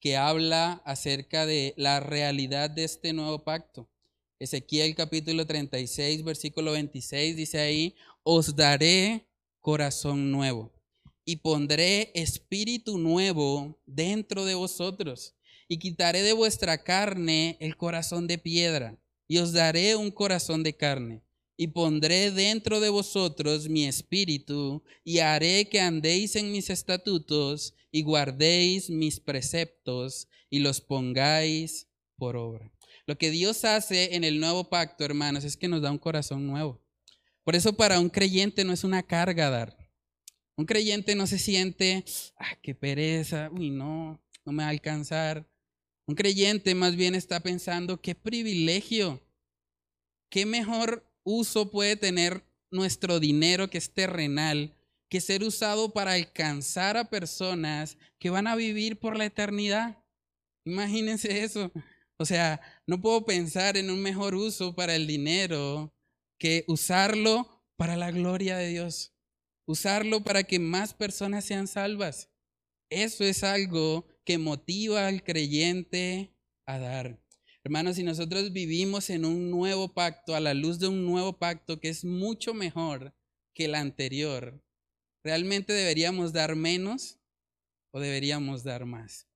que 0.00 0.16
habla 0.16 0.82
acerca 0.84 1.46
de 1.46 1.74
la 1.76 2.00
realidad 2.00 2.70
de 2.70 2.84
este 2.84 3.12
nuevo 3.12 3.42
pacto. 3.44 3.88
Ezequiel 4.38 4.94
capítulo 4.94 5.46
36, 5.46 6.24
versículo 6.24 6.72
26 6.72 7.36
dice 7.36 7.58
ahí, 7.58 7.94
os 8.22 8.54
daré 8.54 9.26
corazón 9.60 10.30
nuevo 10.30 10.72
y 11.24 11.36
pondré 11.36 12.10
espíritu 12.14 12.98
nuevo 12.98 13.80
dentro 13.86 14.44
de 14.44 14.54
vosotros 14.54 15.34
y 15.68 15.78
quitaré 15.78 16.22
de 16.22 16.32
vuestra 16.32 16.82
carne 16.82 17.56
el 17.60 17.76
corazón 17.76 18.26
de 18.26 18.38
piedra, 18.38 18.98
y 19.26 19.38
os 19.38 19.52
daré 19.52 19.96
un 19.96 20.10
corazón 20.10 20.62
de 20.62 20.76
carne, 20.76 21.22
y 21.56 21.68
pondré 21.68 22.30
dentro 22.30 22.80
de 22.80 22.88
vosotros 22.88 23.68
mi 23.68 23.84
espíritu, 23.84 24.82
y 25.04 25.18
haré 25.18 25.68
que 25.68 25.80
andéis 25.80 26.36
en 26.36 26.52
mis 26.52 26.70
estatutos, 26.70 27.74
y 27.90 28.02
guardéis 28.02 28.90
mis 28.90 29.20
preceptos, 29.20 30.28
y 30.50 30.58
los 30.58 30.80
pongáis 30.80 31.88
por 32.16 32.36
obra. 32.36 32.70
Lo 33.06 33.18
que 33.18 33.30
Dios 33.30 33.64
hace 33.64 34.14
en 34.14 34.24
el 34.24 34.40
nuevo 34.40 34.68
pacto, 34.70 35.04
hermanos, 35.04 35.44
es 35.44 35.56
que 35.56 35.68
nos 35.68 35.82
da 35.82 35.90
un 35.90 35.98
corazón 35.98 36.46
nuevo. 36.46 36.80
Por 37.44 37.54
eso 37.54 37.74
para 37.74 38.00
un 38.00 38.08
creyente 38.08 38.64
no 38.64 38.72
es 38.72 38.84
una 38.84 39.02
carga 39.02 39.50
dar. 39.50 39.76
Un 40.56 40.64
creyente 40.64 41.14
no 41.14 41.26
se 41.26 41.38
siente, 41.38 42.04
ah, 42.38 42.56
qué 42.62 42.74
pereza, 42.74 43.50
uy, 43.52 43.70
no, 43.70 44.22
no 44.44 44.52
me 44.52 44.62
va 44.62 44.68
a 44.68 44.70
alcanzar. 44.70 45.46
Un 46.06 46.14
creyente 46.14 46.74
más 46.74 46.96
bien 46.96 47.14
está 47.14 47.40
pensando, 47.40 48.00
qué 48.00 48.14
privilegio, 48.14 49.22
qué 50.30 50.44
mejor 50.44 51.10
uso 51.22 51.70
puede 51.70 51.96
tener 51.96 52.44
nuestro 52.70 53.20
dinero 53.20 53.70
que 53.70 53.78
es 53.78 53.92
terrenal 53.92 54.74
que 55.08 55.20
ser 55.20 55.44
usado 55.44 55.92
para 55.92 56.14
alcanzar 56.14 56.96
a 56.96 57.08
personas 57.08 57.96
que 58.18 58.30
van 58.30 58.46
a 58.46 58.56
vivir 58.56 58.98
por 58.98 59.16
la 59.16 59.26
eternidad. 59.26 60.02
Imagínense 60.64 61.44
eso. 61.44 61.70
O 62.16 62.24
sea, 62.24 62.60
no 62.86 63.00
puedo 63.00 63.24
pensar 63.24 63.76
en 63.76 63.90
un 63.90 64.02
mejor 64.02 64.34
uso 64.34 64.74
para 64.74 64.94
el 64.96 65.06
dinero 65.06 65.94
que 66.38 66.64
usarlo 66.68 67.62
para 67.76 67.96
la 67.96 68.10
gloria 68.10 68.56
de 68.56 68.68
Dios. 68.68 69.14
Usarlo 69.66 70.22
para 70.24 70.42
que 70.42 70.58
más 70.58 70.94
personas 70.94 71.44
sean 71.44 71.68
salvas. 71.68 72.30
Eso 72.90 73.24
es 73.24 73.44
algo 73.44 74.06
que 74.24 74.38
motiva 74.38 75.06
al 75.06 75.22
creyente 75.22 76.34
a 76.66 76.78
dar. 76.78 77.20
Hermanos, 77.62 77.96
si 77.96 78.02
nosotros 78.02 78.52
vivimos 78.52 79.08
en 79.10 79.24
un 79.24 79.50
nuevo 79.50 79.94
pacto, 79.94 80.34
a 80.34 80.40
la 80.40 80.54
luz 80.54 80.78
de 80.78 80.88
un 80.88 81.04
nuevo 81.06 81.38
pacto 81.38 81.80
que 81.80 81.88
es 81.88 82.04
mucho 82.04 82.52
mejor 82.52 83.14
que 83.54 83.68
la 83.68 83.80
anterior, 83.80 84.62
¿realmente 85.22 85.72
deberíamos 85.72 86.32
dar 86.32 86.56
menos 86.56 87.18
o 87.90 88.00
deberíamos 88.00 88.64
dar 88.64 88.84
más? 88.84 89.28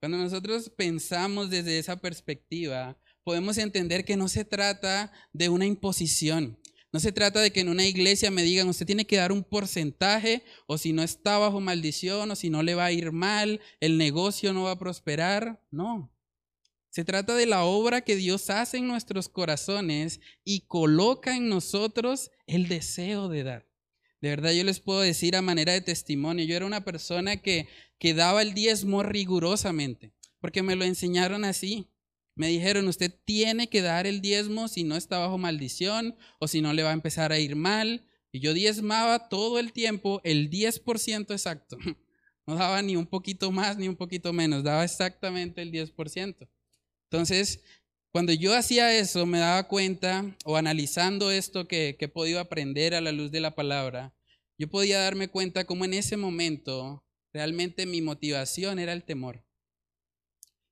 Cuando 0.00 0.18
nosotros 0.18 0.70
pensamos 0.70 1.50
desde 1.50 1.78
esa 1.78 1.96
perspectiva, 2.00 3.00
podemos 3.24 3.58
entender 3.58 4.04
que 4.04 4.16
no 4.16 4.28
se 4.28 4.44
trata 4.44 5.12
de 5.32 5.48
una 5.48 5.66
imposición. 5.66 6.58
No 6.92 7.00
se 7.00 7.12
trata 7.12 7.40
de 7.40 7.50
que 7.50 7.60
en 7.60 7.68
una 7.68 7.84
iglesia 7.84 8.30
me 8.30 8.42
digan, 8.42 8.68
usted 8.68 8.86
tiene 8.86 9.04
que 9.04 9.16
dar 9.16 9.30
un 9.30 9.44
porcentaje, 9.44 10.42
o 10.66 10.78
si 10.78 10.92
no 10.92 11.02
está 11.02 11.36
bajo 11.36 11.60
maldición, 11.60 12.30
o 12.30 12.36
si 12.36 12.48
no 12.48 12.62
le 12.62 12.74
va 12.74 12.86
a 12.86 12.92
ir 12.92 13.12
mal, 13.12 13.60
el 13.80 13.98
negocio 13.98 14.54
no 14.54 14.64
va 14.64 14.72
a 14.72 14.78
prosperar. 14.78 15.62
No. 15.70 16.10
Se 16.88 17.04
trata 17.04 17.34
de 17.34 17.46
la 17.46 17.64
obra 17.64 18.00
que 18.00 18.16
Dios 18.16 18.48
hace 18.48 18.78
en 18.78 18.88
nuestros 18.88 19.28
corazones 19.28 20.20
y 20.44 20.60
coloca 20.60 21.36
en 21.36 21.48
nosotros 21.48 22.30
el 22.46 22.68
deseo 22.68 23.28
de 23.28 23.44
dar. 23.44 23.68
De 24.20 24.30
verdad 24.30 24.52
yo 24.52 24.64
les 24.64 24.80
puedo 24.80 25.00
decir 25.00 25.36
a 25.36 25.42
manera 25.42 25.74
de 25.74 25.80
testimonio, 25.80 26.44
yo 26.44 26.56
era 26.56 26.66
una 26.66 26.84
persona 26.84 27.36
que, 27.36 27.68
que 27.98 28.14
daba 28.14 28.42
el 28.42 28.54
diezmo 28.54 29.02
rigurosamente, 29.02 30.12
porque 30.40 30.62
me 30.62 30.74
lo 30.74 30.84
enseñaron 30.84 31.44
así. 31.44 31.88
Me 32.38 32.46
dijeron, 32.46 32.86
usted 32.86 33.12
tiene 33.24 33.68
que 33.68 33.82
dar 33.82 34.06
el 34.06 34.20
diezmo 34.20 34.68
si 34.68 34.84
no 34.84 34.94
está 34.94 35.18
bajo 35.18 35.38
maldición 35.38 36.16
o 36.38 36.46
si 36.46 36.60
no 36.60 36.72
le 36.72 36.84
va 36.84 36.90
a 36.90 36.94
empezar 36.94 37.32
a 37.32 37.38
ir 37.40 37.56
mal. 37.56 38.06
Y 38.30 38.38
yo 38.38 38.54
diezmaba 38.54 39.28
todo 39.28 39.58
el 39.58 39.72
tiempo 39.72 40.20
el 40.22 40.48
10% 40.48 41.32
exacto. 41.32 41.76
No 42.46 42.54
daba 42.54 42.80
ni 42.80 42.96
un 42.96 43.04
poquito 43.04 43.52
más 43.52 43.76
ni 43.76 43.88
un 43.88 43.96
poquito 43.96 44.32
menos, 44.32 44.64
daba 44.64 44.82
exactamente 44.82 45.60
el 45.60 45.70
10%. 45.70 46.48
Entonces, 47.10 47.62
cuando 48.10 48.32
yo 48.32 48.54
hacía 48.54 48.98
eso, 48.98 49.26
me 49.26 49.38
daba 49.38 49.68
cuenta, 49.68 50.34
o 50.46 50.56
analizando 50.56 51.30
esto 51.30 51.68
que, 51.68 51.96
que 51.98 52.06
he 52.06 52.08
podido 52.08 52.40
aprender 52.40 52.94
a 52.94 53.02
la 53.02 53.12
luz 53.12 53.30
de 53.30 53.40
la 53.40 53.54
palabra, 53.54 54.14
yo 54.56 54.66
podía 54.70 54.98
darme 54.98 55.28
cuenta 55.28 55.66
cómo 55.66 55.84
en 55.84 55.92
ese 55.92 56.16
momento 56.16 57.04
realmente 57.34 57.84
mi 57.84 58.00
motivación 58.00 58.78
era 58.78 58.94
el 58.94 59.04
temor. 59.04 59.44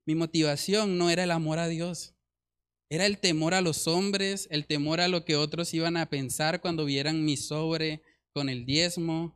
Mi 0.07 0.15
motivación 0.15 0.97
no 0.97 1.09
era 1.09 1.25
el 1.25 1.31
amor 1.31 1.59
a 1.59 1.67
Dios, 1.67 2.13
era 2.89 3.05
el 3.05 3.17
temor 3.17 3.53
a 3.53 3.59
los 3.59 3.87
hombres, 3.87 4.47
el 4.51 4.65
temor 4.65 5.01
a 5.01 5.09
lo 5.09 5.25
que 5.25 5.35
otros 5.35 5.73
iban 5.73 5.97
a 5.97 6.09
pensar 6.09 6.61
cuando 6.61 6.85
vieran 6.85 7.25
mi 7.25 7.35
sobre 7.35 8.01
con 8.31 8.47
el 8.47 8.65
diezmo. 8.65 9.35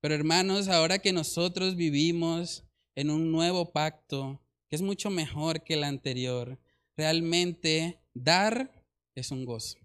Pero 0.00 0.14
hermanos, 0.14 0.68
ahora 0.68 1.00
que 1.00 1.12
nosotros 1.12 1.74
vivimos 1.74 2.62
en 2.94 3.10
un 3.10 3.32
nuevo 3.32 3.72
pacto, 3.72 4.40
que 4.70 4.76
es 4.76 4.82
mucho 4.82 5.10
mejor 5.10 5.64
que 5.64 5.74
el 5.74 5.82
anterior, 5.82 6.60
realmente 6.96 7.98
dar 8.14 8.70
es 9.16 9.32
un 9.32 9.44
gozo. 9.44 9.78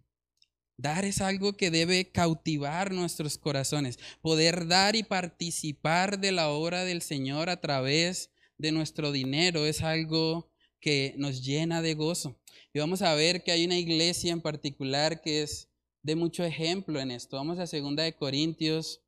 Dar 0.78 1.06
es 1.06 1.22
algo 1.22 1.58
que 1.58 1.72
debe 1.72 2.12
cautivar 2.12 2.92
nuestros 2.92 3.40
corazones. 3.40 3.98
Poder 4.22 4.68
dar 4.68 4.96
y 4.96 5.02
participar 5.02 6.20
de 6.20 6.32
la 6.32 6.50
obra 6.50 6.86
del 6.86 7.02
Señor 7.02 7.50
a 7.50 7.60
través 7.60 8.30
de 8.60 8.72
nuestro 8.72 9.12
dinero 9.12 9.66
es 9.66 9.82
algo 9.82 10.52
que 10.80 11.16
nos 11.18 11.44
llena 11.44 11.82
de 11.82 11.96
gozo. 11.96 12.38
Y 12.74 12.80
vamos 12.80 13.02
a 13.02 13.16
ver 13.16 13.44
que 13.44 13.52
hay 13.52 13.66
una 13.66 13.78
iglesia 13.78 14.32
en 14.32 14.42
particular 14.42 15.22
que 15.22 15.42
es 15.42 15.70
de 16.04 16.16
mucho 16.16 16.44
ejemplo 16.44 17.00
en 17.00 17.10
esto. 17.10 17.38
Vamos 17.38 17.58
a 17.58 17.66
2 17.66 17.96
de 17.96 18.14
Corintios 18.14 19.02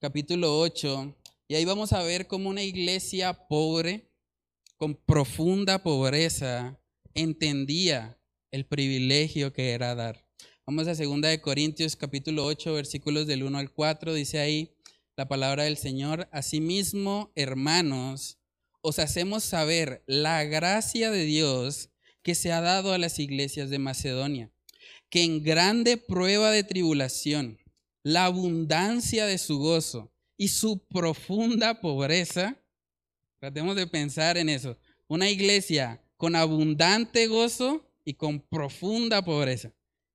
capítulo 0.00 0.58
8 0.60 1.16
y 1.48 1.54
ahí 1.54 1.64
vamos 1.64 1.92
a 1.92 2.02
ver 2.02 2.26
cómo 2.26 2.50
una 2.50 2.62
iglesia 2.62 3.46
pobre, 3.48 4.10
con 4.76 4.94
profunda 4.94 5.82
pobreza, 5.82 6.78
entendía 7.14 8.18
el 8.50 8.66
privilegio 8.66 9.52
que 9.52 9.70
era 9.70 9.94
dar. 9.94 10.26
Vamos 10.66 10.88
a 10.88 10.94
2 10.94 11.20
de 11.20 11.40
Corintios 11.40 11.94
capítulo 11.94 12.44
8 12.44 12.74
versículos 12.74 13.28
del 13.28 13.44
1 13.44 13.56
al 13.56 13.72
4, 13.72 14.14
dice 14.14 14.40
ahí 14.40 14.74
la 15.16 15.28
palabra 15.28 15.64
del 15.64 15.78
Señor, 15.78 16.28
asimismo, 16.30 17.32
hermanos, 17.36 18.38
os 18.88 19.00
hacemos 19.00 19.42
saber 19.42 20.04
la 20.06 20.44
gracia 20.44 21.10
de 21.10 21.24
Dios 21.24 21.90
que 22.22 22.36
se 22.36 22.52
ha 22.52 22.60
dado 22.60 22.92
a 22.92 22.98
las 22.98 23.18
iglesias 23.18 23.68
de 23.68 23.80
Macedonia, 23.80 24.52
que 25.10 25.24
en 25.24 25.42
grande 25.42 25.96
prueba 25.96 26.52
de 26.52 26.62
tribulación, 26.62 27.58
la 28.04 28.26
abundancia 28.26 29.26
de 29.26 29.38
su 29.38 29.58
gozo 29.58 30.12
y 30.36 30.48
su 30.48 30.86
profunda 30.86 31.80
pobreza, 31.80 32.62
tratemos 33.40 33.74
de 33.74 33.88
pensar 33.88 34.38
en 34.38 34.48
eso, 34.48 34.78
una 35.08 35.28
iglesia 35.30 36.00
con 36.16 36.36
abundante 36.36 37.26
gozo 37.26 37.90
y 38.04 38.14
con 38.14 38.38
profunda 38.38 39.24
pobreza. 39.24 39.72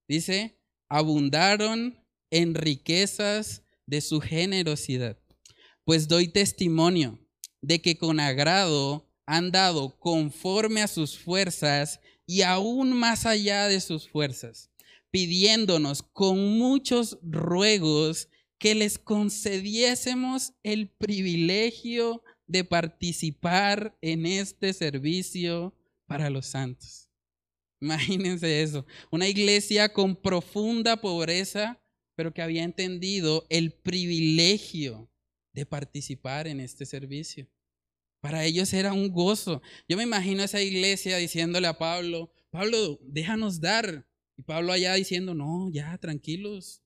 Dice, 0.08 0.58
abundaron 0.88 2.02
en 2.30 2.56
riquezas 2.56 3.64
de 3.86 4.00
su 4.00 4.22
generosidad. 4.22 5.20
Pues 5.84 6.08
doy 6.08 6.30
testimonio 6.30 7.21
de 7.62 7.82
que 7.82 7.98
con 7.98 8.20
agrado 8.20 9.08
han 9.26 9.52
dado 9.52 9.98
conforme 10.00 10.82
a 10.82 10.88
sus 10.88 11.18
fuerzas 11.18 12.00
y 12.26 12.42
aún 12.42 12.94
más 12.94 13.26
allá 13.26 13.68
de 13.68 13.80
sus 13.80 14.10
fuerzas, 14.10 14.72
pidiéndonos 15.12 16.02
con 16.02 16.58
muchos 16.58 17.18
ruegos 17.22 18.30
que 18.58 18.76
les 18.76 19.00
concediésemos 19.00 20.54
el 20.64 20.90
privilegio 20.90 22.24
de 22.48 22.64
participar 22.64 23.98
en 24.02 24.26
este 24.26 24.74
servicio 24.74 25.74
para 26.06 26.30
los 26.30 26.48
santos. 26.48 27.10
Imagínense 27.82 28.62
eso, 28.62 28.86
una 29.10 29.28
iglesia 29.28 29.92
con 29.92 30.16
profunda 30.16 31.02
pobreza, 31.02 31.82
pero 32.16 32.34
que 32.34 32.42
había 32.42 32.64
entendido 32.64 33.46
el 33.50 33.74
privilegio 33.74 35.11
de 35.54 35.66
participar 35.66 36.48
en 36.48 36.60
este 36.60 36.86
servicio. 36.86 37.48
Para 38.22 38.46
ellos 38.46 38.72
era 38.74 38.94
un 38.94 39.12
gozo. 39.12 39.62
Yo 39.88 39.98
me 39.98 40.04
imagino 40.04 40.44
esa 40.44 40.62
iglesia 40.62 41.18
diciéndole 41.18 41.68
a 41.68 41.78
Pablo, 41.78 42.32
Pablo, 42.52 43.00
déjanos 43.02 43.60
dar. 43.60 44.08
Y 44.38 44.44
Pablo 44.44 44.72
allá 44.72 44.94
diciendo, 44.94 45.34
no, 45.34 45.70
ya, 45.72 45.98
tranquilos. 45.98 46.82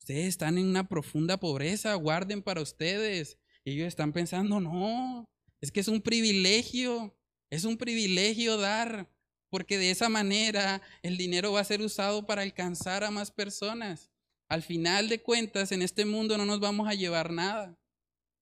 Ustedes 0.00 0.26
están 0.26 0.58
en 0.58 0.66
una 0.66 0.88
profunda 0.88 1.38
pobreza, 1.38 1.94
guarden 1.94 2.42
para 2.42 2.62
ustedes. 2.62 3.38
Y 3.64 3.72
ellos 3.72 3.86
están 3.86 4.12
pensando, 4.12 4.60
no, 4.60 5.28
es 5.60 5.70
que 5.70 5.80
es 5.80 5.88
un 5.88 6.00
privilegio, 6.00 7.16
es 7.50 7.64
un 7.64 7.76
privilegio 7.76 8.56
dar, 8.56 9.10
porque 9.50 9.78
de 9.78 9.90
esa 9.90 10.08
manera 10.08 10.80
el 11.02 11.16
dinero 11.16 11.52
va 11.52 11.60
a 11.60 11.64
ser 11.64 11.82
usado 11.82 12.26
para 12.26 12.42
alcanzar 12.42 13.04
a 13.04 13.10
más 13.10 13.30
personas. 13.30 14.10
Al 14.48 14.62
final 14.62 15.08
de 15.08 15.22
cuentas, 15.22 15.70
en 15.70 15.82
este 15.82 16.04
mundo 16.04 16.38
no 16.38 16.46
nos 16.46 16.60
vamos 16.60 16.88
a 16.88 16.94
llevar 16.94 17.30
nada. 17.30 17.78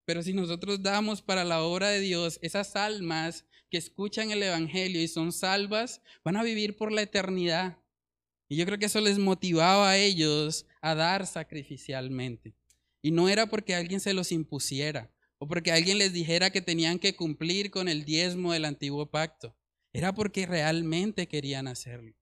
Pero 0.09 0.23
si 0.23 0.33
nosotros 0.33 0.83
damos 0.83 1.21
para 1.21 1.45
la 1.45 1.63
obra 1.63 1.89
de 1.89 2.01
Dios, 2.01 2.39
esas 2.41 2.77
almas 2.77 3.45
que 3.69 3.77
escuchan 3.77 4.31
el 4.31 4.43
Evangelio 4.43 5.03
y 5.03 5.07
son 5.07 5.33
salvas, 5.33 6.01
van 6.25 6.39
a 6.39 6.43
vivir 6.43 6.79
por 6.79 6.91
la 6.91 7.03
eternidad. 7.03 7.77
Y 8.49 8.57
yo 8.57 8.65
creo 8.65 8.79
que 8.79 8.87
eso 8.87 9.03
les 9.03 9.19
motivaba 9.19 9.91
a 9.91 9.99
ellos 9.99 10.65
a 10.81 10.95
dar 10.95 11.27
sacrificialmente. 11.27 12.57
Y 13.03 13.11
no 13.11 13.29
era 13.29 13.49
porque 13.49 13.75
alguien 13.75 14.01
se 14.01 14.15
los 14.15 14.33
impusiera 14.33 15.13
o 15.37 15.47
porque 15.47 15.73
alguien 15.73 15.99
les 15.99 16.15
dijera 16.15 16.49
que 16.49 16.63
tenían 16.63 16.99
que 16.99 17.15
cumplir 17.15 17.71
con 17.71 17.87
el 17.87 18.07
diezmo 18.07 18.55
del 18.55 18.65
antiguo 18.65 19.11
pacto. 19.11 19.59
Era 19.93 20.15
porque 20.15 20.47
realmente 20.47 21.29
querían 21.29 21.69
hacerlo. 21.69 22.15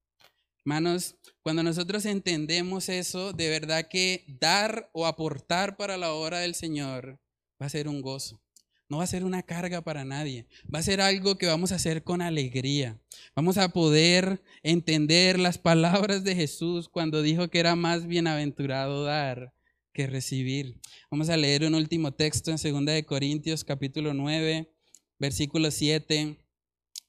Hermanos, 0.64 1.14
cuando 1.40 1.62
nosotros 1.62 2.04
entendemos 2.04 2.88
eso, 2.88 3.32
de 3.32 3.48
verdad 3.48 3.86
que 3.86 4.24
dar 4.26 4.90
o 4.92 5.06
aportar 5.06 5.76
para 5.76 5.96
la 5.96 6.12
obra 6.12 6.40
del 6.40 6.56
Señor 6.56 7.20
va 7.60 7.66
a 7.66 7.70
ser 7.70 7.88
un 7.88 8.02
gozo. 8.02 8.40
No 8.88 8.98
va 8.98 9.04
a 9.04 9.08
ser 9.08 9.24
una 9.24 9.42
carga 9.42 9.80
para 9.80 10.04
nadie. 10.04 10.46
Va 10.72 10.78
a 10.78 10.82
ser 10.82 11.00
algo 11.00 11.36
que 11.38 11.46
vamos 11.46 11.72
a 11.72 11.74
hacer 11.74 12.04
con 12.04 12.22
alegría. 12.22 13.00
Vamos 13.34 13.58
a 13.58 13.70
poder 13.70 14.42
entender 14.62 15.40
las 15.40 15.58
palabras 15.58 16.22
de 16.22 16.36
Jesús 16.36 16.88
cuando 16.88 17.22
dijo 17.22 17.48
que 17.48 17.58
era 17.58 17.74
más 17.74 18.06
bienaventurado 18.06 19.02
dar 19.02 19.52
que 19.92 20.06
recibir. 20.06 20.78
Vamos 21.10 21.30
a 21.30 21.36
leer 21.36 21.64
un 21.64 21.74
último 21.74 22.12
texto 22.12 22.50
en 22.50 22.58
2 22.58 22.84
de 22.84 23.06
Corintios 23.06 23.64
capítulo 23.64 24.14
9, 24.14 24.70
versículo 25.18 25.70
7. 25.70 26.36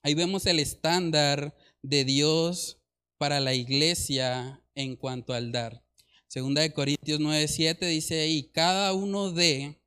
Ahí 0.01 0.13
vemos 0.15 0.45
el 0.45 0.59
estándar 0.59 1.53
de 1.83 2.05
Dios 2.05 2.79
para 3.17 3.39
la 3.39 3.53
iglesia 3.53 4.63
en 4.73 4.95
cuanto 4.95 5.33
al 5.33 5.51
dar. 5.51 5.83
Segunda 6.27 6.61
de 6.61 6.73
Corintios 6.73 7.19
9, 7.19 7.47
7 7.47 7.85
dice 7.87 8.21
ahí, 8.21 8.49
cada 8.53 8.93
uno 8.93 9.31
de 9.31 9.77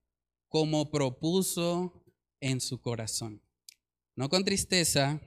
como 0.51 0.91
propuso 0.91 2.05
en 2.41 2.61
su 2.61 2.83
corazón. 2.83 3.41
No 4.17 4.29
con 4.29 4.45
tristeza 4.45 5.21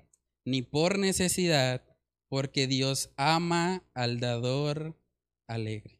ni 0.45 0.61
por 0.61 0.99
necesidad, 0.99 1.81
porque 2.27 2.67
Dios 2.67 3.09
ama 3.15 3.89
al 3.93 4.19
dador 4.19 4.99
alegre. 5.47 5.99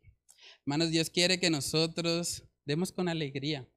Hermanos, 0.60 0.92
Dios 0.92 1.10
quiere 1.10 1.40
que 1.40 1.50
nosotros 1.50 2.44
demos 2.66 2.92
con 2.92 3.08
alegría. 3.08 3.68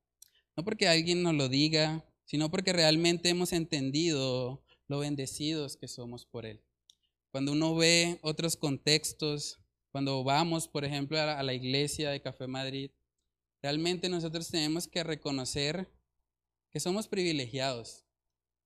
No 0.56 0.64
porque 0.64 0.88
alguien 0.88 1.22
nos 1.22 1.34
lo 1.34 1.48
diga, 1.48 2.04
sino 2.24 2.50
porque 2.50 2.72
realmente 2.72 3.28
hemos 3.28 3.52
entendido 3.52 4.64
lo 4.88 4.98
bendecidos 4.98 5.76
que 5.76 5.86
somos 5.86 6.26
por 6.26 6.44
Él. 6.44 6.60
Cuando 7.30 7.52
uno 7.52 7.74
ve 7.76 8.18
otros 8.22 8.56
contextos, 8.56 9.60
cuando 9.92 10.24
vamos, 10.24 10.66
por 10.66 10.84
ejemplo, 10.84 11.20
a 11.20 11.42
la 11.42 11.54
iglesia 11.54 12.10
de 12.10 12.20
Café 12.20 12.48
Madrid, 12.48 12.90
Realmente 13.62 14.08
nosotros 14.08 14.48
tenemos 14.48 14.86
que 14.86 15.02
reconocer 15.02 15.90
que 16.72 16.80
somos 16.80 17.08
privilegiados, 17.08 18.04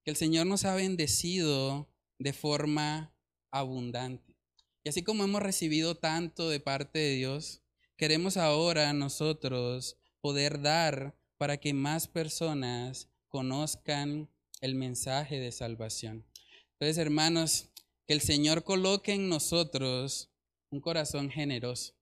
que 0.05 0.11
el 0.11 0.16
Señor 0.16 0.47
nos 0.47 0.64
ha 0.64 0.74
bendecido 0.74 1.88
de 2.18 2.32
forma 2.32 3.14
abundante. 3.51 4.36
Y 4.82 4.88
así 4.88 5.03
como 5.03 5.24
hemos 5.24 5.43
recibido 5.43 5.95
tanto 5.95 6.49
de 6.49 6.61
parte 6.61 6.99
de 6.99 7.14
Dios, 7.14 7.62
queremos 7.97 8.36
ahora 8.36 8.93
nosotros 8.93 9.97
poder 10.20 10.61
dar 10.61 11.16
para 11.36 11.59
que 11.59 11.74
más 11.74 12.09
personas 12.09 13.09
conozcan 13.28 14.28
el 14.61 14.74
mensaje 14.74 15.38
de 15.38 15.53
salvación. 15.53 16.26
Entonces, 16.72 16.99
hermanos, 16.99 17.70
que 18.07 18.14
el 18.14 18.20
Señor 18.20 18.64
coloque 18.64 19.12
en 19.12 19.28
nosotros 19.28 20.30
un 20.70 20.80
corazón 20.80 21.30
generoso, 21.30 21.95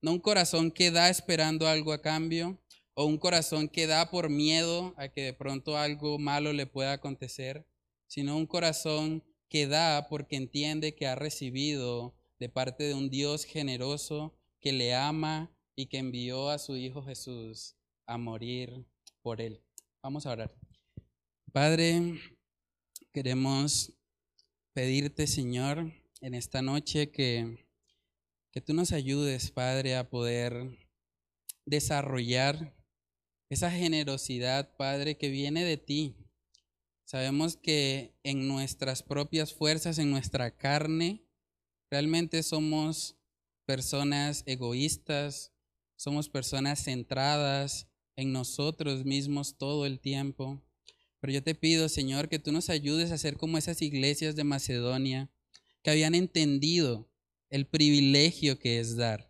no 0.00 0.12
un 0.12 0.20
corazón 0.20 0.70
que 0.70 0.90
da 0.90 1.08
esperando 1.08 1.66
algo 1.68 1.92
a 1.92 2.02
cambio, 2.02 2.60
o 2.94 3.04
un 3.04 3.18
corazón 3.18 3.68
que 3.68 3.86
da 3.86 4.10
por 4.10 4.28
miedo 4.28 4.92
a 4.96 5.08
que 5.08 5.22
de 5.22 5.32
pronto 5.32 5.76
algo 5.76 6.18
malo 6.18 6.52
le 6.52 6.66
pueda 6.66 6.92
acontecer, 6.92 7.64
sino 8.08 8.36
un 8.36 8.46
corazón 8.46 9.22
que 9.48 9.68
da 9.68 10.08
porque 10.08 10.34
entiende 10.34 10.96
que 10.96 11.06
ha 11.06 11.14
recibido 11.14 12.16
de 12.40 12.48
parte 12.48 12.84
de 12.84 12.94
un 12.94 13.08
Dios 13.08 13.44
generoso 13.44 14.36
que 14.60 14.72
le 14.72 14.94
ama 14.94 15.50
y 15.76 15.86
que 15.86 15.98
envió 15.98 16.50
a 16.50 16.58
su 16.58 16.76
Hijo 16.76 17.04
Jesús 17.04 17.76
a 18.06 18.18
morir 18.18 18.84
por 19.22 19.40
él. 19.40 19.62
Vamos 20.02 20.26
a 20.26 20.32
orar. 20.32 20.54
Padre, 21.52 22.20
queremos 23.12 23.92
pedirte, 24.72 25.26
Señor, 25.26 25.92
en 26.20 26.34
esta 26.34 26.62
noche 26.62 27.10
que, 27.10 27.67
que 28.52 28.60
tú 28.60 28.74
nos 28.74 28.92
ayudes, 28.92 29.50
Padre, 29.50 29.96
a 29.96 30.08
poder 30.08 30.78
desarrollar 31.66 32.74
esa 33.50 33.70
generosidad, 33.70 34.76
Padre, 34.76 35.16
que 35.16 35.28
viene 35.28 35.64
de 35.64 35.76
ti. 35.76 36.16
Sabemos 37.04 37.56
que 37.56 38.18
en 38.22 38.48
nuestras 38.48 39.02
propias 39.02 39.54
fuerzas, 39.54 39.98
en 39.98 40.10
nuestra 40.10 40.56
carne, 40.56 41.26
realmente 41.90 42.42
somos 42.42 43.16
personas 43.64 44.42
egoístas, 44.46 45.52
somos 45.96 46.28
personas 46.28 46.84
centradas 46.84 47.88
en 48.16 48.32
nosotros 48.32 49.04
mismos 49.04 49.56
todo 49.56 49.86
el 49.86 50.00
tiempo. 50.00 50.62
Pero 51.20 51.32
yo 51.32 51.42
te 51.42 51.54
pido, 51.54 51.88
Señor, 51.88 52.28
que 52.28 52.38
tú 52.38 52.52
nos 52.52 52.68
ayudes 52.68 53.10
a 53.10 53.18
ser 53.18 53.36
como 53.36 53.58
esas 53.58 53.82
iglesias 53.82 54.36
de 54.36 54.44
Macedonia 54.44 55.30
que 55.82 55.90
habían 55.90 56.14
entendido 56.14 57.07
el 57.50 57.66
privilegio 57.66 58.58
que 58.58 58.80
es 58.80 58.96
dar 58.96 59.28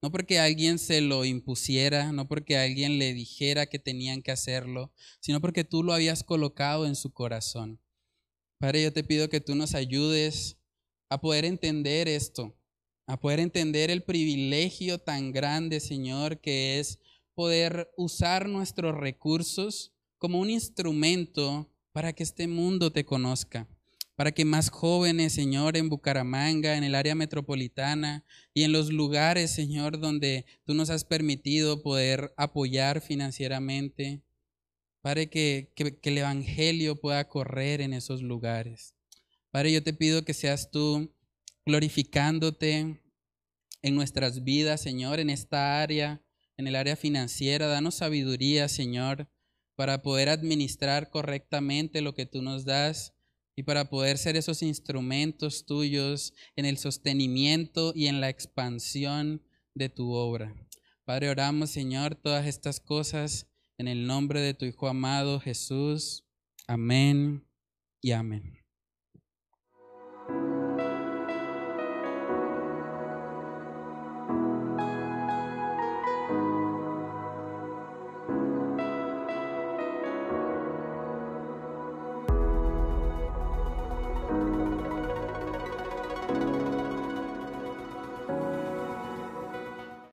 no 0.00 0.12
porque 0.12 0.38
alguien 0.38 0.78
se 0.78 1.00
lo 1.00 1.24
impusiera, 1.24 2.12
no 2.12 2.28
porque 2.28 2.56
alguien 2.56 2.98
le 2.98 3.12
dijera 3.12 3.66
que 3.66 3.78
tenían 3.78 4.22
que 4.22 4.30
hacerlo, 4.30 4.92
sino 5.20 5.40
porque 5.40 5.64
tú 5.64 5.82
lo 5.82 5.92
habías 5.92 6.22
colocado 6.22 6.86
en 6.86 6.94
su 6.94 7.12
corazón. 7.12 7.80
Padre, 8.60 8.82
yo 8.84 8.92
te 8.92 9.04
pido 9.04 9.28
que 9.28 9.40
tú 9.40 9.54
nos 9.54 9.74
ayudes 9.74 10.58
a 11.10 11.20
poder 11.20 11.44
entender 11.44 12.06
esto, 12.06 12.56
a 13.06 13.18
poder 13.18 13.40
entender 13.40 13.90
el 13.90 14.02
privilegio 14.02 14.98
tan 14.98 15.32
grande, 15.32 15.80
Señor, 15.80 16.40
que 16.40 16.78
es 16.78 16.98
poder 17.34 17.90
usar 17.96 18.48
nuestros 18.48 18.96
recursos 18.96 19.92
como 20.18 20.38
un 20.38 20.50
instrumento 20.50 21.72
para 21.92 22.12
que 22.12 22.22
este 22.22 22.46
mundo 22.46 22.92
te 22.92 23.04
conozca 23.04 23.68
para 24.18 24.32
que 24.32 24.44
más 24.44 24.68
jóvenes, 24.68 25.32
Señor, 25.32 25.76
en 25.76 25.88
Bucaramanga, 25.88 26.76
en 26.76 26.82
el 26.82 26.96
área 26.96 27.14
metropolitana 27.14 28.24
y 28.52 28.64
en 28.64 28.72
los 28.72 28.92
lugares, 28.92 29.52
Señor, 29.52 30.00
donde 30.00 30.44
tú 30.64 30.74
nos 30.74 30.90
has 30.90 31.04
permitido 31.04 31.84
poder 31.84 32.34
apoyar 32.36 33.00
financieramente, 33.00 34.24
Padre, 35.02 35.30
que, 35.30 35.72
que, 35.76 35.96
el 36.02 36.18
Evangelio 36.18 37.00
pueda 37.00 37.28
correr 37.28 37.80
en 37.80 37.92
esos 37.92 38.20
lugares. 38.20 38.96
Padre, 39.52 39.70
yo 39.70 39.84
te 39.84 39.92
pido 39.92 40.24
que 40.24 40.34
seas 40.34 40.72
tú 40.72 41.14
glorificándote 41.64 43.00
en 43.82 43.94
nuestras 43.94 44.42
vidas, 44.42 44.80
Señor, 44.80 45.20
en 45.20 45.30
esta 45.30 45.80
área, 45.80 46.20
en 46.56 46.66
el 46.66 46.74
área 46.74 46.96
financiera. 46.96 47.68
Danos 47.68 47.94
sabiduría, 47.94 48.68
Señor, 48.68 49.30
para 49.76 50.02
poder 50.02 50.28
administrar 50.28 51.08
correctamente 51.08 52.00
lo 52.00 52.14
que 52.14 52.26
tú 52.26 52.42
nos 52.42 52.64
das 52.64 53.14
y 53.58 53.64
para 53.64 53.90
poder 53.90 54.18
ser 54.18 54.36
esos 54.36 54.62
instrumentos 54.62 55.66
tuyos 55.66 56.32
en 56.54 56.64
el 56.64 56.78
sostenimiento 56.78 57.92
y 57.92 58.06
en 58.06 58.20
la 58.20 58.28
expansión 58.28 59.42
de 59.74 59.88
tu 59.88 60.12
obra. 60.12 60.54
Padre, 61.04 61.28
oramos, 61.28 61.70
Señor, 61.70 62.14
todas 62.14 62.46
estas 62.46 62.78
cosas 62.78 63.48
en 63.76 63.88
el 63.88 64.06
nombre 64.06 64.40
de 64.40 64.54
tu 64.54 64.64
Hijo 64.64 64.86
amado 64.86 65.40
Jesús. 65.40 66.24
Amén 66.68 67.48
y 68.00 68.12
amén. 68.12 68.57